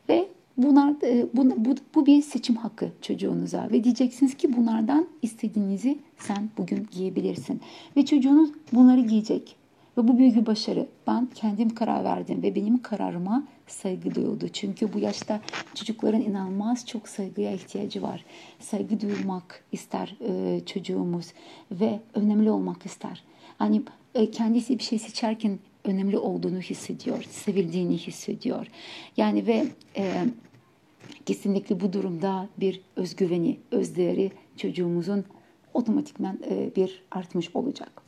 Ve 0.10 0.28
bunlar 0.58 0.94
e, 1.04 1.26
bu, 1.34 1.66
bu, 1.66 1.76
bu 1.96 2.06
bir 2.06 2.22
seçim 2.22 2.56
hakkı 2.56 2.92
çocuğunuza 3.02 3.68
ve 3.72 3.84
diyeceksiniz 3.84 4.38
ki 4.38 4.58
bunlardan 4.58 5.08
istediğinizi 5.22 5.98
sen 6.18 6.50
bugün 6.58 6.88
giyebilirsin. 6.92 7.62
Ve 7.98 8.06
çocuğunuz 8.06 8.50
bunları 8.74 9.02
giyecek 9.02 9.56
Ve 9.98 10.08
bu 10.08 10.18
büyük 10.18 10.36
bir 10.36 10.46
başarı. 10.46 10.88
Ben 11.08 11.30
kendim 11.36 11.70
karar 11.70 12.04
verdim 12.04 12.44
ve 12.44 12.56
benim 12.56 12.82
kararıma 12.82 13.48
saygı 13.68 14.16
duyuldu. 14.16 14.48
Çünkü 14.48 14.94
bu 14.94 15.00
yaşta 15.00 15.42
çocukların 15.74 16.22
inanılmaz 16.22 16.88
çok 16.88 17.08
saygıya 17.08 17.52
ihtiyacı 17.52 18.02
var. 18.02 18.26
Saygı 18.60 19.02
duyulmak 19.02 19.64
ister 19.72 20.16
e, 20.22 20.62
çocuğumuz 20.66 21.34
ve 21.72 22.00
önemli 22.14 22.52
olmak 22.52 22.86
ister. 22.86 23.24
Hani 23.58 23.82
e, 24.16 24.32
kendisi 24.32 24.80
bir 24.80 24.84
şey 24.84 25.00
seçerken 25.00 25.60
önemli 25.86 26.18
olduğunu 26.18 26.60
hissediyor, 26.60 27.24
sevildiğini 27.24 27.98
hissediyor. 27.98 28.68
Yani 29.18 29.48
ve 29.48 29.66
e, 29.98 30.26
kesinlikle 31.26 31.80
bu 31.80 31.94
durumda 31.94 32.50
bir 32.58 32.82
özgüveni, 32.96 33.58
özdeğeri 33.72 34.32
çocuğumuzun 34.58 35.26
otomatikman 35.74 36.40
e, 36.50 36.76
bir 36.76 37.04
artmış 37.12 37.56
olacak. 37.56 38.07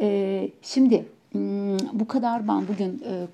E, 0.00 0.48
şimdi 0.62 1.04
hmm, 1.32 1.78
bu 1.92 2.08
kadar 2.08 2.48
ben 2.48 2.68
bugün 2.68 3.02
e, 3.04 3.26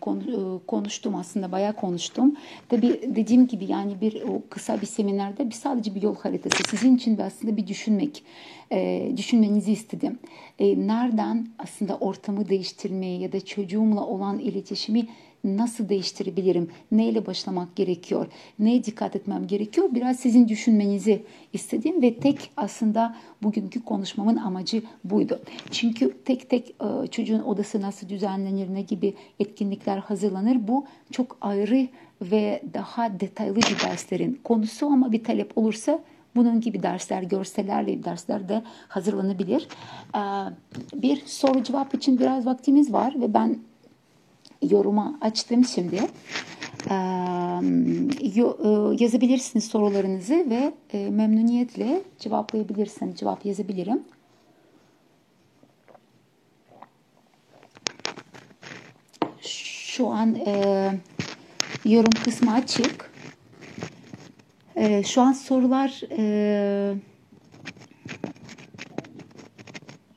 konuştum 0.66 1.14
aslında 1.14 1.52
bayağı 1.52 1.72
konuştum. 1.72 2.36
Tabi 2.68 3.00
dediğim 3.16 3.46
gibi 3.46 3.64
yani 3.64 4.00
bir 4.00 4.22
o 4.22 4.42
kısa 4.50 4.80
bir 4.80 4.86
seminerde 4.86 5.46
bir 5.46 5.54
sadece 5.54 5.94
bir 5.94 6.02
yol 6.02 6.16
haritası 6.16 6.62
sizin 6.68 6.96
için 6.96 7.18
de 7.18 7.24
aslında 7.24 7.56
bir 7.56 7.66
düşünmek, 7.66 8.24
düşünmenizi 9.16 9.72
istedim. 9.72 10.18
Nereden 10.60 11.48
aslında 11.58 11.96
ortamı 11.96 12.48
değiştirmeyi 12.48 13.20
ya 13.20 13.32
da 13.32 13.40
çocuğumla 13.44 14.06
olan 14.06 14.38
iletişimi 14.38 15.06
nasıl 15.45 15.88
değiştirebilirim? 15.88 16.70
Neyle 16.93 17.26
başlamak 17.26 17.76
gerekiyor? 17.76 18.26
Neye 18.59 18.84
dikkat 18.84 19.16
etmem 19.16 19.47
gerekiyor? 19.47 19.88
Biraz 19.93 20.16
sizin 20.16 20.49
düşünmenizi 20.49 21.22
istedim 21.53 22.03
ve 22.03 22.14
tek 22.14 22.51
aslında 22.57 23.16
bugünkü 23.43 23.84
konuşmamın 23.84 24.36
amacı 24.36 24.82
buydu. 25.05 25.40
Çünkü 25.70 26.16
tek 26.24 26.51
tek 26.51 26.70
e, 26.70 27.07
çocuğun 27.07 27.43
odası 27.43 27.80
nasıl 27.80 28.09
düzenlenir, 28.09 28.74
ne 28.74 28.82
gibi 28.82 29.14
etkinlikler 29.40 29.99
hazırlanır 29.99 30.68
bu 30.68 30.86
çok 31.11 31.36
ayrı 31.40 31.88
ve 32.22 32.62
daha 32.74 33.20
detaylı 33.20 33.57
bir 33.57 33.88
derslerin 33.88 34.40
konusu 34.45 34.86
ama 34.86 35.12
bir 35.12 35.24
talep 35.24 35.59
olursa 35.59 36.01
bunun 36.36 36.61
gibi 36.61 36.82
dersler, 36.82 37.22
görsellerle 37.22 38.05
dersler 38.05 38.49
de 38.49 38.62
hazırlanabilir. 38.88 39.68
E, 40.14 40.20
bir 41.03 41.22
soru 41.26 41.62
cevap 41.62 41.95
için 41.95 42.18
biraz 42.18 42.47
vaktimiz 42.47 42.93
var 42.93 43.14
ve 43.20 43.34
ben 43.34 43.59
yoruma 44.70 45.18
açtım 45.20 45.64
şimdi. 45.64 46.00
Ee, 46.90 46.94
yazabilirsiniz 48.98 49.64
sorularınızı 49.64 50.50
ve 50.50 50.72
e, 50.92 51.10
memnuniyetle 51.10 52.02
cevaplayabilirsiniz. 52.18 53.18
Cevap 53.18 53.46
yazabilirim. 53.46 54.02
Şu 59.40 60.08
an 60.08 60.34
e, 60.34 60.90
yorum 61.84 62.12
kısmı 62.24 62.52
açık. 62.52 63.12
E, 64.76 65.02
şu 65.02 65.22
an 65.22 65.32
sorular 65.32 66.00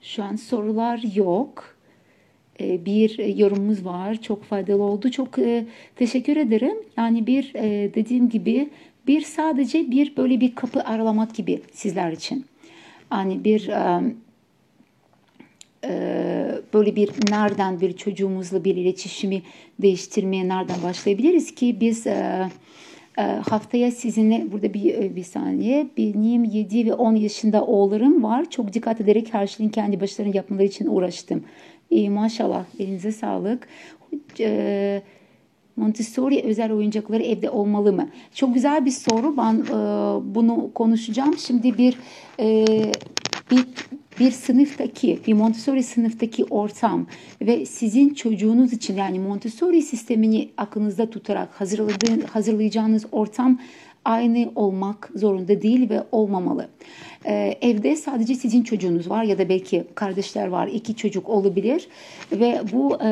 şu 0.01 0.23
an 0.23 0.35
sorular 0.35 1.15
yok. 1.15 1.74
E, 2.65 2.85
bir 2.85 3.37
yorumumuz 3.37 3.85
var. 3.85 4.21
Çok 4.21 4.43
faydalı 4.43 4.83
oldu. 4.83 5.11
Çok 5.11 5.39
e, 5.39 5.65
teşekkür 5.95 6.37
ederim. 6.37 6.77
Yani 6.97 7.27
bir 7.27 7.51
e, 7.55 7.93
dediğim 7.93 8.29
gibi 8.29 8.69
bir 9.07 9.21
sadece 9.21 9.91
bir 9.91 10.17
böyle 10.17 10.39
bir 10.39 10.55
kapı 10.55 10.83
aralamak 10.83 11.35
gibi 11.35 11.61
sizler 11.73 12.11
için. 12.11 12.45
Yani 13.11 13.43
bir 13.43 13.69
böyle 16.73 16.95
bir 16.95 17.09
nereden 17.29 17.81
bir 17.81 17.93
çocuğumuzla 17.93 18.63
bir 18.63 18.75
iletişimi 18.75 19.41
değiştirmeye 19.81 20.47
nereden 20.47 20.83
başlayabiliriz 20.83 21.55
ki 21.55 21.77
biz 21.79 22.05
haftaya 23.49 23.91
sizinle 23.91 24.47
burada 24.51 24.73
bir 24.73 25.15
bir 25.15 25.23
saniye 25.23 25.87
benim 25.97 26.43
7 26.43 26.85
ve 26.85 26.93
10 26.93 27.15
yaşında 27.15 27.65
oğullarım 27.65 28.23
var. 28.23 28.49
Çok 28.49 28.73
dikkat 28.73 29.01
ederek 29.01 29.33
her 29.33 29.47
şeyin 29.47 29.69
kendi 29.69 30.01
başlarına 30.01 30.35
yapmaları 30.35 30.65
için 30.65 30.87
uğraştım. 30.87 31.43
İyi 31.89 32.09
maşallah 32.09 32.65
elinize 32.79 33.11
sağlık. 33.11 33.67
E, 34.39 35.01
Montessori 35.75 36.41
özel 36.43 36.71
oyuncakları 36.71 37.23
evde 37.23 37.49
olmalı 37.49 37.93
mı? 37.93 38.09
Çok 38.33 38.53
güzel 38.53 38.85
bir 38.85 38.91
soru. 38.91 39.37
Ben 39.37 39.53
e, 39.53 39.75
bunu 40.35 40.71
konuşacağım. 40.75 41.37
Şimdi 41.37 41.77
bir 41.77 41.97
e, 42.39 42.65
bir 43.51 43.65
bir 44.19 44.31
sınıftaki, 44.31 45.19
bir 45.27 45.33
Montessori 45.33 45.83
sınıftaki 45.83 46.45
ortam 46.45 47.07
ve 47.41 47.65
sizin 47.65 48.13
çocuğunuz 48.13 48.73
için 48.73 48.95
yani 48.95 49.19
Montessori 49.19 49.81
sistemini 49.81 50.49
aklınızda 50.57 51.09
tutarak 51.09 51.49
hazırlayacağınız 52.33 53.05
ortam 53.11 53.59
aynı 54.05 54.51
olmak 54.55 55.11
zorunda 55.15 55.61
değil 55.61 55.89
ve 55.89 56.03
olmamalı. 56.11 56.69
Ee, 57.25 57.57
evde 57.61 57.95
sadece 57.95 58.35
sizin 58.35 58.63
çocuğunuz 58.63 59.09
var 59.09 59.23
ya 59.23 59.37
da 59.37 59.49
belki 59.49 59.83
kardeşler 59.95 60.47
var, 60.47 60.67
iki 60.67 60.95
çocuk 60.95 61.29
olabilir 61.29 61.87
ve 62.31 62.61
bu 62.73 63.01
e, 63.01 63.09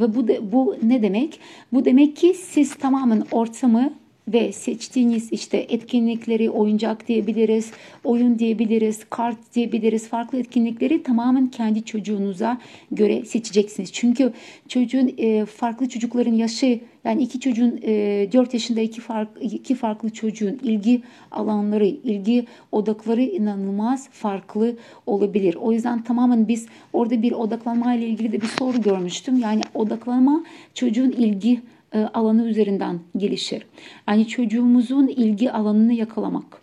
ve 0.00 0.14
bu 0.14 0.28
de, 0.28 0.52
bu 0.52 0.76
ne 0.82 1.02
demek? 1.02 1.40
Bu 1.72 1.84
demek 1.84 2.16
ki 2.16 2.34
siz 2.34 2.74
tamamen 2.74 3.22
ortamı 3.32 3.92
ve 4.32 4.52
seçtiğiniz 4.52 5.32
işte 5.32 5.66
etkinlikleri 5.68 6.50
oyuncak 6.50 7.08
diyebiliriz, 7.08 7.70
oyun 8.04 8.38
diyebiliriz, 8.38 9.04
kart 9.10 9.54
diyebiliriz. 9.54 10.08
Farklı 10.08 10.38
etkinlikleri 10.38 11.02
tamamen 11.02 11.48
kendi 11.48 11.84
çocuğunuza 11.84 12.58
göre 12.92 13.24
seçeceksiniz. 13.24 13.92
Çünkü 13.92 14.32
çocuğun 14.68 15.14
e, 15.18 15.44
farklı 15.44 15.88
çocukların 15.88 16.32
yaşı 16.32 16.80
yani 17.04 17.22
iki 17.22 17.40
çocuğun 17.40 17.80
e, 17.82 18.28
4 18.32 18.54
yaşında 18.54 18.80
iki, 18.80 19.00
fark, 19.00 19.28
iki 19.40 19.74
farklı 19.74 20.10
çocuğun 20.10 20.58
ilgi 20.62 21.02
alanları, 21.30 21.86
ilgi 21.86 22.46
odakları 22.72 23.22
inanılmaz 23.22 24.08
farklı 24.10 24.76
olabilir. 25.06 25.54
O 25.54 25.72
yüzden 25.72 26.04
tamamen 26.04 26.48
biz 26.48 26.66
orada 26.92 27.22
bir 27.22 27.32
odaklanma 27.32 27.94
ile 27.94 28.06
ilgili 28.06 28.32
de 28.32 28.40
bir 28.40 28.46
soru 28.46 28.82
görmüştüm. 28.82 29.38
Yani 29.38 29.60
odaklanma 29.74 30.44
çocuğun 30.74 31.10
ilgi 31.10 31.60
alanı 31.98 32.48
üzerinden 32.48 33.00
gelişir. 33.16 33.66
Yani 34.08 34.28
çocuğumuzun 34.28 35.08
ilgi 35.08 35.52
alanını 35.52 35.92
yakalamak. 35.92 36.60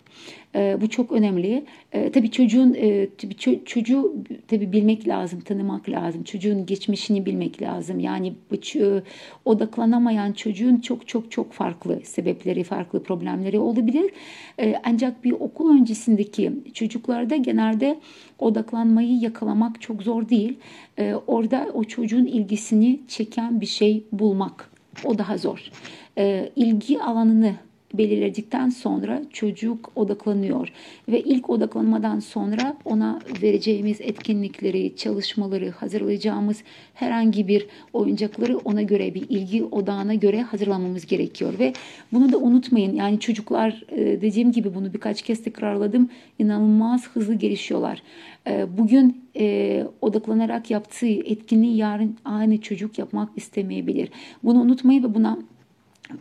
E, 0.55 0.77
bu 0.81 0.89
çok 0.89 1.11
önemli. 1.11 1.65
E, 1.91 2.11
tabii 2.11 2.31
çocuğun 2.31 2.73
e, 2.73 3.07
tabii 3.17 3.33
ço- 3.33 3.65
çocuğu 3.65 4.15
tabii 4.47 4.71
bilmek 4.71 5.07
lazım, 5.07 5.39
tanımak 5.39 5.89
lazım. 5.89 6.23
Çocuğun 6.23 6.65
geçmişini 6.65 7.25
bilmek 7.25 7.61
lazım. 7.61 7.99
Yani 7.99 8.33
bu 8.51 8.55
ç- 8.55 9.01
odaklanamayan 9.45 10.31
çocuğun 10.33 10.77
çok 10.77 11.07
çok 11.07 11.31
çok 11.31 11.53
farklı 11.53 11.99
sebepleri, 12.03 12.63
farklı 12.63 13.03
problemleri 13.03 13.59
olabilir. 13.59 14.11
E, 14.59 14.75
ancak 14.83 15.23
bir 15.23 15.31
okul 15.31 15.77
öncesindeki 15.79 16.51
çocuklarda 16.73 17.35
genelde 17.35 17.99
odaklanmayı 18.39 19.19
yakalamak 19.19 19.81
çok 19.81 20.03
zor 20.03 20.29
değil. 20.29 20.57
E, 20.99 21.15
orada 21.27 21.67
o 21.73 21.83
çocuğun 21.83 22.25
ilgisini 22.25 22.99
çeken 23.07 23.61
bir 23.61 23.65
şey 23.65 24.03
bulmak 24.11 24.76
o 25.03 25.17
daha 25.17 25.37
zor. 25.37 25.71
E, 26.17 26.51
ilgi 26.55 27.01
alanını 27.01 27.55
belirledikten 27.93 28.69
sonra 28.69 29.21
çocuk 29.33 29.91
odaklanıyor 29.95 30.71
ve 31.09 31.21
ilk 31.21 31.49
odaklanmadan 31.49 32.19
sonra 32.19 32.77
ona 32.85 33.19
vereceğimiz 33.41 34.01
etkinlikleri, 34.01 34.95
çalışmaları, 34.95 35.69
hazırlayacağımız 35.69 36.63
herhangi 36.93 37.47
bir 37.47 37.67
oyuncakları 37.93 38.57
ona 38.57 38.81
göre 38.81 39.13
bir 39.13 39.23
ilgi 39.29 39.63
odağına 39.63 40.13
göre 40.13 40.41
hazırlamamız 40.41 41.05
gerekiyor 41.05 41.53
ve 41.59 41.73
bunu 42.13 42.31
da 42.31 42.37
unutmayın. 42.37 42.95
Yani 42.95 43.19
çocuklar 43.19 43.83
e, 43.91 44.21
dediğim 44.21 44.51
gibi 44.51 44.75
bunu 44.75 44.93
birkaç 44.93 45.21
kez 45.21 45.43
tekrarladım. 45.43 46.09
inanılmaz 46.39 47.09
hızlı 47.09 47.33
gelişiyorlar. 47.33 48.01
E, 48.47 48.77
bugün 48.77 49.23
e, 49.39 49.87
odaklanarak 50.01 50.71
yaptığı 50.71 51.07
etkinliği 51.07 51.77
yarın 51.77 52.17
aynı 52.25 52.61
çocuk 52.61 52.99
yapmak 52.99 53.29
istemeyebilir. 53.35 54.09
Bunu 54.43 54.59
unutmayın 54.59 55.03
ve 55.03 55.13
buna 55.13 55.39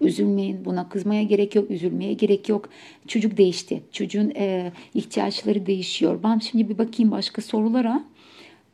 Üzülmeyin, 0.00 0.64
buna 0.64 0.88
kızmaya 0.88 1.22
gerek 1.22 1.54
yok, 1.54 1.70
üzülmeye 1.70 2.12
gerek 2.12 2.48
yok. 2.48 2.68
Çocuk 3.08 3.36
değişti, 3.36 3.82
çocuğun 3.92 4.32
e, 4.36 4.72
ihtiyaçları 4.94 5.66
değişiyor. 5.66 6.20
Ben 6.22 6.38
şimdi 6.38 6.68
bir 6.68 6.78
bakayım 6.78 7.10
başka 7.10 7.42
sorulara. 7.42 8.04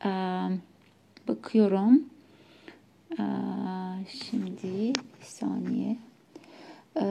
E, 0.05 0.09
bakıyorum. 1.27 2.03
E, 3.11 3.23
şimdi 4.09 4.93
bir 5.21 5.25
saniye. 5.25 5.97
E, 7.01 7.05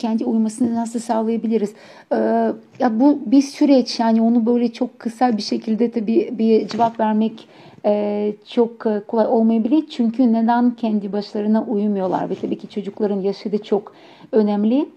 kendi 0.00 0.24
uyumasını 0.24 0.74
nasıl 0.74 1.00
sağlayabiliriz? 1.00 1.72
Ee, 2.12 2.16
ya 2.78 3.00
bu 3.00 3.18
bir 3.26 3.42
süreç 3.42 4.00
yani 4.00 4.22
onu 4.22 4.46
böyle 4.46 4.72
çok 4.72 4.98
kısa 4.98 5.36
bir 5.36 5.42
şekilde 5.42 5.90
tabii 5.90 6.30
bir 6.38 6.68
cevap 6.68 7.00
vermek 7.00 7.48
e, 7.84 8.32
çok 8.48 8.86
e, 8.86 9.02
kolay 9.08 9.26
olmayabilir. 9.26 9.86
Çünkü 9.90 10.32
neden 10.32 10.70
kendi 10.70 11.12
başlarına 11.12 11.64
uyumuyorlar 11.64 12.30
ve 12.30 12.34
tabii 12.34 12.58
ki 12.58 12.68
çocukların 12.68 13.20
yaşı 13.20 13.52
da 13.52 13.62
çok 13.62 13.92
önemli. 14.32 14.88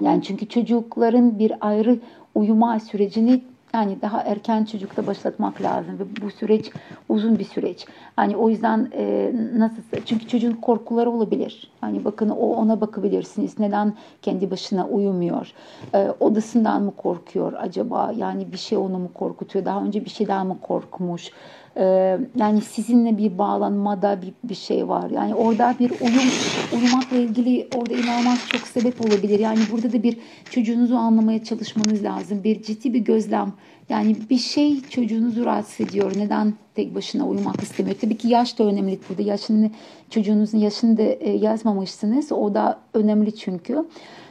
Yani 0.00 0.22
çünkü 0.22 0.48
çocukların 0.48 1.38
bir 1.38 1.52
ayrı 1.60 1.98
uyuma 2.34 2.80
sürecini 2.80 3.40
yani 3.74 4.02
daha 4.02 4.20
erken 4.22 4.64
çocukta 4.64 5.06
başlatmak 5.06 5.62
lazım 5.62 5.98
ve 5.98 6.04
bu 6.22 6.30
süreç 6.30 6.70
uzun 7.08 7.38
bir 7.38 7.44
süreç. 7.44 7.86
Hani 8.16 8.36
o 8.36 8.48
yüzden 8.48 8.88
e, 8.92 9.32
nasıl 9.54 9.82
çünkü 10.06 10.28
çocuğun 10.28 10.52
korkuları 10.52 11.10
olabilir. 11.10 11.70
Hani 11.80 12.04
bakın 12.04 12.28
o 12.28 12.46
ona 12.46 12.80
bakabilirsiniz. 12.80 13.58
Neden 13.58 13.94
kendi 14.22 14.50
başına 14.50 14.86
uyumuyor? 14.86 15.52
E, 15.94 16.10
odasından 16.20 16.82
mı 16.82 16.92
korkuyor 16.96 17.52
acaba? 17.52 18.12
Yani 18.16 18.52
bir 18.52 18.58
şey 18.58 18.78
onu 18.78 18.98
mu 18.98 19.10
korkutuyor? 19.14 19.64
Daha 19.64 19.82
önce 19.82 20.04
bir 20.04 20.10
şeyden 20.10 20.46
mi 20.46 20.56
korkmuş? 20.62 21.30
Ee, 21.76 22.18
yani 22.36 22.60
sizinle 22.60 23.18
bir 23.18 23.38
bağlanmada 23.38 24.22
bir, 24.22 24.32
bir 24.44 24.54
şey 24.54 24.88
var. 24.88 25.10
Yani 25.10 25.34
orada 25.34 25.74
bir 25.80 25.90
uyum, 25.90 26.30
uyumakla 26.74 27.16
ilgili 27.16 27.68
orada 27.76 27.94
inanılmaz 27.94 28.48
çok 28.48 28.60
sebep 28.60 29.00
olabilir. 29.00 29.38
Yani 29.38 29.58
burada 29.72 29.92
da 29.92 30.02
bir 30.02 30.18
çocuğunuzu 30.50 30.96
anlamaya 30.96 31.44
çalışmanız 31.44 32.04
lazım. 32.04 32.44
Bir 32.44 32.62
ciddi 32.62 32.94
bir 32.94 32.98
gözlem. 32.98 33.52
Yani 33.88 34.16
bir 34.30 34.38
şey 34.38 34.80
çocuğunuzu 34.80 35.44
rahatsız 35.44 35.86
ediyor. 35.86 36.12
Neden 36.16 36.54
tek 36.74 36.94
başına 36.94 37.28
uyumak 37.28 37.62
istemiyor? 37.62 37.96
Tabii 38.00 38.16
ki 38.16 38.28
yaş 38.28 38.58
da 38.58 38.64
önemli 38.64 38.98
burada. 39.08 39.22
Yaşını, 39.22 39.70
çocuğunuzun 40.10 40.58
yaşını 40.58 40.96
da 40.96 41.02
e, 41.02 41.30
yazmamışsınız. 41.30 42.32
O 42.32 42.54
da 42.54 42.78
önemli 42.94 43.36
çünkü. 43.36 43.84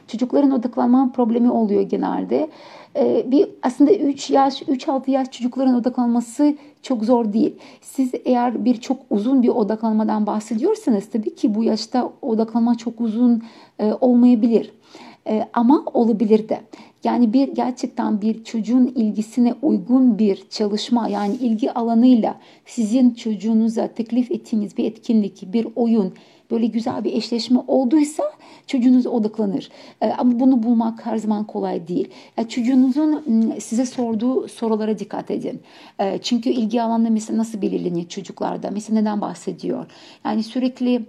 Çocukların 0.07 0.51
odaklanma 0.51 1.11
problemi 1.15 1.51
oluyor 1.51 1.81
genelde. 1.81 2.49
Ee, 2.95 3.25
bir 3.31 3.49
aslında 3.63 3.93
3 3.93 4.29
yaş, 4.29 4.61
3-6 4.61 5.11
yaş 5.11 5.31
çocukların 5.31 5.75
odaklanması 5.75 6.55
çok 6.83 7.03
zor 7.05 7.33
değil. 7.33 7.55
Siz 7.81 8.11
eğer 8.25 8.65
bir 8.65 8.75
çok 8.75 8.97
uzun 9.09 9.43
bir 9.43 9.49
odaklanmadan 9.49 10.27
bahsediyorsanız 10.27 11.09
tabii 11.09 11.35
ki 11.35 11.55
bu 11.55 11.63
yaşta 11.63 12.11
odaklanma 12.21 12.77
çok 12.77 13.01
uzun 13.01 13.43
e, 13.79 13.93
olmayabilir. 14.01 14.73
E, 15.27 15.47
ama 15.53 15.83
olabilir 15.93 16.49
de. 16.49 16.61
Yani 17.03 17.33
bir 17.33 17.47
gerçekten 17.47 18.21
bir 18.21 18.43
çocuğun 18.43 18.91
ilgisine 18.95 19.55
uygun 19.61 20.19
bir 20.19 20.43
çalışma 20.49 21.07
yani 21.07 21.35
ilgi 21.35 21.71
alanıyla 21.71 22.39
sizin 22.65 23.11
çocuğunuza 23.11 23.87
teklif 23.87 24.31
ettiğiniz 24.31 24.77
bir 24.77 24.85
etkinlik, 24.85 25.53
bir 25.53 25.67
oyun, 25.75 26.13
böyle 26.51 26.65
güzel 26.65 27.03
bir 27.03 27.13
eşleşme 27.13 27.59
olduysa 27.67 28.23
çocuğunuz 28.67 29.07
odaklanır. 29.07 29.69
E, 30.01 30.09
ama 30.09 30.39
bunu 30.39 30.63
bulmak 30.63 31.05
her 31.05 31.17
zaman 31.17 31.47
kolay 31.47 31.87
değil. 31.87 32.09
Çocuğunuzun 32.49 33.23
size 33.59 33.85
sorduğu 33.85 34.47
sorulara 34.47 34.99
dikkat 34.99 35.31
edin. 35.31 35.61
E, 35.99 36.17
çünkü 36.17 36.49
ilgi 36.49 36.81
alanı 36.81 37.11
mesela 37.11 37.37
nasıl 37.37 37.61
belirleniyor 37.61 38.07
çocuklarda? 38.07 38.69
Mesela 38.71 38.99
neden 38.99 39.21
bahsediyor? 39.21 39.85
Yani 40.25 40.43
sürekli 40.43 41.05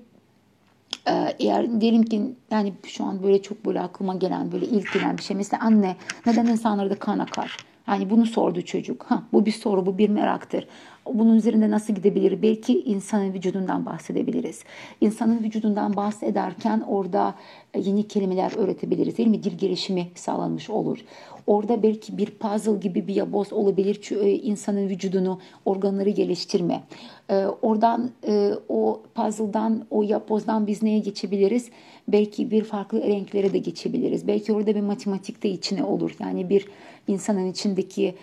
eğer 1.39 1.80
diyelim 1.80 2.03
ki 2.03 2.22
yani 2.51 2.72
şu 2.87 3.05
an 3.05 3.22
böyle 3.22 3.43
çok 3.43 3.66
böyle 3.66 3.80
aklıma 3.80 4.14
gelen 4.14 4.53
böyle 4.53 4.66
ilk 4.66 4.93
gelen 4.93 5.18
bir 5.18 5.22
şey 5.22 5.37
mesela 5.37 5.62
anne 5.62 5.97
neden 6.26 6.47
insanlarda 6.47 6.95
kan 6.95 7.18
akar? 7.18 7.57
Yani 7.89 8.11
bunu 8.11 8.26
sordu 8.26 8.62
çocuk. 8.62 9.05
Ha, 9.09 9.22
bu 9.32 9.47
bir 9.47 9.53
soru, 9.53 9.87
bu 9.87 9.99
bir 9.99 10.09
meraktır. 10.09 10.66
Bunun 11.13 11.37
üzerinde 11.37 11.71
nasıl 11.71 11.95
gidebilir? 11.95 12.43
Belki 12.43 12.81
insanın 12.81 13.33
vücudundan 13.33 13.87
bahsedebiliriz. 13.87 14.65
İnsanın 15.01 15.43
vücudundan 15.45 15.97
bahsederken 15.97 16.81
orada 16.81 17.35
e, 17.75 17.81
yeni 17.81 18.09
kelimeler 18.09 18.53
öğretebiliriz 18.57 19.19
değil 19.19 19.29
mi? 19.29 19.43
Dil 19.43 19.59
gelişimi 19.59 20.09
sağlanmış 20.15 20.71
olur. 20.71 20.99
Orada 21.47 21.83
belki 21.83 22.19
bir 22.19 22.31
puzzle 22.31 22.79
gibi 22.79 23.07
bir 23.09 23.15
yaboz 23.15 23.53
olabilir. 23.53 23.99
Çünkü 24.03 24.25
e, 24.25 24.33
insanın 24.33 24.89
vücudunu, 24.89 25.41
organları 25.65 26.11
geliştirme. 26.11 26.83
E, 27.31 27.47
oradan 27.63 28.11
o 28.69 29.03
puzzle'dan, 29.15 29.87
o 29.91 30.03
yapbozdan 30.03 30.67
biz 30.67 30.83
neye 30.83 30.99
geçebiliriz? 30.99 31.71
Belki 32.09 32.51
bir 32.51 32.65
farklı 32.65 33.03
renklere 33.03 33.53
de 33.53 33.59
geçebiliriz. 33.59 34.27
Belki 34.27 34.53
orada 34.53 34.75
bir 34.75 34.81
matematik 34.81 35.43
de 35.43 35.49
içine 35.49 35.85
olur. 35.85 36.17
Yani 36.21 36.49
bir 36.51 36.69
insanın 37.09 37.51
içindeki 37.51 38.15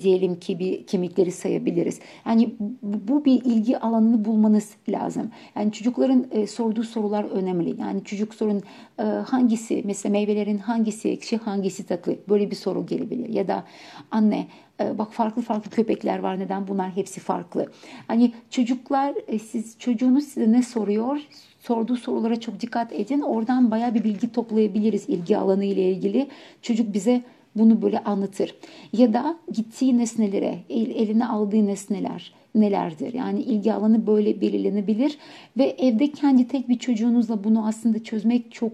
diyelim 0.00 0.40
ki 0.40 0.58
bir 0.58 0.86
kemikleri 0.86 1.32
sayabiliriz. 1.32 1.93
Yani 2.26 2.54
bu 2.82 3.24
bir 3.24 3.44
ilgi 3.44 3.78
alanını 3.78 4.24
bulmanız 4.24 4.70
lazım. 4.88 5.30
Yani 5.56 5.72
çocukların 5.72 6.26
e, 6.30 6.46
sorduğu 6.46 6.82
sorular 6.82 7.24
önemli. 7.24 7.80
Yani 7.80 8.04
çocuk 8.04 8.34
sorun 8.34 8.62
e, 8.98 9.02
hangisi 9.02 9.82
mesela 9.84 10.12
meyvelerin 10.12 10.58
hangisi 10.58 11.08
ekşi 11.08 11.36
hangisi 11.36 11.86
tatlı 11.86 12.16
böyle 12.28 12.50
bir 12.50 12.56
soru 12.56 12.86
gelebilir. 12.86 13.28
Ya 13.28 13.48
da 13.48 13.64
anne 14.10 14.46
e, 14.80 14.98
bak 14.98 15.12
farklı 15.12 15.42
farklı 15.42 15.70
köpekler 15.70 16.18
var 16.18 16.38
neden 16.38 16.68
bunlar 16.68 16.90
hepsi 16.90 17.20
farklı. 17.20 17.66
Hani 18.08 18.32
çocuklar 18.50 19.14
e, 19.26 19.38
siz 19.38 19.78
çocuğunuz 19.78 20.24
size 20.24 20.52
ne 20.52 20.62
soruyor? 20.62 21.20
sorduğu 21.64 21.96
sorulara 21.96 22.40
çok 22.40 22.60
dikkat 22.60 22.92
edin. 22.92 23.20
Oradan 23.20 23.70
baya 23.70 23.94
bir 23.94 24.04
bilgi 24.04 24.32
toplayabiliriz 24.32 25.08
ilgi 25.08 25.36
alanı 25.36 25.64
ile 25.64 25.90
ilgili. 25.90 26.28
Çocuk 26.62 26.94
bize 26.94 27.22
bunu 27.56 27.82
böyle 27.82 27.98
anlatır. 27.98 28.54
Ya 28.92 29.12
da 29.12 29.38
gittiği 29.52 29.98
nesnelere, 29.98 30.58
el, 30.68 30.90
eline 30.90 31.26
aldığı 31.26 31.66
nesneler 31.66 32.32
nelerdir? 32.54 33.14
Yani 33.14 33.42
ilgi 33.42 33.72
alanı 33.72 34.06
böyle 34.06 34.40
belirlenebilir 34.40 35.18
ve 35.58 35.64
evde 35.64 36.12
kendi 36.12 36.48
tek 36.48 36.68
bir 36.68 36.78
çocuğunuzla 36.78 37.44
bunu 37.44 37.66
aslında 37.66 38.04
çözmek 38.04 38.52
çok 38.52 38.72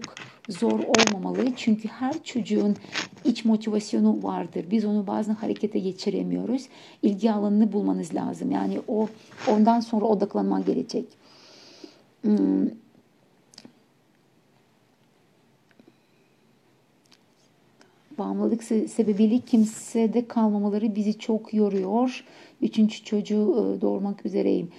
zor 0.49 0.79
olmamalı. 0.79 1.45
Çünkü 1.55 1.87
her 1.87 2.23
çocuğun 2.23 2.75
iç 3.25 3.45
motivasyonu 3.45 4.23
vardır. 4.23 4.65
Biz 4.71 4.85
onu 4.85 5.07
bazen 5.07 5.33
harekete 5.33 5.79
geçiremiyoruz. 5.79 6.67
İlgi 7.01 7.31
alanını 7.31 7.73
bulmanız 7.73 8.15
lazım. 8.15 8.51
Yani 8.51 8.79
o 8.87 9.07
ondan 9.47 9.79
sonra 9.79 10.05
odaklanman 10.05 10.65
gerekecek. 10.65 11.05
Hmm 12.21 12.81
bağımlılık 18.17 18.63
sebebiyle 18.63 19.39
kimsede 19.39 20.27
kalmamaları 20.27 20.95
bizi 20.95 21.19
çok 21.19 21.53
yoruyor. 21.53 22.23
Üçüncü 22.61 23.03
çocuğu 23.03 23.75
e, 23.77 23.81
doğurmak 23.81 24.25
üzereyim. 24.25 24.69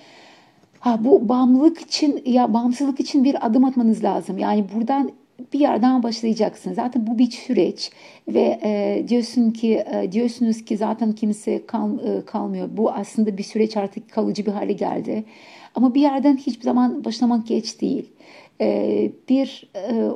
Ha, 0.81 1.05
bu 1.05 1.29
bağımlılık 1.29 1.81
için 1.81 2.23
ya 2.27 2.55
bağımsızlık 2.55 3.01
için 3.01 3.25
bir 3.25 3.47
adım 3.47 3.65
atmanız 3.65 4.05
lazım. 4.05 4.39
Yani 4.39 4.65
buradan 4.75 5.13
bir 5.53 5.61
yerden 5.61 6.03
başlayacaksın. 6.03 6.73
Zaten 6.73 7.07
bu 7.07 7.19
bir 7.19 7.31
süreç 7.31 7.91
ve 8.29 8.61
e, 8.63 9.05
diyorsun 9.09 9.51
ki 9.51 9.85
e, 9.93 10.13
diyorsunuz 10.13 10.65
ki 10.65 10.77
zaten 10.77 11.13
kimse 11.13 11.67
kal, 11.67 11.99
e, 11.99 12.25
kalmıyor. 12.25 12.69
Bu 12.73 12.91
aslında 12.93 13.39
bir 13.39 13.43
süreç 13.43 13.77
artık 13.77 14.11
kalıcı 14.11 14.47
bir 14.47 14.53
hale 14.53 14.73
geldi. 14.73 15.25
Ama 15.75 15.95
bir 15.95 16.01
yerden 16.01 16.37
hiçbir 16.37 16.65
zaman 16.65 17.05
başlamak 17.05 17.47
geç 17.47 17.81
değil. 17.81 18.11
E, 18.61 19.11
bir 19.29 19.71
e, 19.77 20.09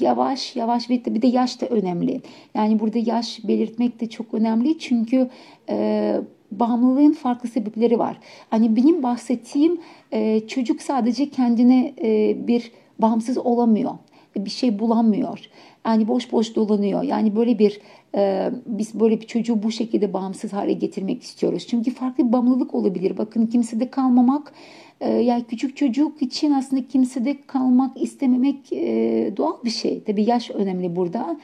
yavaş 0.00 0.56
yavaş 0.56 0.90
ve 0.90 1.04
bir 1.06 1.22
de 1.22 1.26
yaş 1.26 1.60
da 1.60 1.66
önemli. 1.66 2.20
Yani 2.54 2.80
burada 2.80 2.98
yaş 2.98 3.40
belirtmek 3.48 4.00
de 4.00 4.08
çok 4.08 4.34
önemli 4.34 4.78
çünkü 4.78 5.28
e, 5.68 6.16
bağımlılığın 6.50 7.12
farklı 7.12 7.48
sebepleri 7.48 7.98
var. 7.98 8.18
Hani 8.50 8.76
benim 8.76 9.02
bahsettiğim 9.02 9.80
e, 10.12 10.46
çocuk 10.46 10.82
sadece 10.82 11.30
kendine 11.30 11.94
e, 12.02 12.36
bir 12.46 12.72
bağımsız 12.98 13.38
olamıyor. 13.38 13.92
Bir 14.36 14.50
şey 14.50 14.78
bulamıyor. 14.78 15.38
Yani 15.86 16.08
boş 16.08 16.32
boş 16.32 16.56
dolanıyor. 16.56 17.02
Yani 17.02 17.36
böyle 17.36 17.58
bir 17.58 17.80
e, 18.14 18.50
biz 18.66 19.00
böyle 19.00 19.20
bir 19.20 19.26
çocuğu 19.26 19.62
bu 19.62 19.70
şekilde 19.70 20.12
bağımsız 20.12 20.52
hale 20.52 20.72
getirmek 20.72 21.22
istiyoruz. 21.22 21.66
Çünkü 21.66 21.90
farklı 21.94 22.28
bir 22.28 22.32
bağımlılık 22.32 22.74
olabilir. 22.74 23.18
Bakın 23.18 23.46
kimsede 23.46 23.90
kalmamak 23.90 24.52
e, 25.00 25.10
yani 25.10 25.44
küçük 25.44 25.76
çocuk 25.76 26.22
için 26.22 26.50
aslında 26.50 26.86
kimsede 26.86 27.36
kalmak 27.46 28.02
istememek 28.02 28.72
e, 28.72 29.32
doğal 29.36 29.64
bir 29.64 29.70
şey. 29.70 30.02
Tabii 30.04 30.24
yaş 30.24 30.50
önemli 30.50 30.96
burada. 30.96 31.40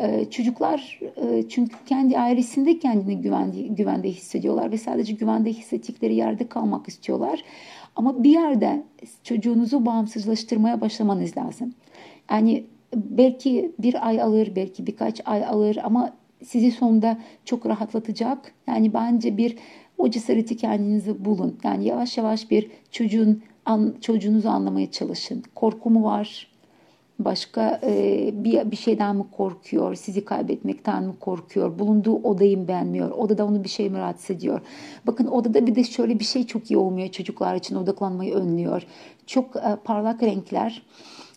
E, 0.00 0.30
çocuklar 0.30 1.00
e, 1.02 1.48
çünkü 1.48 1.76
kendi 1.86 2.18
ailesinde 2.18 2.78
kendini 2.78 3.20
güvende, 3.20 3.62
güvende 3.62 4.10
hissediyorlar 4.10 4.72
ve 4.72 4.78
sadece 4.78 5.12
güvende 5.12 5.52
hissettikleri 5.52 6.14
yerde 6.14 6.48
kalmak 6.48 6.88
istiyorlar. 6.88 7.44
Ama 7.96 8.24
bir 8.24 8.30
yerde 8.30 8.82
çocuğunuzu 9.24 9.86
bağımsızlaştırmaya 9.86 10.80
başlamanız 10.80 11.36
lazım. 11.36 11.74
Yani 12.30 12.64
belki 12.94 13.72
bir 13.78 14.06
ay 14.08 14.22
alır, 14.22 14.52
belki 14.56 14.86
birkaç 14.86 15.20
ay 15.24 15.44
alır 15.44 15.78
ama 15.82 16.12
sizi 16.44 16.70
sonunda 16.70 17.18
çok 17.44 17.66
rahatlatacak. 17.66 18.52
Yani 18.66 18.94
bence 18.94 19.36
bir 19.36 19.56
o 19.98 20.10
cesareti 20.10 20.56
kendinizi 20.56 21.24
bulun. 21.24 21.58
Yani 21.64 21.84
yavaş 21.84 22.18
yavaş 22.18 22.50
bir 22.50 22.70
çocuğun 22.90 23.42
an, 23.66 23.94
çocuğunuzu 24.00 24.48
anlamaya 24.48 24.90
çalışın. 24.90 25.42
Korku 25.54 25.90
mu 25.90 26.04
var? 26.04 26.50
Başka 27.18 27.80
e, 27.82 28.30
bir, 28.44 28.70
bir 28.70 28.76
şeyden 28.76 29.16
mi 29.16 29.24
korkuyor? 29.32 29.94
Sizi 29.94 30.24
kaybetmekten 30.24 31.04
mi 31.04 31.12
korkuyor? 31.20 31.78
Bulunduğu 31.78 32.14
odayı 32.14 32.58
mı 32.58 32.68
beğenmiyor? 32.68 33.10
Odada 33.10 33.46
onu 33.46 33.64
bir 33.64 33.68
şey 33.68 33.90
mi 33.90 33.98
rahatsız 33.98 34.30
ediyor? 34.30 34.60
Bakın 35.06 35.26
odada 35.26 35.66
bir 35.66 35.74
de 35.74 35.84
şöyle 35.84 36.18
bir 36.18 36.24
şey 36.24 36.46
çok 36.46 36.70
iyi 36.70 36.78
olmuyor 36.78 37.08
çocuklar 37.08 37.54
için 37.54 37.76
odaklanmayı 37.76 38.34
önlüyor. 38.34 38.82
Çok 39.26 39.56
e, 39.56 39.76
parlak 39.84 40.22
renkler 40.22 40.82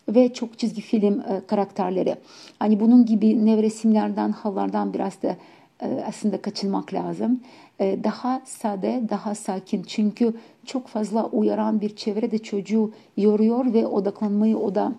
ve 0.08 0.32
çok 0.32 0.58
çizgi 0.58 0.80
film 0.80 1.20
e, 1.20 1.40
karakterleri. 1.46 2.16
Hani 2.58 2.80
bunun 2.80 3.06
gibi 3.06 3.46
nevresimlerden, 3.46 4.32
hallardan 4.32 4.94
biraz 4.94 5.22
da 5.22 5.36
e, 5.80 6.04
aslında 6.06 6.42
kaçınmak 6.42 6.94
lazım. 6.94 7.40
E, 7.80 7.98
daha 8.04 8.42
sade, 8.44 9.02
daha 9.10 9.34
sakin. 9.34 9.82
Çünkü 9.82 10.34
çok 10.66 10.86
fazla 10.88 11.26
uyaran 11.26 11.80
bir 11.80 11.96
çevre 11.96 12.30
de 12.30 12.38
çocuğu 12.38 12.92
yoruyor 13.16 13.72
ve 13.72 13.86
odaklanmayı 13.86 14.58
o 14.58 14.74
da 14.74 14.92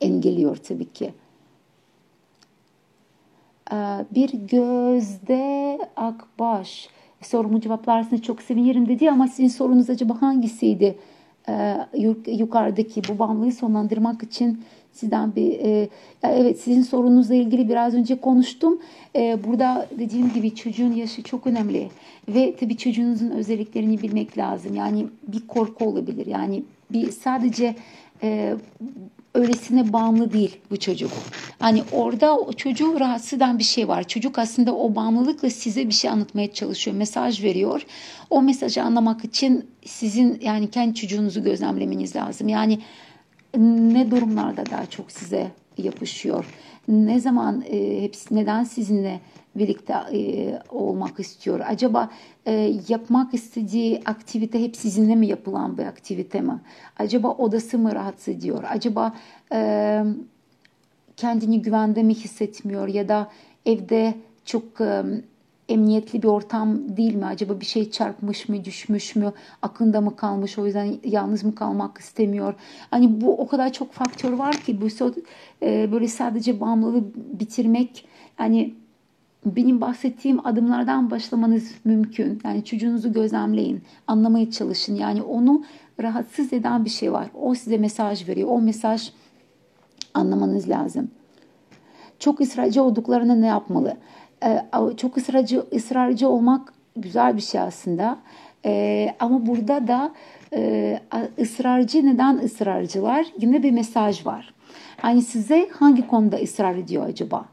engelliyor 0.00 0.56
tabii 0.56 0.92
ki. 0.92 1.12
Ee, 3.72 4.04
bir 4.14 4.32
gözde 4.32 5.78
akbaş. 5.96 6.88
Sorumu 7.22 7.60
cevaplarsınız 7.60 8.22
çok 8.22 8.42
sevinirim 8.42 8.88
dedi 8.88 9.10
ama 9.10 9.28
sizin 9.28 9.48
sorunuz 9.48 9.90
acaba 9.90 10.22
hangisiydi? 10.22 10.98
Ee, 11.50 12.32
yukarıdaki 12.32 13.02
bu 13.08 13.18
bağımlılığı 13.18 13.52
sonlandırmak 13.52 14.22
için 14.22 14.62
sizden 14.92 15.36
bir 15.36 15.52
e, 15.52 15.88
evet 16.22 16.60
sizin 16.60 16.82
sorunuzla 16.82 17.34
ilgili 17.34 17.68
biraz 17.68 17.94
önce 17.94 18.20
konuştum. 18.20 18.78
E, 19.16 19.38
burada 19.46 19.86
dediğim 19.98 20.32
gibi 20.32 20.54
çocuğun 20.54 20.92
yaşı 20.92 21.22
çok 21.22 21.46
önemli 21.46 21.88
ve 22.28 22.56
tabii 22.60 22.76
çocuğunuzun 22.76 23.30
özelliklerini 23.30 24.02
bilmek 24.02 24.38
lazım. 24.38 24.74
Yani 24.74 25.06
bir 25.28 25.46
korku 25.46 25.84
olabilir. 25.84 26.26
Yani 26.26 26.62
bir 26.92 27.10
sadece 27.10 27.74
e, 28.22 28.54
öylesine 29.34 29.92
bağımlı 29.92 30.32
değil 30.32 30.56
bu 30.70 30.76
çocuk. 30.76 31.10
Hani 31.58 31.82
orada 31.92 32.38
o 32.38 32.52
çocuğu 32.52 33.00
rahatsız 33.00 33.32
eden 33.32 33.58
bir 33.58 33.64
şey 33.64 33.88
var. 33.88 34.08
Çocuk 34.08 34.38
aslında 34.38 34.74
o 34.74 34.94
bağımlılıkla 34.94 35.50
size 35.50 35.88
bir 35.88 35.94
şey 35.94 36.10
anlatmaya 36.10 36.52
çalışıyor, 36.52 36.96
mesaj 36.96 37.44
veriyor. 37.44 37.82
O 38.30 38.42
mesajı 38.42 38.82
anlamak 38.82 39.24
için 39.24 39.66
sizin 39.84 40.40
yani 40.42 40.70
kendi 40.70 40.94
çocuğunuzu 40.94 41.44
gözlemlemeniz 41.44 42.16
lazım. 42.16 42.48
Yani 42.48 42.78
ne 43.58 44.10
durumlarda 44.10 44.66
daha 44.70 44.86
çok 44.86 45.12
size 45.12 45.50
yapışıyor? 45.78 46.44
Ne 46.88 47.20
zaman 47.20 47.64
e, 47.70 48.02
hepsi 48.02 48.34
neden 48.34 48.64
sizinle 48.64 49.20
birlikte 49.56 49.94
e, 50.12 50.62
olmak 50.68 51.20
istiyor? 51.20 51.60
Acaba 51.66 52.10
e, 52.46 52.74
yapmak 52.88 53.34
istediği 53.34 54.02
aktivite 54.04 54.64
hep 54.64 54.76
sizinle 54.76 55.14
mi 55.14 55.26
yapılan 55.26 55.78
bir 55.78 55.84
aktivite 55.84 56.40
mi? 56.40 56.60
Acaba 56.98 57.28
odası 57.28 57.78
mı 57.78 57.94
rahatsız 57.94 58.28
ediyor? 58.28 58.64
Acaba 58.68 59.14
e, 59.52 60.02
kendini 61.16 61.62
güvende 61.62 62.02
mi 62.02 62.14
hissetmiyor 62.14 62.88
ya 62.88 63.08
da 63.08 63.30
evde 63.66 64.14
çok 64.44 64.80
e, 64.80 65.02
emniyetli 65.68 66.22
bir 66.22 66.28
ortam 66.28 66.96
değil 66.96 67.14
mi? 67.14 67.26
Acaba 67.26 67.60
bir 67.60 67.66
şey 67.66 67.90
çarpmış 67.90 68.48
mı, 68.48 68.64
düşmüş 68.64 69.16
mü, 69.16 69.32
aklında 69.62 70.00
mı 70.00 70.16
kalmış, 70.16 70.58
o 70.58 70.66
yüzden 70.66 70.94
yalnız 71.04 71.44
mı 71.44 71.54
kalmak 71.54 71.98
istemiyor? 71.98 72.54
Hani 72.90 73.20
bu 73.20 73.38
o 73.38 73.46
kadar 73.46 73.72
çok 73.72 73.92
faktör 73.92 74.32
var 74.32 74.56
ki 74.56 74.80
bu 74.80 74.86
e, 75.62 75.92
böyle 75.92 76.08
sadece 76.08 76.60
bağımlılığı 76.60 77.04
bitirmek 77.14 78.06
yani 78.38 78.74
benim 79.46 79.80
bahsettiğim 79.80 80.46
adımlardan 80.46 81.10
başlamanız 81.10 81.74
mümkün. 81.84 82.40
Yani 82.44 82.64
çocuğunuzu 82.64 83.12
gözlemleyin, 83.12 83.82
anlamaya 84.06 84.50
çalışın. 84.50 84.94
Yani 84.94 85.22
onu 85.22 85.64
rahatsız 86.02 86.52
eden 86.52 86.84
bir 86.84 86.90
şey 86.90 87.12
var. 87.12 87.30
O 87.34 87.54
size 87.54 87.78
mesaj 87.78 88.28
veriyor. 88.28 88.48
O 88.52 88.60
mesaj 88.60 89.10
anlamanız 90.14 90.68
lazım. 90.68 91.10
Çok 92.18 92.40
ısrarcı 92.40 92.82
olduklarında 92.82 93.34
ne 93.34 93.46
yapmalı? 93.46 93.96
Ee, 94.44 94.66
çok 94.96 95.16
ısrarcı, 95.16 95.62
ısrarcı 95.74 96.28
olmak 96.28 96.72
güzel 96.96 97.36
bir 97.36 97.42
şey 97.42 97.60
aslında. 97.60 98.18
Ee, 98.64 99.14
ama 99.20 99.46
burada 99.46 99.88
da 99.88 100.12
e, 100.52 101.00
ısrarcı 101.40 102.06
neden 102.06 102.38
ısrarcılar? 102.38 103.26
Yine 103.40 103.62
bir 103.62 103.70
mesaj 103.70 104.26
var. 104.26 104.54
Yani 105.04 105.22
size 105.22 105.68
hangi 105.72 106.06
konuda 106.06 106.36
ısrar 106.36 106.74
ediyor 106.74 107.06
acaba? 107.06 107.44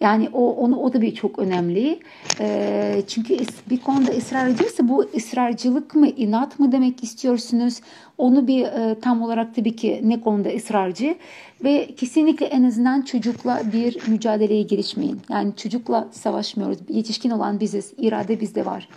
Yani 0.00 0.28
o 0.32 0.52
onu 0.52 0.76
o 0.76 0.92
da 0.92 1.00
bir 1.00 1.14
çok 1.14 1.38
önemli. 1.38 1.98
E, 2.40 3.02
çünkü 3.08 3.36
bir 3.70 3.80
konuda 3.80 4.10
ısrar 4.10 4.48
ediyorsa 4.48 4.88
bu 4.88 5.06
ısrarcılık 5.16 5.94
mı, 5.94 6.08
inat 6.08 6.58
mı 6.58 6.72
demek 6.72 7.04
istiyorsunuz? 7.04 7.80
Onu 8.18 8.46
bir 8.46 8.64
e, 8.64 9.00
tam 9.00 9.22
olarak 9.22 9.54
tabii 9.54 9.76
ki 9.76 10.00
ne 10.04 10.20
konuda 10.20 10.48
ısrarcı 10.48 11.14
ve 11.64 11.88
kesinlikle 11.96 12.46
en 12.46 12.64
azından 12.64 13.02
çocukla 13.02 13.62
bir 13.72 14.08
mücadeleye 14.08 14.62
girişmeyin. 14.62 15.20
Yani 15.30 15.56
çocukla 15.56 16.08
savaşmıyoruz. 16.12 16.78
Yetişkin 16.88 17.30
olan 17.30 17.60
biziz, 17.60 17.92
irade 17.98 18.40
bizde 18.40 18.66
var 18.66 18.88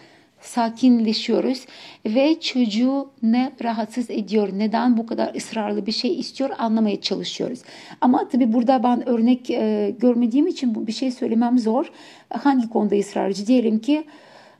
sakinleşiyoruz 0.42 1.66
ve 2.06 2.40
çocuğu 2.40 3.10
ne 3.24 3.52
rahatsız 3.64 4.10
ediyor, 4.10 4.50
neden 4.54 4.98
bu 4.98 5.06
kadar 5.06 5.36
ısrarlı 5.36 5.86
bir 5.86 5.92
şey 5.92 6.20
istiyor 6.20 6.50
anlamaya 6.58 7.02
çalışıyoruz. 7.02 7.60
Ama 8.02 8.28
tabii 8.30 8.54
burada 8.54 8.84
ben 8.84 9.10
örnek 9.10 9.50
e, 9.50 9.96
görmediğim 10.00 10.48
için 10.48 10.88
bir 10.88 10.92
şey 10.92 11.12
söylemem 11.12 11.60
zor. 11.60 11.92
Hangi 12.30 12.70
konuda 12.70 12.96
ısrarcı? 12.96 13.48
Diyelim 13.48 13.80
ki 13.80 14.04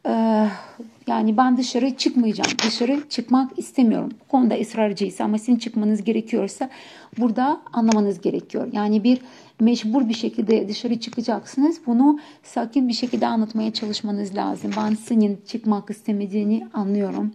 e, 0.06 0.46
yani 1.08 1.38
ben 1.38 1.58
dışarı 1.58 1.96
çıkmayacağım. 1.96 2.52
Dışarı 2.68 3.10
çıkmak 3.10 3.60
istemiyorum. 3.60 4.10
Bu 4.26 4.32
konuda 4.32 4.56
ısrarcıysa 4.56 5.24
ama 5.24 5.38
sizin 5.38 5.56
çıkmanız 5.56 6.04
gerekiyorsa 6.04 6.70
burada 7.18 7.62
anlamanız 7.74 8.22
gerekiyor. 8.22 8.68
Yani 8.72 9.04
bir 9.04 9.20
mecbur 9.60 10.10
bir 10.10 10.14
şekilde 10.14 10.68
dışarı 10.68 10.99
çıkacaksınız. 10.99 11.82
Bunu 11.86 12.20
sakin 12.43 12.88
bir 12.88 12.93
şekilde 12.93 13.28
anlatmaya 13.28 13.74
çalışmanız 13.74 14.36
lazım. 14.36 14.72
Ben 14.78 14.93
senin 14.93 15.41
çıkmak 15.47 15.89
istemediğini 15.89 16.68
anlıyorum. 16.74 17.34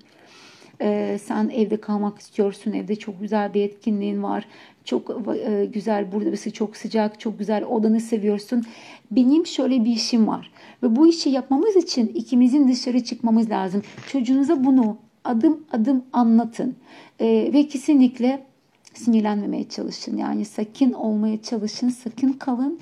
Ee, 0.81 1.19
sen 1.25 1.49
evde 1.49 1.77
kalmak 1.77 2.19
istiyorsun. 2.19 2.73
Evde 2.73 2.97
çok 2.97 3.21
güzel 3.21 3.55
bir 3.55 3.63
etkinliğin 3.63 4.23
var. 4.23 4.47
Çok 4.85 5.27
e, 5.37 5.65
güzel 5.65 6.13
burası 6.13 6.53
çok 6.53 6.77
sıcak, 6.77 7.21
çok 7.21 7.39
güzel 7.39 7.65
odanı 7.65 8.01
seviyorsun. 8.01 8.65
Benim 9.11 9.47
şöyle 9.47 9.85
bir 9.85 9.93
işim 9.93 10.27
var. 10.27 10.51
Ve 10.83 10.97
bu 10.97 11.07
işi 11.07 11.31
yapmamız 11.31 11.77
için 11.77 12.07
ikimizin 12.07 12.69
dışarı 12.69 13.05
çıkmamız 13.05 13.51
lazım. 13.51 13.83
Çocuğunuza 14.07 14.65
bunu 14.65 14.97
adım 15.25 15.65
adım 15.73 16.05
anlatın. 16.13 16.77
Ee, 17.21 17.51
ve 17.53 17.67
kesinlikle 17.69 18.47
sinirlenmemeye 18.95 19.69
çalışın. 19.69 20.17
Yani 20.17 20.45
sakin 20.45 20.93
olmaya 20.93 21.43
çalışın, 21.43 21.89
sakin 21.89 22.33
kalın 22.33 22.81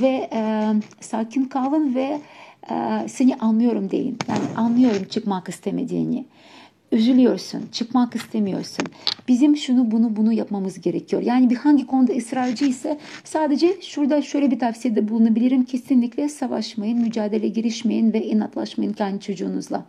ve 0.00 0.28
e, 0.32 0.72
sakin 1.00 1.44
kalın 1.44 1.94
ve 1.94 2.20
e, 2.70 3.08
seni 3.08 3.36
anlıyorum 3.36 3.90
deyin. 3.90 4.18
Yani 4.28 4.56
anlıyorum 4.56 5.04
çıkmak 5.04 5.48
istemediğini. 5.48 6.24
Üzülüyorsun, 6.92 7.62
çıkmak 7.72 8.16
istemiyorsun. 8.16 8.86
Bizim 9.28 9.56
şunu 9.56 9.90
bunu 9.90 10.16
bunu 10.16 10.32
yapmamız 10.32 10.80
gerekiyor. 10.80 11.22
Yani 11.22 11.50
bir 11.50 11.56
hangi 11.56 11.86
konuda 11.86 12.12
ısrarcı 12.12 12.64
ise 12.64 12.98
sadece 13.24 13.76
şurada 13.80 14.22
şöyle 14.22 14.50
bir 14.50 14.58
tavsiyede 14.58 15.08
bulunabilirim. 15.08 15.64
Kesinlikle 15.64 16.28
savaşmayın, 16.28 17.00
mücadele 17.00 17.48
girişmeyin 17.48 18.12
ve 18.12 18.26
inatlaşmayın 18.26 18.92
kendi 18.92 19.20
çocuğunuzla. 19.20 19.84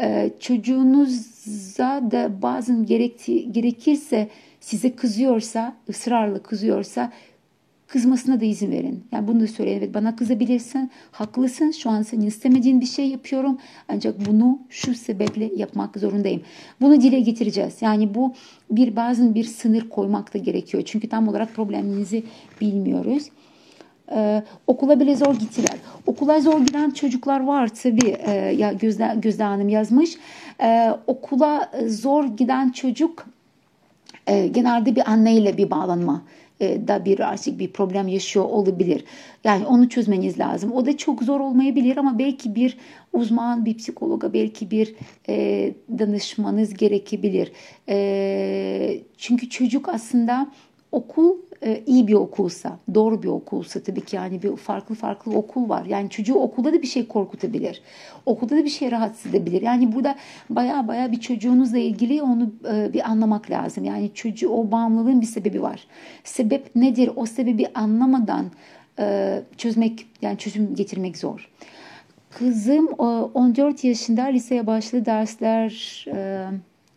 Ee, 0.00 0.30
çocuğunuza 0.40 2.02
da 2.10 2.42
bazen 2.42 2.86
gerekti, 2.86 3.52
gerekirse 3.52 4.28
size 4.68 4.96
kızıyorsa, 4.96 5.74
ısrarla 5.88 6.42
kızıyorsa 6.42 7.12
kızmasına 7.86 8.40
da 8.40 8.44
izin 8.44 8.70
verin. 8.70 9.04
Yani 9.12 9.28
bunu 9.28 9.40
da 9.40 9.46
söyleyin. 9.46 9.78
Evet 9.78 9.94
bana 9.94 10.16
kızabilirsin. 10.16 10.90
Haklısın. 11.10 11.70
Şu 11.70 11.90
an 11.90 12.02
senin 12.02 12.26
istemediğin 12.26 12.80
bir 12.80 12.86
şey 12.86 13.08
yapıyorum. 13.08 13.58
Ancak 13.88 14.26
bunu 14.26 14.58
şu 14.68 14.94
sebeple 14.94 15.50
yapmak 15.56 15.96
zorundayım. 15.98 16.42
Bunu 16.80 17.00
dile 17.00 17.20
getireceğiz. 17.20 17.74
Yani 17.80 18.14
bu 18.14 18.34
bir 18.70 18.96
bazen 18.96 19.34
bir 19.34 19.44
sınır 19.44 19.88
koymak 19.88 20.34
da 20.34 20.38
gerekiyor. 20.38 20.82
Çünkü 20.86 21.08
tam 21.08 21.28
olarak 21.28 21.54
probleminizi 21.54 22.24
bilmiyoruz. 22.60 23.30
Ee, 24.12 24.42
okula 24.66 25.00
bile 25.00 25.16
zor 25.16 25.34
gittiler. 25.34 25.78
Okula 26.06 26.40
zor 26.40 26.60
giden 26.60 26.90
çocuklar 26.90 27.40
var 27.40 27.68
tabii. 27.82 28.16
Ee, 28.26 28.32
ya 28.32 28.72
Gözde, 28.72 29.14
Gözde 29.16 29.42
Hanım 29.42 29.68
yazmış. 29.68 30.16
Ee, 30.60 30.90
okula 31.06 31.70
zor 31.86 32.24
giden 32.24 32.70
çocuk 32.70 33.26
e, 34.28 34.46
genelde 34.46 34.96
bir 34.96 35.10
anneyle 35.10 35.56
bir 35.56 35.70
bağlanma 35.70 36.22
e, 36.60 36.88
da 36.88 37.04
bir 37.04 37.20
artık 37.20 37.58
bir 37.58 37.72
problem 37.72 38.08
yaşıyor 38.08 38.44
olabilir. 38.44 39.04
Yani 39.44 39.66
onu 39.66 39.88
çözmeniz 39.88 40.38
lazım. 40.38 40.72
O 40.72 40.86
da 40.86 40.96
çok 40.96 41.22
zor 41.22 41.40
olmayabilir 41.40 41.96
ama 41.96 42.18
belki 42.18 42.54
bir 42.54 42.78
uzman, 43.12 43.64
bir 43.64 43.76
psikologa 43.76 44.32
belki 44.32 44.70
bir 44.70 44.94
e, 45.28 45.74
danışmanız 45.98 46.74
gerekebilir. 46.74 47.52
E, 47.88 49.00
çünkü 49.18 49.48
çocuk 49.48 49.88
aslında 49.88 50.50
okul 50.92 51.36
e, 51.62 51.82
iyi 51.86 52.08
bir 52.08 52.14
okulsa, 52.14 52.78
doğru 52.94 53.22
bir 53.22 53.28
okulsa 53.28 53.80
tabii 53.80 54.00
ki 54.00 54.16
yani 54.16 54.42
bir 54.42 54.56
farklı 54.56 54.94
farklı 54.94 55.36
okul 55.36 55.68
var. 55.68 55.84
Yani 55.84 56.10
çocuğu 56.10 56.34
okulda 56.34 56.72
da 56.72 56.82
bir 56.82 56.86
şey 56.86 57.08
korkutabilir. 57.08 57.82
Okulda 58.26 58.56
da 58.56 58.64
bir 58.64 58.70
şey 58.70 58.90
rahatsız 58.90 59.34
edebilir. 59.34 59.62
Yani 59.62 59.92
burada 59.92 60.16
baya 60.50 60.88
baya 60.88 61.12
bir 61.12 61.20
çocuğunuzla 61.20 61.78
ilgili 61.78 62.22
onu 62.22 62.52
e, 62.72 62.92
bir 62.92 63.10
anlamak 63.10 63.50
lazım. 63.50 63.84
Yani 63.84 64.10
çocuğu 64.14 64.48
o 64.48 64.70
bağımlılığın 64.70 65.20
bir 65.20 65.26
sebebi 65.26 65.62
var. 65.62 65.86
Sebep 66.24 66.76
nedir? 66.76 67.10
O 67.16 67.26
sebebi 67.26 67.66
anlamadan 67.74 68.46
e, 68.98 69.38
çözmek 69.56 70.06
yani 70.22 70.38
çözüm 70.38 70.74
getirmek 70.74 71.16
zor. 71.16 71.50
Kızım 72.30 72.86
14 72.86 73.84
yaşında 73.84 74.22
liseye 74.22 74.66
başladı 74.66 75.06
dersler 75.06 76.04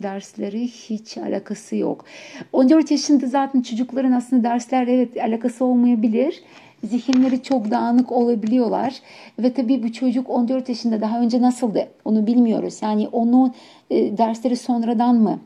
dersleri 0.03 0.67
hiç 0.67 1.17
alakası 1.17 1.75
yok. 1.75 2.05
14 2.53 2.91
yaşında 2.91 3.27
zaten 3.27 3.61
çocukların 3.61 4.11
aslında 4.11 4.43
dersler 4.43 4.87
evet 4.87 5.17
alakası 5.17 5.65
olmayabilir. 5.65 6.43
Zihinleri 6.83 7.43
çok 7.43 7.71
dağınık 7.71 8.11
olabiliyorlar. 8.11 8.95
Ve 9.39 9.53
tabii 9.53 9.83
bu 9.83 9.93
çocuk 9.93 10.29
14 10.29 10.69
yaşında 10.69 11.01
daha 11.01 11.19
önce 11.19 11.41
nasıldı 11.41 11.87
onu 12.05 12.27
bilmiyoruz. 12.27 12.77
Yani 12.81 13.07
onu 13.11 13.53
e, 13.89 14.17
dersleri 14.17 14.55
sonradan 14.55 15.15
mı 15.15 15.39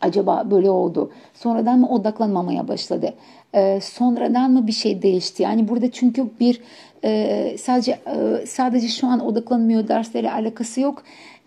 acaba 0.00 0.50
böyle 0.50 0.70
oldu? 0.70 1.10
Sonradan 1.34 1.78
mı 1.78 1.88
odaklanmamaya 1.88 2.68
başladı? 2.68 3.14
E, 3.54 3.80
sonradan 3.80 4.50
mı 4.50 4.66
bir 4.66 4.72
şey 4.72 5.02
değişti? 5.02 5.42
Yani 5.42 5.68
burada 5.68 5.90
çünkü 5.90 6.30
bir 6.40 6.60
e, 7.04 7.56
sadece 7.58 7.92
e, 7.92 8.46
sadece 8.46 8.88
şu 8.88 9.06
an 9.06 9.20
odaklanmıyor 9.20 9.88
derslere 9.88 10.32
alakası 10.32 10.80
yok. 10.80 11.02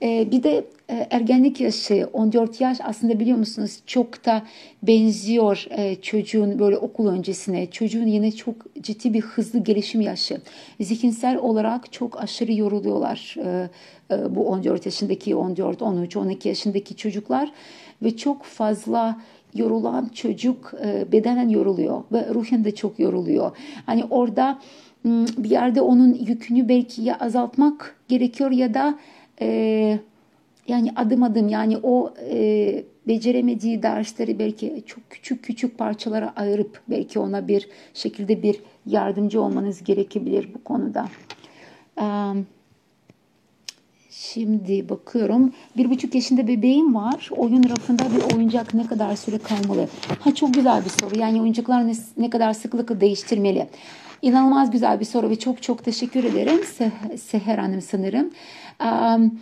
E, 0.06 0.32
bir 0.32 0.44
de 0.44 0.66
e, 0.90 1.08
ergenlik 1.12 1.62
yaşı 1.62 2.10
14 2.14 2.62
yaş 2.62 2.78
aslında 2.84 3.20
biliyor 3.20 3.38
musunuz 3.38 3.80
çok 3.86 4.26
da 4.26 4.44
benziyor 4.84 5.66
e, 5.70 5.96
çocuğun 5.96 6.60
böyle 6.60 6.78
okul 6.78 7.08
öncesine. 7.08 7.72
Çocuğun 7.72 8.08
yine 8.08 8.32
çok 8.32 8.56
ciddi 8.82 9.14
bir 9.14 9.22
hızlı 9.22 9.60
gelişim 9.60 10.02
yaşı. 10.02 10.42
Zihinsel 10.82 11.38
olarak 11.38 11.92
çok 11.92 12.22
aşırı 12.24 12.54
yoruluyorlar 12.54 13.36
e, 13.46 13.70
bu 14.36 14.48
14 14.48 14.86
yaşındaki 14.86 15.36
14, 15.36 15.82
13, 15.82 16.18
12 16.18 16.50
yaşındaki 16.50 16.96
çocuklar 16.96 17.52
ve 18.04 18.18
çok 18.18 18.44
fazla 18.44 19.22
yorulan 19.54 20.10
çocuk 20.14 20.74
bedenen 21.12 21.50
yoruluyor 21.50 22.04
ve 22.12 22.34
ruhen 22.34 22.64
de 22.64 22.76
çok 22.76 23.00
yoruluyor. 23.00 23.52
Hani 23.86 24.04
orada 24.10 24.60
bir 25.38 25.50
yerde 25.50 25.82
onun 25.82 26.14
yükünü 26.14 26.70
belki 26.70 27.02
ya 27.02 27.18
azaltmak 27.20 27.96
gerekiyor 28.08 28.52
ya 28.52 28.74
da 28.74 29.00
e, 29.42 30.00
yani 30.68 30.92
adım 30.96 31.24
adım 31.24 31.50
yani 31.50 31.78
o 31.84 32.14
e, 32.32 32.84
beceremediği 33.08 33.84
dersleri 33.84 34.40
belki 34.40 34.84
çok 34.86 35.10
küçük 35.10 35.44
küçük 35.44 35.78
parçalara 35.78 36.34
ayırıp 36.36 36.82
belki 36.90 37.20
ona 37.20 37.48
bir 37.48 37.70
şekilde 37.94 38.44
bir 38.44 38.60
yardımcı 38.86 39.42
olmanız 39.42 39.84
gerekebilir 39.84 40.50
bu 40.54 40.64
konuda. 40.64 41.06
Um, 42.02 42.46
Şimdi 44.34 44.90
bakıyorum. 44.90 45.54
Bir 45.78 45.90
buçuk 45.90 46.16
yaşında 46.16 46.48
bebeğim 46.48 46.96
var. 46.96 47.30
Oyun 47.38 47.64
rafında 47.64 48.04
bir 48.04 48.36
oyuncak 48.36 48.74
ne 48.74 48.88
kadar 48.88 49.16
süre 49.16 49.38
kalmalı? 49.38 49.88
Ha 50.20 50.36
çok 50.36 50.54
güzel 50.54 50.86
bir 50.86 50.90
soru. 50.90 51.20
Yani 51.20 51.42
oyuncaklar 51.42 51.88
ne, 51.88 51.94
ne 52.18 52.30
kadar 52.30 52.54
sıklıkla 52.54 53.02
değiştirmeli? 53.02 53.68
İnanılmaz 54.26 54.72
güzel 54.72 55.00
bir 55.00 55.06
soru 55.06 55.30
ve 55.30 55.36
çok 55.36 55.64
çok 55.64 55.84
teşekkür 55.86 56.24
ederim 56.24 56.60
Seher 57.18 57.58
Hanım 57.58 57.82
sanırım. 57.82 58.32
Um, 58.82 59.40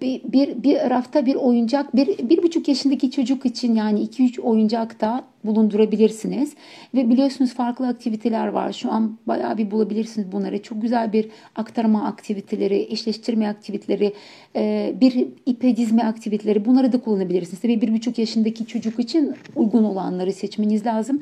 bir, 0.00 0.22
bir, 0.24 0.62
bir 0.62 0.90
rafta 0.90 1.26
bir 1.26 1.34
oyuncak 1.34 1.96
bir, 1.96 2.28
bir 2.28 2.42
buçuk 2.42 2.68
yaşındaki 2.68 3.10
çocuk 3.10 3.46
için 3.46 3.74
yani 3.74 4.00
iki 4.00 4.24
üç 4.24 4.38
oyuncak 4.38 5.00
da 5.00 5.24
bulundurabilirsiniz. 5.44 6.54
Ve 6.94 7.10
biliyorsunuz 7.10 7.54
farklı 7.54 7.88
aktiviteler 7.88 8.46
var. 8.46 8.72
Şu 8.72 8.92
an 8.92 9.18
bayağı 9.26 9.58
bir 9.58 9.70
bulabilirsiniz 9.70 10.32
bunları. 10.32 10.62
Çok 10.62 10.82
güzel 10.82 11.12
bir 11.12 11.28
aktarma 11.56 12.04
aktiviteleri, 12.04 12.86
eşleştirme 12.90 13.48
aktiviteleri, 13.48 14.14
e, 14.56 14.94
bir 15.00 15.28
ipe 15.46 15.76
dizme 15.76 16.02
aktiviteleri 16.02 16.64
bunları 16.64 16.92
da 16.92 17.00
kullanabilirsiniz. 17.00 17.60
Tabii 17.60 17.80
bir 17.80 17.92
buçuk 17.92 18.18
yaşındaki 18.18 18.66
çocuk 18.66 18.98
için 18.98 19.34
uygun 19.56 19.84
olanları 19.84 20.32
seçmeniz 20.32 20.86
lazım. 20.86 21.20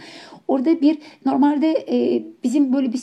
Orada 0.49 0.81
bir 0.81 0.99
normalde 1.27 1.85
e, 1.91 2.23
bizim 2.45 2.73
böyle 2.73 2.93
bir 2.93 3.01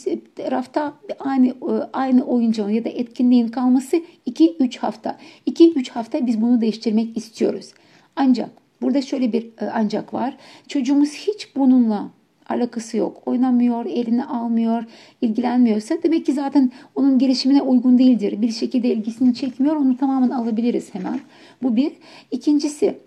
rafta 0.51 0.93
aynı 1.19 1.47
e, 1.47 1.53
aynı 1.93 2.23
oyuncağın 2.23 2.69
ya 2.69 2.85
da 2.85 2.89
etkinliğin 2.89 3.47
kalması 3.47 4.01
2-3 4.27 4.77
hafta. 4.77 5.17
2-3 5.47 5.89
hafta 5.89 6.27
biz 6.27 6.41
bunu 6.41 6.61
değiştirmek 6.61 7.17
istiyoruz. 7.17 7.73
Ancak 8.15 8.66
burada 8.81 9.01
şöyle 9.01 9.33
bir 9.33 9.43
e, 9.43 9.65
ancak 9.73 10.13
var. 10.13 10.37
Çocuğumuz 10.67 11.13
hiç 11.13 11.55
bununla 11.55 12.09
alakası 12.49 12.97
yok. 12.97 13.21
Oynamıyor, 13.25 13.85
elini 13.85 14.25
almıyor, 14.25 14.83
ilgilenmiyorsa 15.21 15.95
demek 16.03 16.25
ki 16.25 16.33
zaten 16.33 16.71
onun 16.95 17.19
gelişimine 17.19 17.61
uygun 17.61 17.97
değildir. 17.97 18.41
Bir 18.41 18.51
şekilde 18.51 18.87
ilgisini 18.87 19.35
çekmiyor, 19.35 19.75
onu 19.75 19.97
tamamen 19.97 20.29
alabiliriz 20.29 20.95
hemen. 20.95 21.19
Bu 21.63 21.75
bir. 21.75 21.91
İkincisi 22.31 22.97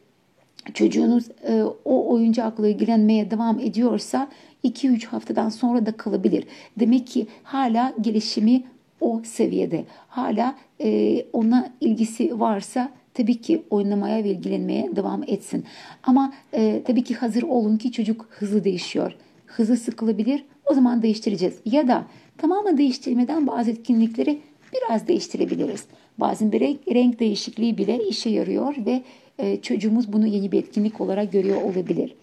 çocuğunuz 0.74 1.28
e, 1.48 1.62
o 1.84 2.12
oyuncakla 2.12 2.68
ilgilenmeye 2.68 3.30
devam 3.30 3.60
ediyorsa 3.60 4.28
2-3 4.64 5.06
haftadan 5.06 5.48
sonra 5.48 5.86
da 5.86 5.92
kalabilir. 5.92 6.44
Demek 6.76 7.06
ki 7.06 7.26
hala 7.42 7.94
gelişimi 8.00 8.62
o 9.00 9.20
seviyede. 9.24 9.84
Hala 10.08 10.54
e, 10.80 11.22
ona 11.32 11.72
ilgisi 11.80 12.40
varsa 12.40 12.92
tabii 13.14 13.40
ki 13.40 13.62
oynamaya 13.70 14.24
ve 14.24 14.28
ilgilenmeye 14.28 14.96
devam 14.96 15.22
etsin. 15.26 15.64
Ama 16.02 16.32
e, 16.54 16.82
tabii 16.86 17.04
ki 17.04 17.14
hazır 17.14 17.42
olun 17.42 17.76
ki 17.76 17.92
çocuk 17.92 18.26
hızlı 18.30 18.64
değişiyor. 18.64 19.12
Hızlı 19.46 19.76
sıkılabilir. 19.76 20.44
O 20.70 20.74
zaman 20.74 21.02
değiştireceğiz. 21.02 21.54
Ya 21.64 21.88
da 21.88 22.06
tamamen 22.38 22.78
değiştirmeden 22.78 23.46
bazı 23.46 23.70
etkinlikleri 23.70 24.40
biraz 24.74 25.08
değiştirebiliriz. 25.08 25.84
Bazen 26.18 26.52
bir 26.52 26.60
renk, 26.60 26.80
renk 26.88 27.20
değişikliği 27.20 27.78
bile 27.78 28.08
işe 28.08 28.30
yarıyor 28.30 28.74
ve 28.86 29.02
e, 29.38 29.60
çocuğumuz 29.60 30.12
bunu 30.12 30.26
yeni 30.26 30.52
bir 30.52 30.58
etkinlik 30.58 31.00
olarak 31.00 31.32
görüyor 31.32 31.62
olabilir. 31.62 32.14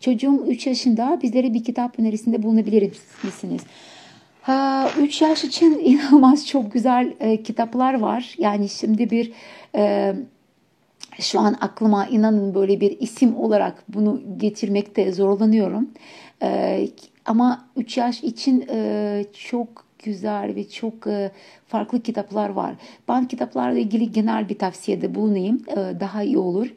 Çocuğum 0.00 0.44
3 0.48 0.66
yaşında 0.66 1.18
bizlere 1.22 1.54
bir 1.54 1.64
kitap 1.64 1.98
önerisinde 1.98 2.42
bulunabilir 2.42 2.92
misiniz? 3.24 3.62
3 4.48 5.22
yaş 5.22 5.44
için 5.44 5.78
inanılmaz 5.84 6.46
çok 6.46 6.72
güzel 6.72 7.14
e, 7.20 7.42
kitaplar 7.42 8.00
var. 8.00 8.34
Yani 8.38 8.68
şimdi 8.68 9.10
bir 9.10 9.32
e, 9.74 10.14
şu 11.20 11.40
an 11.40 11.56
aklıma 11.60 12.06
inanın 12.06 12.54
böyle 12.54 12.80
bir 12.80 13.00
isim 13.00 13.36
olarak 13.36 13.84
bunu 13.88 14.20
getirmekte 14.36 15.12
zorlanıyorum. 15.12 15.90
E, 16.42 16.88
ama 17.24 17.66
3 17.76 17.96
yaş 17.96 18.22
için 18.22 18.64
e, 18.70 19.24
çok 19.48 19.89
güzel 20.04 20.54
ve 20.56 20.68
çok 20.68 21.06
e, 21.06 21.30
farklı 21.66 22.02
kitaplar 22.02 22.48
var. 22.48 22.74
Ben 23.08 23.28
kitaplarla 23.28 23.78
ilgili 23.78 24.12
genel 24.12 24.48
bir 24.48 24.58
tavsiyede 24.58 25.14
bulunayım. 25.14 25.62
E, 25.68 26.00
daha 26.00 26.22
iyi 26.22 26.38
olur. 26.38 26.68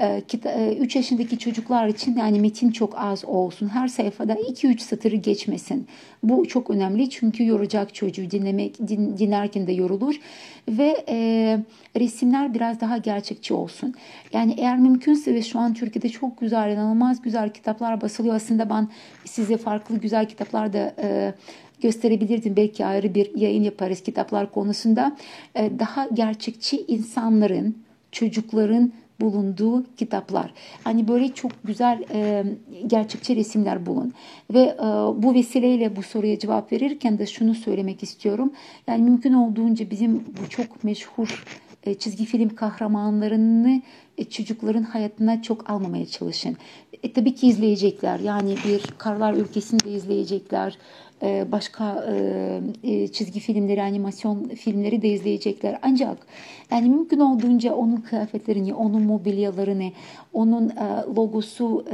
3 0.00 0.96
e, 0.96 0.98
yaşındaki 0.98 1.38
çocuklar 1.38 1.88
için 1.88 2.16
yani 2.16 2.40
metin 2.40 2.70
çok 2.70 2.98
az 2.98 3.24
olsun. 3.24 3.68
Her 3.68 3.88
sayfada 3.88 4.34
2-3 4.34 4.78
satırı 4.78 5.16
geçmesin. 5.16 5.86
Bu 6.22 6.48
çok 6.48 6.70
önemli 6.70 7.10
çünkü 7.10 7.46
yoracak 7.46 7.94
çocuğu 7.94 8.30
dinlemek 8.30 8.88
din, 8.88 9.18
dinlerken 9.18 9.66
de 9.66 9.72
yorulur 9.72 10.20
ve 10.68 11.04
e, 11.08 11.58
resimler 11.96 12.54
biraz 12.54 12.80
daha 12.80 12.98
gerçekçi 12.98 13.54
olsun. 13.54 13.94
Yani 14.32 14.54
eğer 14.58 14.78
mümkünse 14.78 15.34
ve 15.34 15.42
şu 15.42 15.58
an 15.58 15.74
Türkiye'de 15.74 16.08
çok 16.08 16.40
güzel, 16.40 16.72
inanılmaz 16.72 17.22
güzel 17.22 17.50
kitaplar 17.50 18.00
basılıyor. 18.00 18.34
Aslında 18.34 18.70
ben 18.70 18.88
size 19.24 19.56
farklı 19.56 19.98
güzel 19.98 20.28
kitaplar 20.28 20.72
da 20.72 20.94
e, 21.02 21.34
gösterebilirdim. 21.80 22.56
Belki 22.56 22.86
ayrı 22.86 23.14
bir 23.14 23.36
yayın 23.36 23.62
yaparız 23.62 24.00
kitaplar 24.00 24.52
konusunda. 24.52 25.16
E, 25.54 25.70
daha 25.78 26.08
gerçekçi 26.14 26.84
insanların, 26.88 27.76
çocukların 28.12 28.92
bulunduğu 29.20 29.84
kitaplar. 29.96 30.52
Hani 30.84 31.08
böyle 31.08 31.28
çok 31.28 31.52
güzel 31.64 32.04
e, 32.12 32.44
gerçekçi 32.86 33.36
resimler 33.36 33.86
bulun. 33.86 34.12
Ve 34.54 34.60
e, 34.60 34.82
bu 35.22 35.34
vesileyle 35.34 35.96
bu 35.96 36.02
soruya 36.02 36.38
cevap 36.38 36.72
verirken 36.72 37.18
de 37.18 37.26
şunu 37.26 37.54
söylemek 37.54 38.02
istiyorum. 38.02 38.52
Yani 38.86 39.02
mümkün 39.02 39.32
olduğunca 39.32 39.90
bizim 39.90 40.16
bu 40.16 40.48
çok 40.48 40.84
meşhur 40.84 41.44
e, 41.84 41.94
çizgi 41.94 42.24
film 42.24 42.48
kahramanlarını 42.48 43.82
e, 44.18 44.24
çocukların 44.24 44.82
hayatına 44.82 45.42
çok 45.42 45.70
almamaya 45.70 46.06
çalışın. 46.06 46.56
E, 47.02 47.12
tabii 47.12 47.34
ki 47.34 47.48
izleyecekler. 47.48 48.20
Yani 48.20 48.56
bir 48.68 48.82
Karlar 48.98 49.34
Ülkesi'ni 49.34 49.80
de 49.80 49.90
izleyecekler. 49.90 50.78
E, 51.22 51.52
başka 51.52 52.04
e, 52.08 52.60
e, 52.82 53.08
çizgi 53.08 53.40
filmleri, 53.40 53.82
animasyon 53.82 54.48
filmleri 54.48 55.02
de 55.02 55.08
izleyecekler. 55.08 55.78
Ancak 55.82 56.26
yani 56.70 56.88
mümkün 56.88 57.20
olduğunca 57.20 57.74
onun 57.74 57.96
kıyafetlerini, 57.96 58.74
onun 58.74 59.02
mobilyalarını, 59.02 59.92
onun 60.32 60.72
logosu 61.16 61.84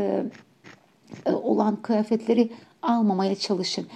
olan 1.26 1.76
kıyafetleri 1.76 2.50
almamaya 2.82 3.34
çalışın. 3.34 3.86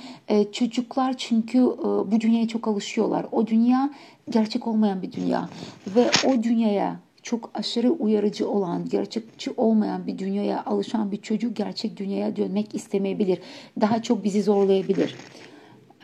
çocuklar 0.53 1.17
çünkü 1.17 1.59
bu 1.83 2.21
dünyaya 2.21 2.49
çok 2.49 2.69
alışıyorlar. 2.69 3.27
O 3.33 3.47
dünya 3.47 3.91
gerçek 4.31 4.67
olmayan 4.67 5.03
bir 5.03 5.13
dünya 5.13 5.49
ve 5.97 6.11
o 6.27 6.43
dünyaya 6.43 7.01
çok 7.23 7.51
aşırı 7.55 7.91
uyarıcı 7.91 8.49
olan, 8.49 8.89
gerçekçi 8.89 9.51
olmayan 9.57 10.07
bir 10.07 10.19
dünyaya 10.19 10.65
alışan 10.65 11.13
bir 11.13 11.17
çocuk 11.17 11.57
gerçek 11.57 11.97
dünyaya 11.97 12.37
dönmek 12.37 12.75
istemeyebilir. 12.75 13.39
Daha 13.81 14.03
çok 14.03 14.25
bizi 14.25 14.43
zorlayabilir. 14.43 15.15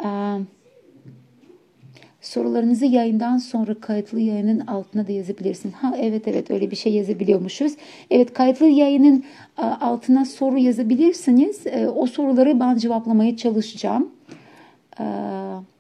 Ee, 0.05 0.39
sorularınızı 2.21 2.87
yayından 2.87 3.39
sonra 3.39 3.81
kayıtlı 3.81 4.21
yayının 4.21 4.67
altına 4.67 5.07
da 5.07 5.13
yazabilirsiniz. 5.13 5.75
Ha 5.75 5.95
evet 5.99 6.29
evet 6.29 6.51
öyle 6.51 6.71
bir 6.71 6.77
şey 6.77 6.93
yazabiliyormuşuz. 6.93 7.73
Evet 8.11 8.35
kayıtlı 8.35 8.67
yayının 8.67 9.25
e, 9.59 9.63
altına 9.63 10.25
soru 10.25 10.59
yazabilirsiniz. 10.59 11.67
E, 11.67 11.89
o 11.89 12.07
soruları 12.07 12.61
ben 12.61 12.77
cevaplamaya 12.77 13.37
çalışacağım. 13.37 14.11
Evet. 15.01 15.76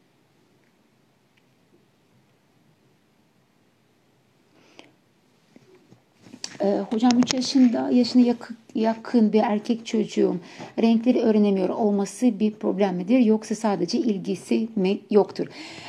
E, 6.60 6.78
hocam 6.90 7.18
3 7.18 7.32
yaşında 7.34 7.90
yaşına 7.90 8.22
yakın, 8.22 8.56
yakın 8.76 9.32
bir 9.32 9.40
erkek 9.40 9.86
çocuğun 9.86 10.40
renkleri 10.82 11.20
öğrenemiyor 11.20 11.68
olması 11.68 12.40
bir 12.40 12.52
problem 12.52 12.96
midir 12.96 13.18
yoksa 13.18 13.54
sadece 13.54 13.98
ilgisi 13.98 14.68
mi 14.76 14.98
yoktur? 15.10 15.46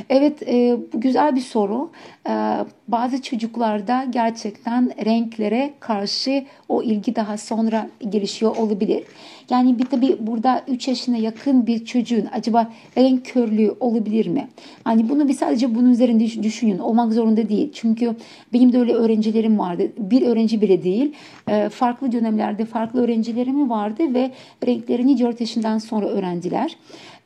Evet 0.09 0.41
e, 0.47 0.77
bu 0.93 1.01
güzel 1.01 1.35
bir 1.35 1.41
soru. 1.41 1.89
E, 2.29 2.57
bazı 2.87 3.21
çocuklarda 3.21 4.05
gerçekten 4.09 4.91
renklere 5.05 5.73
karşı 5.79 6.45
o 6.69 6.83
ilgi 6.83 7.15
daha 7.15 7.37
sonra 7.37 7.89
gelişiyor 8.09 8.55
olabilir. 8.55 9.03
Yani 9.49 9.79
bir 9.79 9.85
tabi 9.85 10.17
burada 10.19 10.63
3 10.67 10.87
yaşına 10.87 11.17
yakın 11.17 11.67
bir 11.67 11.85
çocuğun 11.85 12.25
acaba 12.33 12.71
renk 12.97 13.25
körlüğü 13.25 13.75
olabilir 13.79 14.27
mi? 14.27 14.47
Hani 14.83 15.09
bunu 15.09 15.27
bir 15.27 15.33
sadece 15.33 15.75
bunun 15.75 15.91
üzerinde 15.91 16.43
düşünün. 16.43 16.79
Olmak 16.79 17.13
zorunda 17.13 17.49
değil. 17.49 17.71
Çünkü 17.73 18.15
benim 18.53 18.73
de 18.73 18.79
öyle 18.79 18.93
öğrencilerim 18.93 19.59
vardı. 19.59 19.91
Bir 19.97 20.21
öğrenci 20.21 20.61
bile 20.61 20.83
değil. 20.83 21.13
E, 21.47 21.69
farklı 21.69 22.11
dönemlerde 22.11 22.65
farklı 22.65 22.76
öğrencilerim 22.93 23.69
vardı 23.69 24.13
ve 24.13 24.31
renklerini 24.67 25.19
4 25.19 25.41
yaşından 25.41 25.77
sonra 25.77 26.05
öğrendiler. 26.05 26.77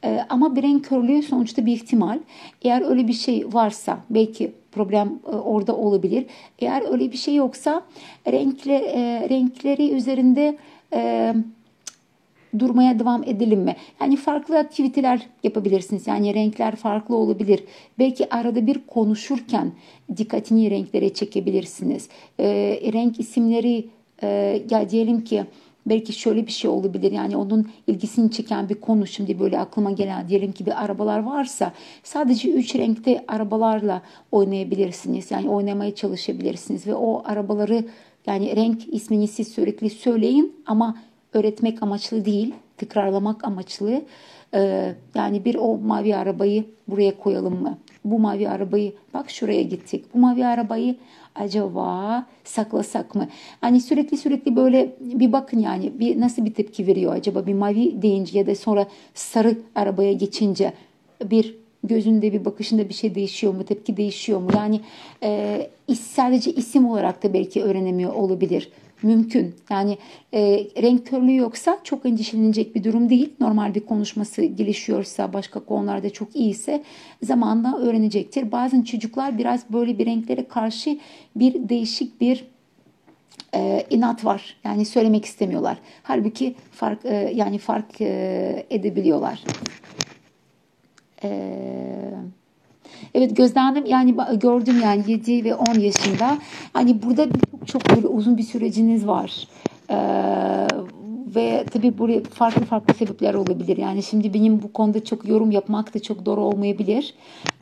E, 0.03 0.19
ama 0.29 0.55
renk 0.55 0.85
körlüğü 0.85 1.23
sonuçta 1.23 1.65
bir 1.65 1.73
ihtimal. 1.73 2.19
Eğer 2.61 2.89
öyle 2.89 3.07
bir 3.07 3.13
şey 3.13 3.45
varsa 3.51 3.99
belki 4.09 4.51
problem 4.71 5.19
e, 5.27 5.35
orada 5.35 5.75
olabilir. 5.75 6.25
Eğer 6.59 6.91
öyle 6.91 7.11
bir 7.11 7.17
şey 7.17 7.35
yoksa 7.35 7.81
renkle, 8.27 8.79
renkleri 9.29 9.91
üzerinde 9.91 10.57
durmaya 12.59 12.99
devam 12.99 13.23
edelim 13.23 13.59
mi? 13.59 13.75
Yani 14.01 14.15
farklı 14.15 14.59
aktiviteler 14.59 15.27
yapabilirsiniz. 15.43 16.07
Yani 16.07 16.33
renkler 16.33 16.75
farklı 16.75 17.15
olabilir. 17.15 17.63
Belki 17.99 18.35
arada 18.35 18.67
bir 18.67 18.81
konuşurken 18.87 19.71
dikkatini 20.17 20.71
renklere 20.71 21.13
çekebilirsiniz. 21.13 22.09
E, 22.39 22.45
renk 22.93 23.19
isimleri 23.19 23.85
e, 24.23 24.61
ya 24.69 24.89
diyelim 24.89 25.23
ki 25.23 25.45
belki 25.85 26.13
şöyle 26.13 26.47
bir 26.47 26.51
şey 26.51 26.69
olabilir. 26.69 27.11
Yani 27.11 27.37
onun 27.37 27.69
ilgisini 27.87 28.31
çeken 28.31 28.69
bir 28.69 28.75
konu 28.75 29.07
şimdi 29.07 29.39
böyle 29.39 29.59
aklıma 29.59 29.91
gelen 29.91 30.27
diyelim 30.27 30.51
ki 30.51 30.65
bir 30.65 30.83
arabalar 30.83 31.23
varsa 31.23 31.73
sadece 32.03 32.51
üç 32.51 32.75
renkte 32.75 33.25
arabalarla 33.27 34.01
oynayabilirsiniz. 34.31 35.31
Yani 35.31 35.49
oynamaya 35.49 35.95
çalışabilirsiniz 35.95 36.87
ve 36.87 36.95
o 36.95 37.21
arabaları 37.25 37.85
yani 38.27 38.55
renk 38.55 38.93
ismini 38.93 39.27
siz 39.27 39.47
sürekli 39.47 39.89
söyleyin 39.89 40.55
ama 40.65 40.97
öğretmek 41.33 41.83
amaçlı 41.83 42.25
değil, 42.25 42.53
tekrarlamak 42.77 43.43
amaçlı. 43.43 44.01
Ee, 44.53 44.95
yani 45.15 45.45
bir 45.45 45.55
o 45.55 45.77
mavi 45.77 46.15
arabayı 46.15 46.65
buraya 46.87 47.17
koyalım 47.17 47.61
mı? 47.61 47.77
Bu 48.05 48.19
mavi 48.19 48.49
arabayı 48.49 48.93
bak 49.13 49.29
şuraya 49.29 49.61
gittik. 49.61 50.05
Bu 50.13 50.19
mavi 50.19 50.45
arabayı 50.45 50.95
acaba 51.35 52.25
saklasak 52.43 53.15
mı? 53.15 53.27
Hani 53.61 53.81
sürekli 53.81 54.17
sürekli 54.17 54.55
böyle 54.55 54.95
bir 54.99 55.31
bakın 55.31 55.59
yani 55.59 55.99
bir 55.99 56.19
nasıl 56.19 56.45
bir 56.45 56.53
tepki 56.53 56.87
veriyor 56.87 57.13
acaba 57.13 57.45
bir 57.45 57.53
mavi 57.53 58.01
deyince 58.01 58.39
ya 58.39 58.47
da 58.47 58.55
sonra 58.55 58.87
sarı 59.13 59.57
arabaya 59.75 60.13
geçince 60.13 60.73
bir 61.25 61.55
gözünde 61.83 62.33
bir 62.33 62.45
bakışında 62.45 62.89
bir 62.89 62.93
şey 62.93 63.15
değişiyor 63.15 63.53
mu? 63.53 63.63
Tepki 63.63 63.97
değişiyor 63.97 64.39
mu? 64.39 64.49
Yani 64.55 64.81
e, 65.23 65.69
sadece 65.99 66.51
isim 66.51 66.89
olarak 66.89 67.23
da 67.23 67.33
belki 67.33 67.63
öğrenemiyor 67.63 68.13
olabilir 68.13 68.69
mümkün. 69.03 69.55
Yani 69.69 69.97
e, 70.33 70.67
renk 70.81 71.07
körlüğü 71.07 71.35
yoksa 71.35 71.79
çok 71.83 72.05
endişelenecek 72.05 72.75
bir 72.75 72.83
durum 72.83 73.09
değil. 73.09 73.33
Normal 73.39 73.75
bir 73.75 73.79
konuşması 73.79 74.43
gelişiyorsa, 74.43 75.33
başka 75.33 75.59
konularda 75.59 76.09
çok 76.09 76.35
iyiyse 76.35 76.83
zamanla 77.23 77.77
öğrenecektir. 77.77 78.51
Bazen 78.51 78.81
çocuklar 78.81 79.37
biraz 79.37 79.73
böyle 79.73 79.97
bir 79.97 80.05
renklere 80.05 80.47
karşı 80.47 80.99
bir 81.35 81.69
değişik 81.69 82.21
bir 82.21 82.45
e, 83.55 83.85
inat 83.89 84.25
var. 84.25 84.57
Yani 84.63 84.85
söylemek 84.85 85.25
istemiyorlar. 85.25 85.77
Halbuki 86.03 86.55
fark 86.71 87.05
e, 87.05 87.31
yani 87.35 87.57
fark 87.57 88.01
e, 88.01 88.65
edebiliyorlar. 88.69 89.43
Eee 91.23 92.11
Evet 93.15 93.37
gözlemledim 93.37 93.85
yani 93.85 94.15
gördüm 94.33 94.75
yani 94.83 95.03
7 95.07 95.43
ve 95.43 95.55
10 95.55 95.79
yaşında. 95.79 96.37
Hani 96.73 97.03
burada 97.03 97.27
çok, 97.51 97.67
çok 97.67 97.95
böyle 97.95 98.07
uzun 98.07 98.37
bir 98.37 98.43
süreciniz 98.43 99.07
var. 99.07 99.47
Ee, 99.89 100.67
ve 101.35 101.65
tabii 101.71 101.97
buraya 101.97 102.23
farklı 102.23 102.65
farklı 102.65 102.93
sebepler 102.93 103.33
olabilir. 103.33 103.77
Yani 103.77 104.03
şimdi 104.03 104.33
benim 104.33 104.61
bu 104.63 104.73
konuda 104.73 105.03
çok 105.03 105.27
yorum 105.27 105.51
yapmak 105.51 105.93
da 105.93 105.99
çok 105.99 106.25
doğru 106.25 106.41
olmayabilir. 106.41 107.13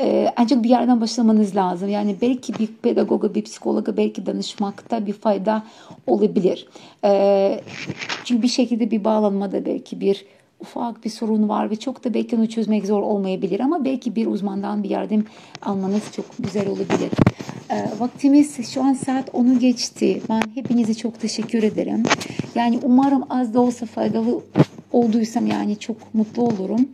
Ee, 0.01 0.33
ancak 0.37 0.63
bir 0.63 0.69
yerden 0.69 1.01
başlamanız 1.01 1.55
lazım. 1.55 1.89
Yani 1.89 2.15
belki 2.21 2.53
bir 2.53 2.67
pedagoga, 2.67 3.35
bir 3.35 3.41
psikologa 3.43 3.97
belki 3.97 4.25
danışmakta 4.25 5.05
bir 5.05 5.13
fayda 5.13 5.63
olabilir. 6.07 6.67
Ee, 7.03 7.61
çünkü 8.23 8.41
bir 8.41 8.47
şekilde 8.47 8.91
bir 8.91 9.03
bağlanmada 9.03 9.65
belki 9.65 10.01
bir 10.01 10.25
ufak 10.59 11.05
bir 11.05 11.09
sorun 11.09 11.49
var 11.49 11.69
ve 11.69 11.75
çok 11.75 12.03
da 12.03 12.13
belki 12.13 12.35
onu 12.35 12.49
çözmek 12.49 12.85
zor 12.85 13.01
olmayabilir 13.01 13.59
ama 13.59 13.85
belki 13.85 14.15
bir 14.15 14.27
uzmandan 14.27 14.83
bir 14.83 14.89
yardım 14.89 15.25
almanız 15.61 16.03
çok 16.15 16.25
güzel 16.39 16.67
olabilir. 16.67 17.11
E, 17.69 17.99
vaktimiz 17.99 18.71
şu 18.73 18.83
an 18.83 18.93
saat 18.93 19.29
10'u 19.29 19.59
geçti. 19.59 20.21
Ben 20.29 20.41
hepinize 20.55 20.93
çok 20.93 21.19
teşekkür 21.21 21.63
ederim. 21.63 22.03
Yani 22.55 22.79
umarım 22.83 23.23
az 23.29 23.53
da 23.53 23.61
olsa 23.61 23.85
faydalı 23.85 24.41
olduysam 24.91 25.47
yani 25.47 25.79
çok 25.79 26.13
mutlu 26.13 26.43
olurum. 26.43 26.89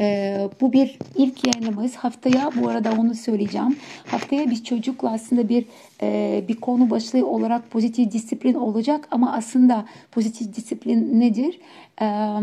Ee, 0.00 0.48
bu 0.60 0.72
bir 0.72 0.98
ilk 1.16 1.46
yayınımız. 1.46 1.94
Haftaya 1.94 2.50
bu 2.60 2.68
arada 2.68 2.92
onu 2.98 3.14
söyleyeceğim. 3.14 3.76
Haftaya 4.06 4.50
biz 4.50 4.64
çocukla 4.64 5.12
aslında 5.12 5.48
bir 5.48 5.64
e, 6.02 6.44
bir 6.48 6.56
konu 6.56 6.90
başlığı 6.90 7.26
olarak 7.26 7.70
pozitif 7.70 8.12
disiplin 8.12 8.54
olacak 8.54 9.08
ama 9.10 9.32
aslında 9.32 9.84
pozitif 10.12 10.54
disiplin 10.54 11.20
nedir? 11.20 11.60
Ee, 12.02 12.36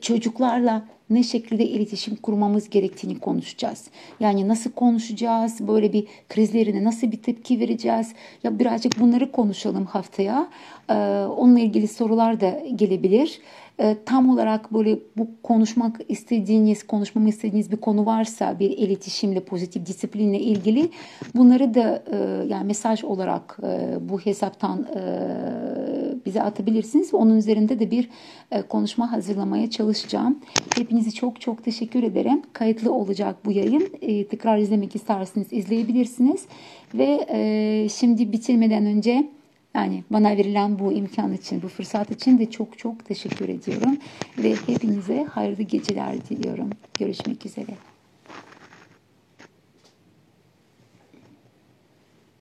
çocuklarla 0.00 0.86
ne 1.10 1.22
şekilde 1.22 1.66
iletişim 1.66 2.16
kurmamız 2.16 2.70
gerektiğini 2.70 3.18
konuşacağız. 3.18 3.84
Yani 4.20 4.48
nasıl 4.48 4.72
konuşacağız, 4.72 5.68
böyle 5.68 5.92
bir 5.92 6.06
krizlerine 6.28 6.84
nasıl 6.84 7.12
bir 7.12 7.22
tepki 7.22 7.60
vereceğiz. 7.60 8.12
Ya 8.44 8.58
birazcık 8.58 9.00
bunları 9.00 9.32
konuşalım 9.32 9.86
haftaya. 9.86 10.48
Ee, 10.90 10.94
onunla 11.36 11.60
ilgili 11.60 11.88
sorular 11.88 12.40
da 12.40 12.62
gelebilir 12.76 13.40
e, 13.78 13.96
tam 14.06 14.28
olarak 14.28 14.74
böyle 14.74 14.98
bu 15.16 15.28
konuşmak 15.42 16.00
istediğiniz, 16.08 16.86
konuşmamı 16.86 17.28
istediğiniz 17.28 17.72
bir 17.72 17.76
konu 17.76 18.06
varsa 18.06 18.58
bir 18.58 18.70
iletişimle, 18.70 19.40
pozitif 19.40 19.86
disiplinle 19.86 20.40
ilgili 20.40 20.90
bunları 21.34 21.74
da 21.74 22.02
e, 22.12 22.46
yani 22.48 22.66
mesaj 22.66 23.04
olarak 23.04 23.58
e, 23.62 23.96
bu 24.08 24.20
hesaptan 24.20 24.86
e, 24.96 25.02
bize 26.26 26.42
atabilirsiniz. 26.42 27.14
Onun 27.14 27.36
üzerinde 27.36 27.78
de 27.78 27.90
bir 27.90 28.08
e, 28.50 28.62
konuşma 28.62 29.12
hazırlamaya 29.12 29.70
çalışacağım. 29.70 30.38
Hepinizi 30.76 31.12
çok 31.12 31.40
çok 31.40 31.64
teşekkür 31.64 32.02
ederim. 32.02 32.42
Kayıtlı 32.52 32.92
olacak 32.92 33.36
bu 33.44 33.52
yayın. 33.52 33.88
E, 34.00 34.26
tekrar 34.26 34.58
izlemek 34.58 34.96
isterseniz 34.96 35.52
izleyebilirsiniz. 35.52 36.46
Ve 36.94 37.26
e, 37.28 37.88
şimdi 37.88 38.32
bitirmeden 38.32 38.86
önce 38.86 39.35
yani 39.76 40.04
bana 40.10 40.36
verilen 40.36 40.78
bu 40.78 40.92
imkan 40.92 41.32
için, 41.32 41.62
bu 41.62 41.68
fırsat 41.68 42.10
için 42.10 42.38
de 42.38 42.50
çok 42.50 42.78
çok 42.78 43.04
teşekkür 43.04 43.48
ediyorum. 43.48 43.98
Ve 44.38 44.54
hepinize 44.66 45.24
hayırlı 45.24 45.62
geceler 45.62 46.28
diliyorum. 46.28 46.70
Görüşmek 46.98 47.46
üzere. 47.46 47.95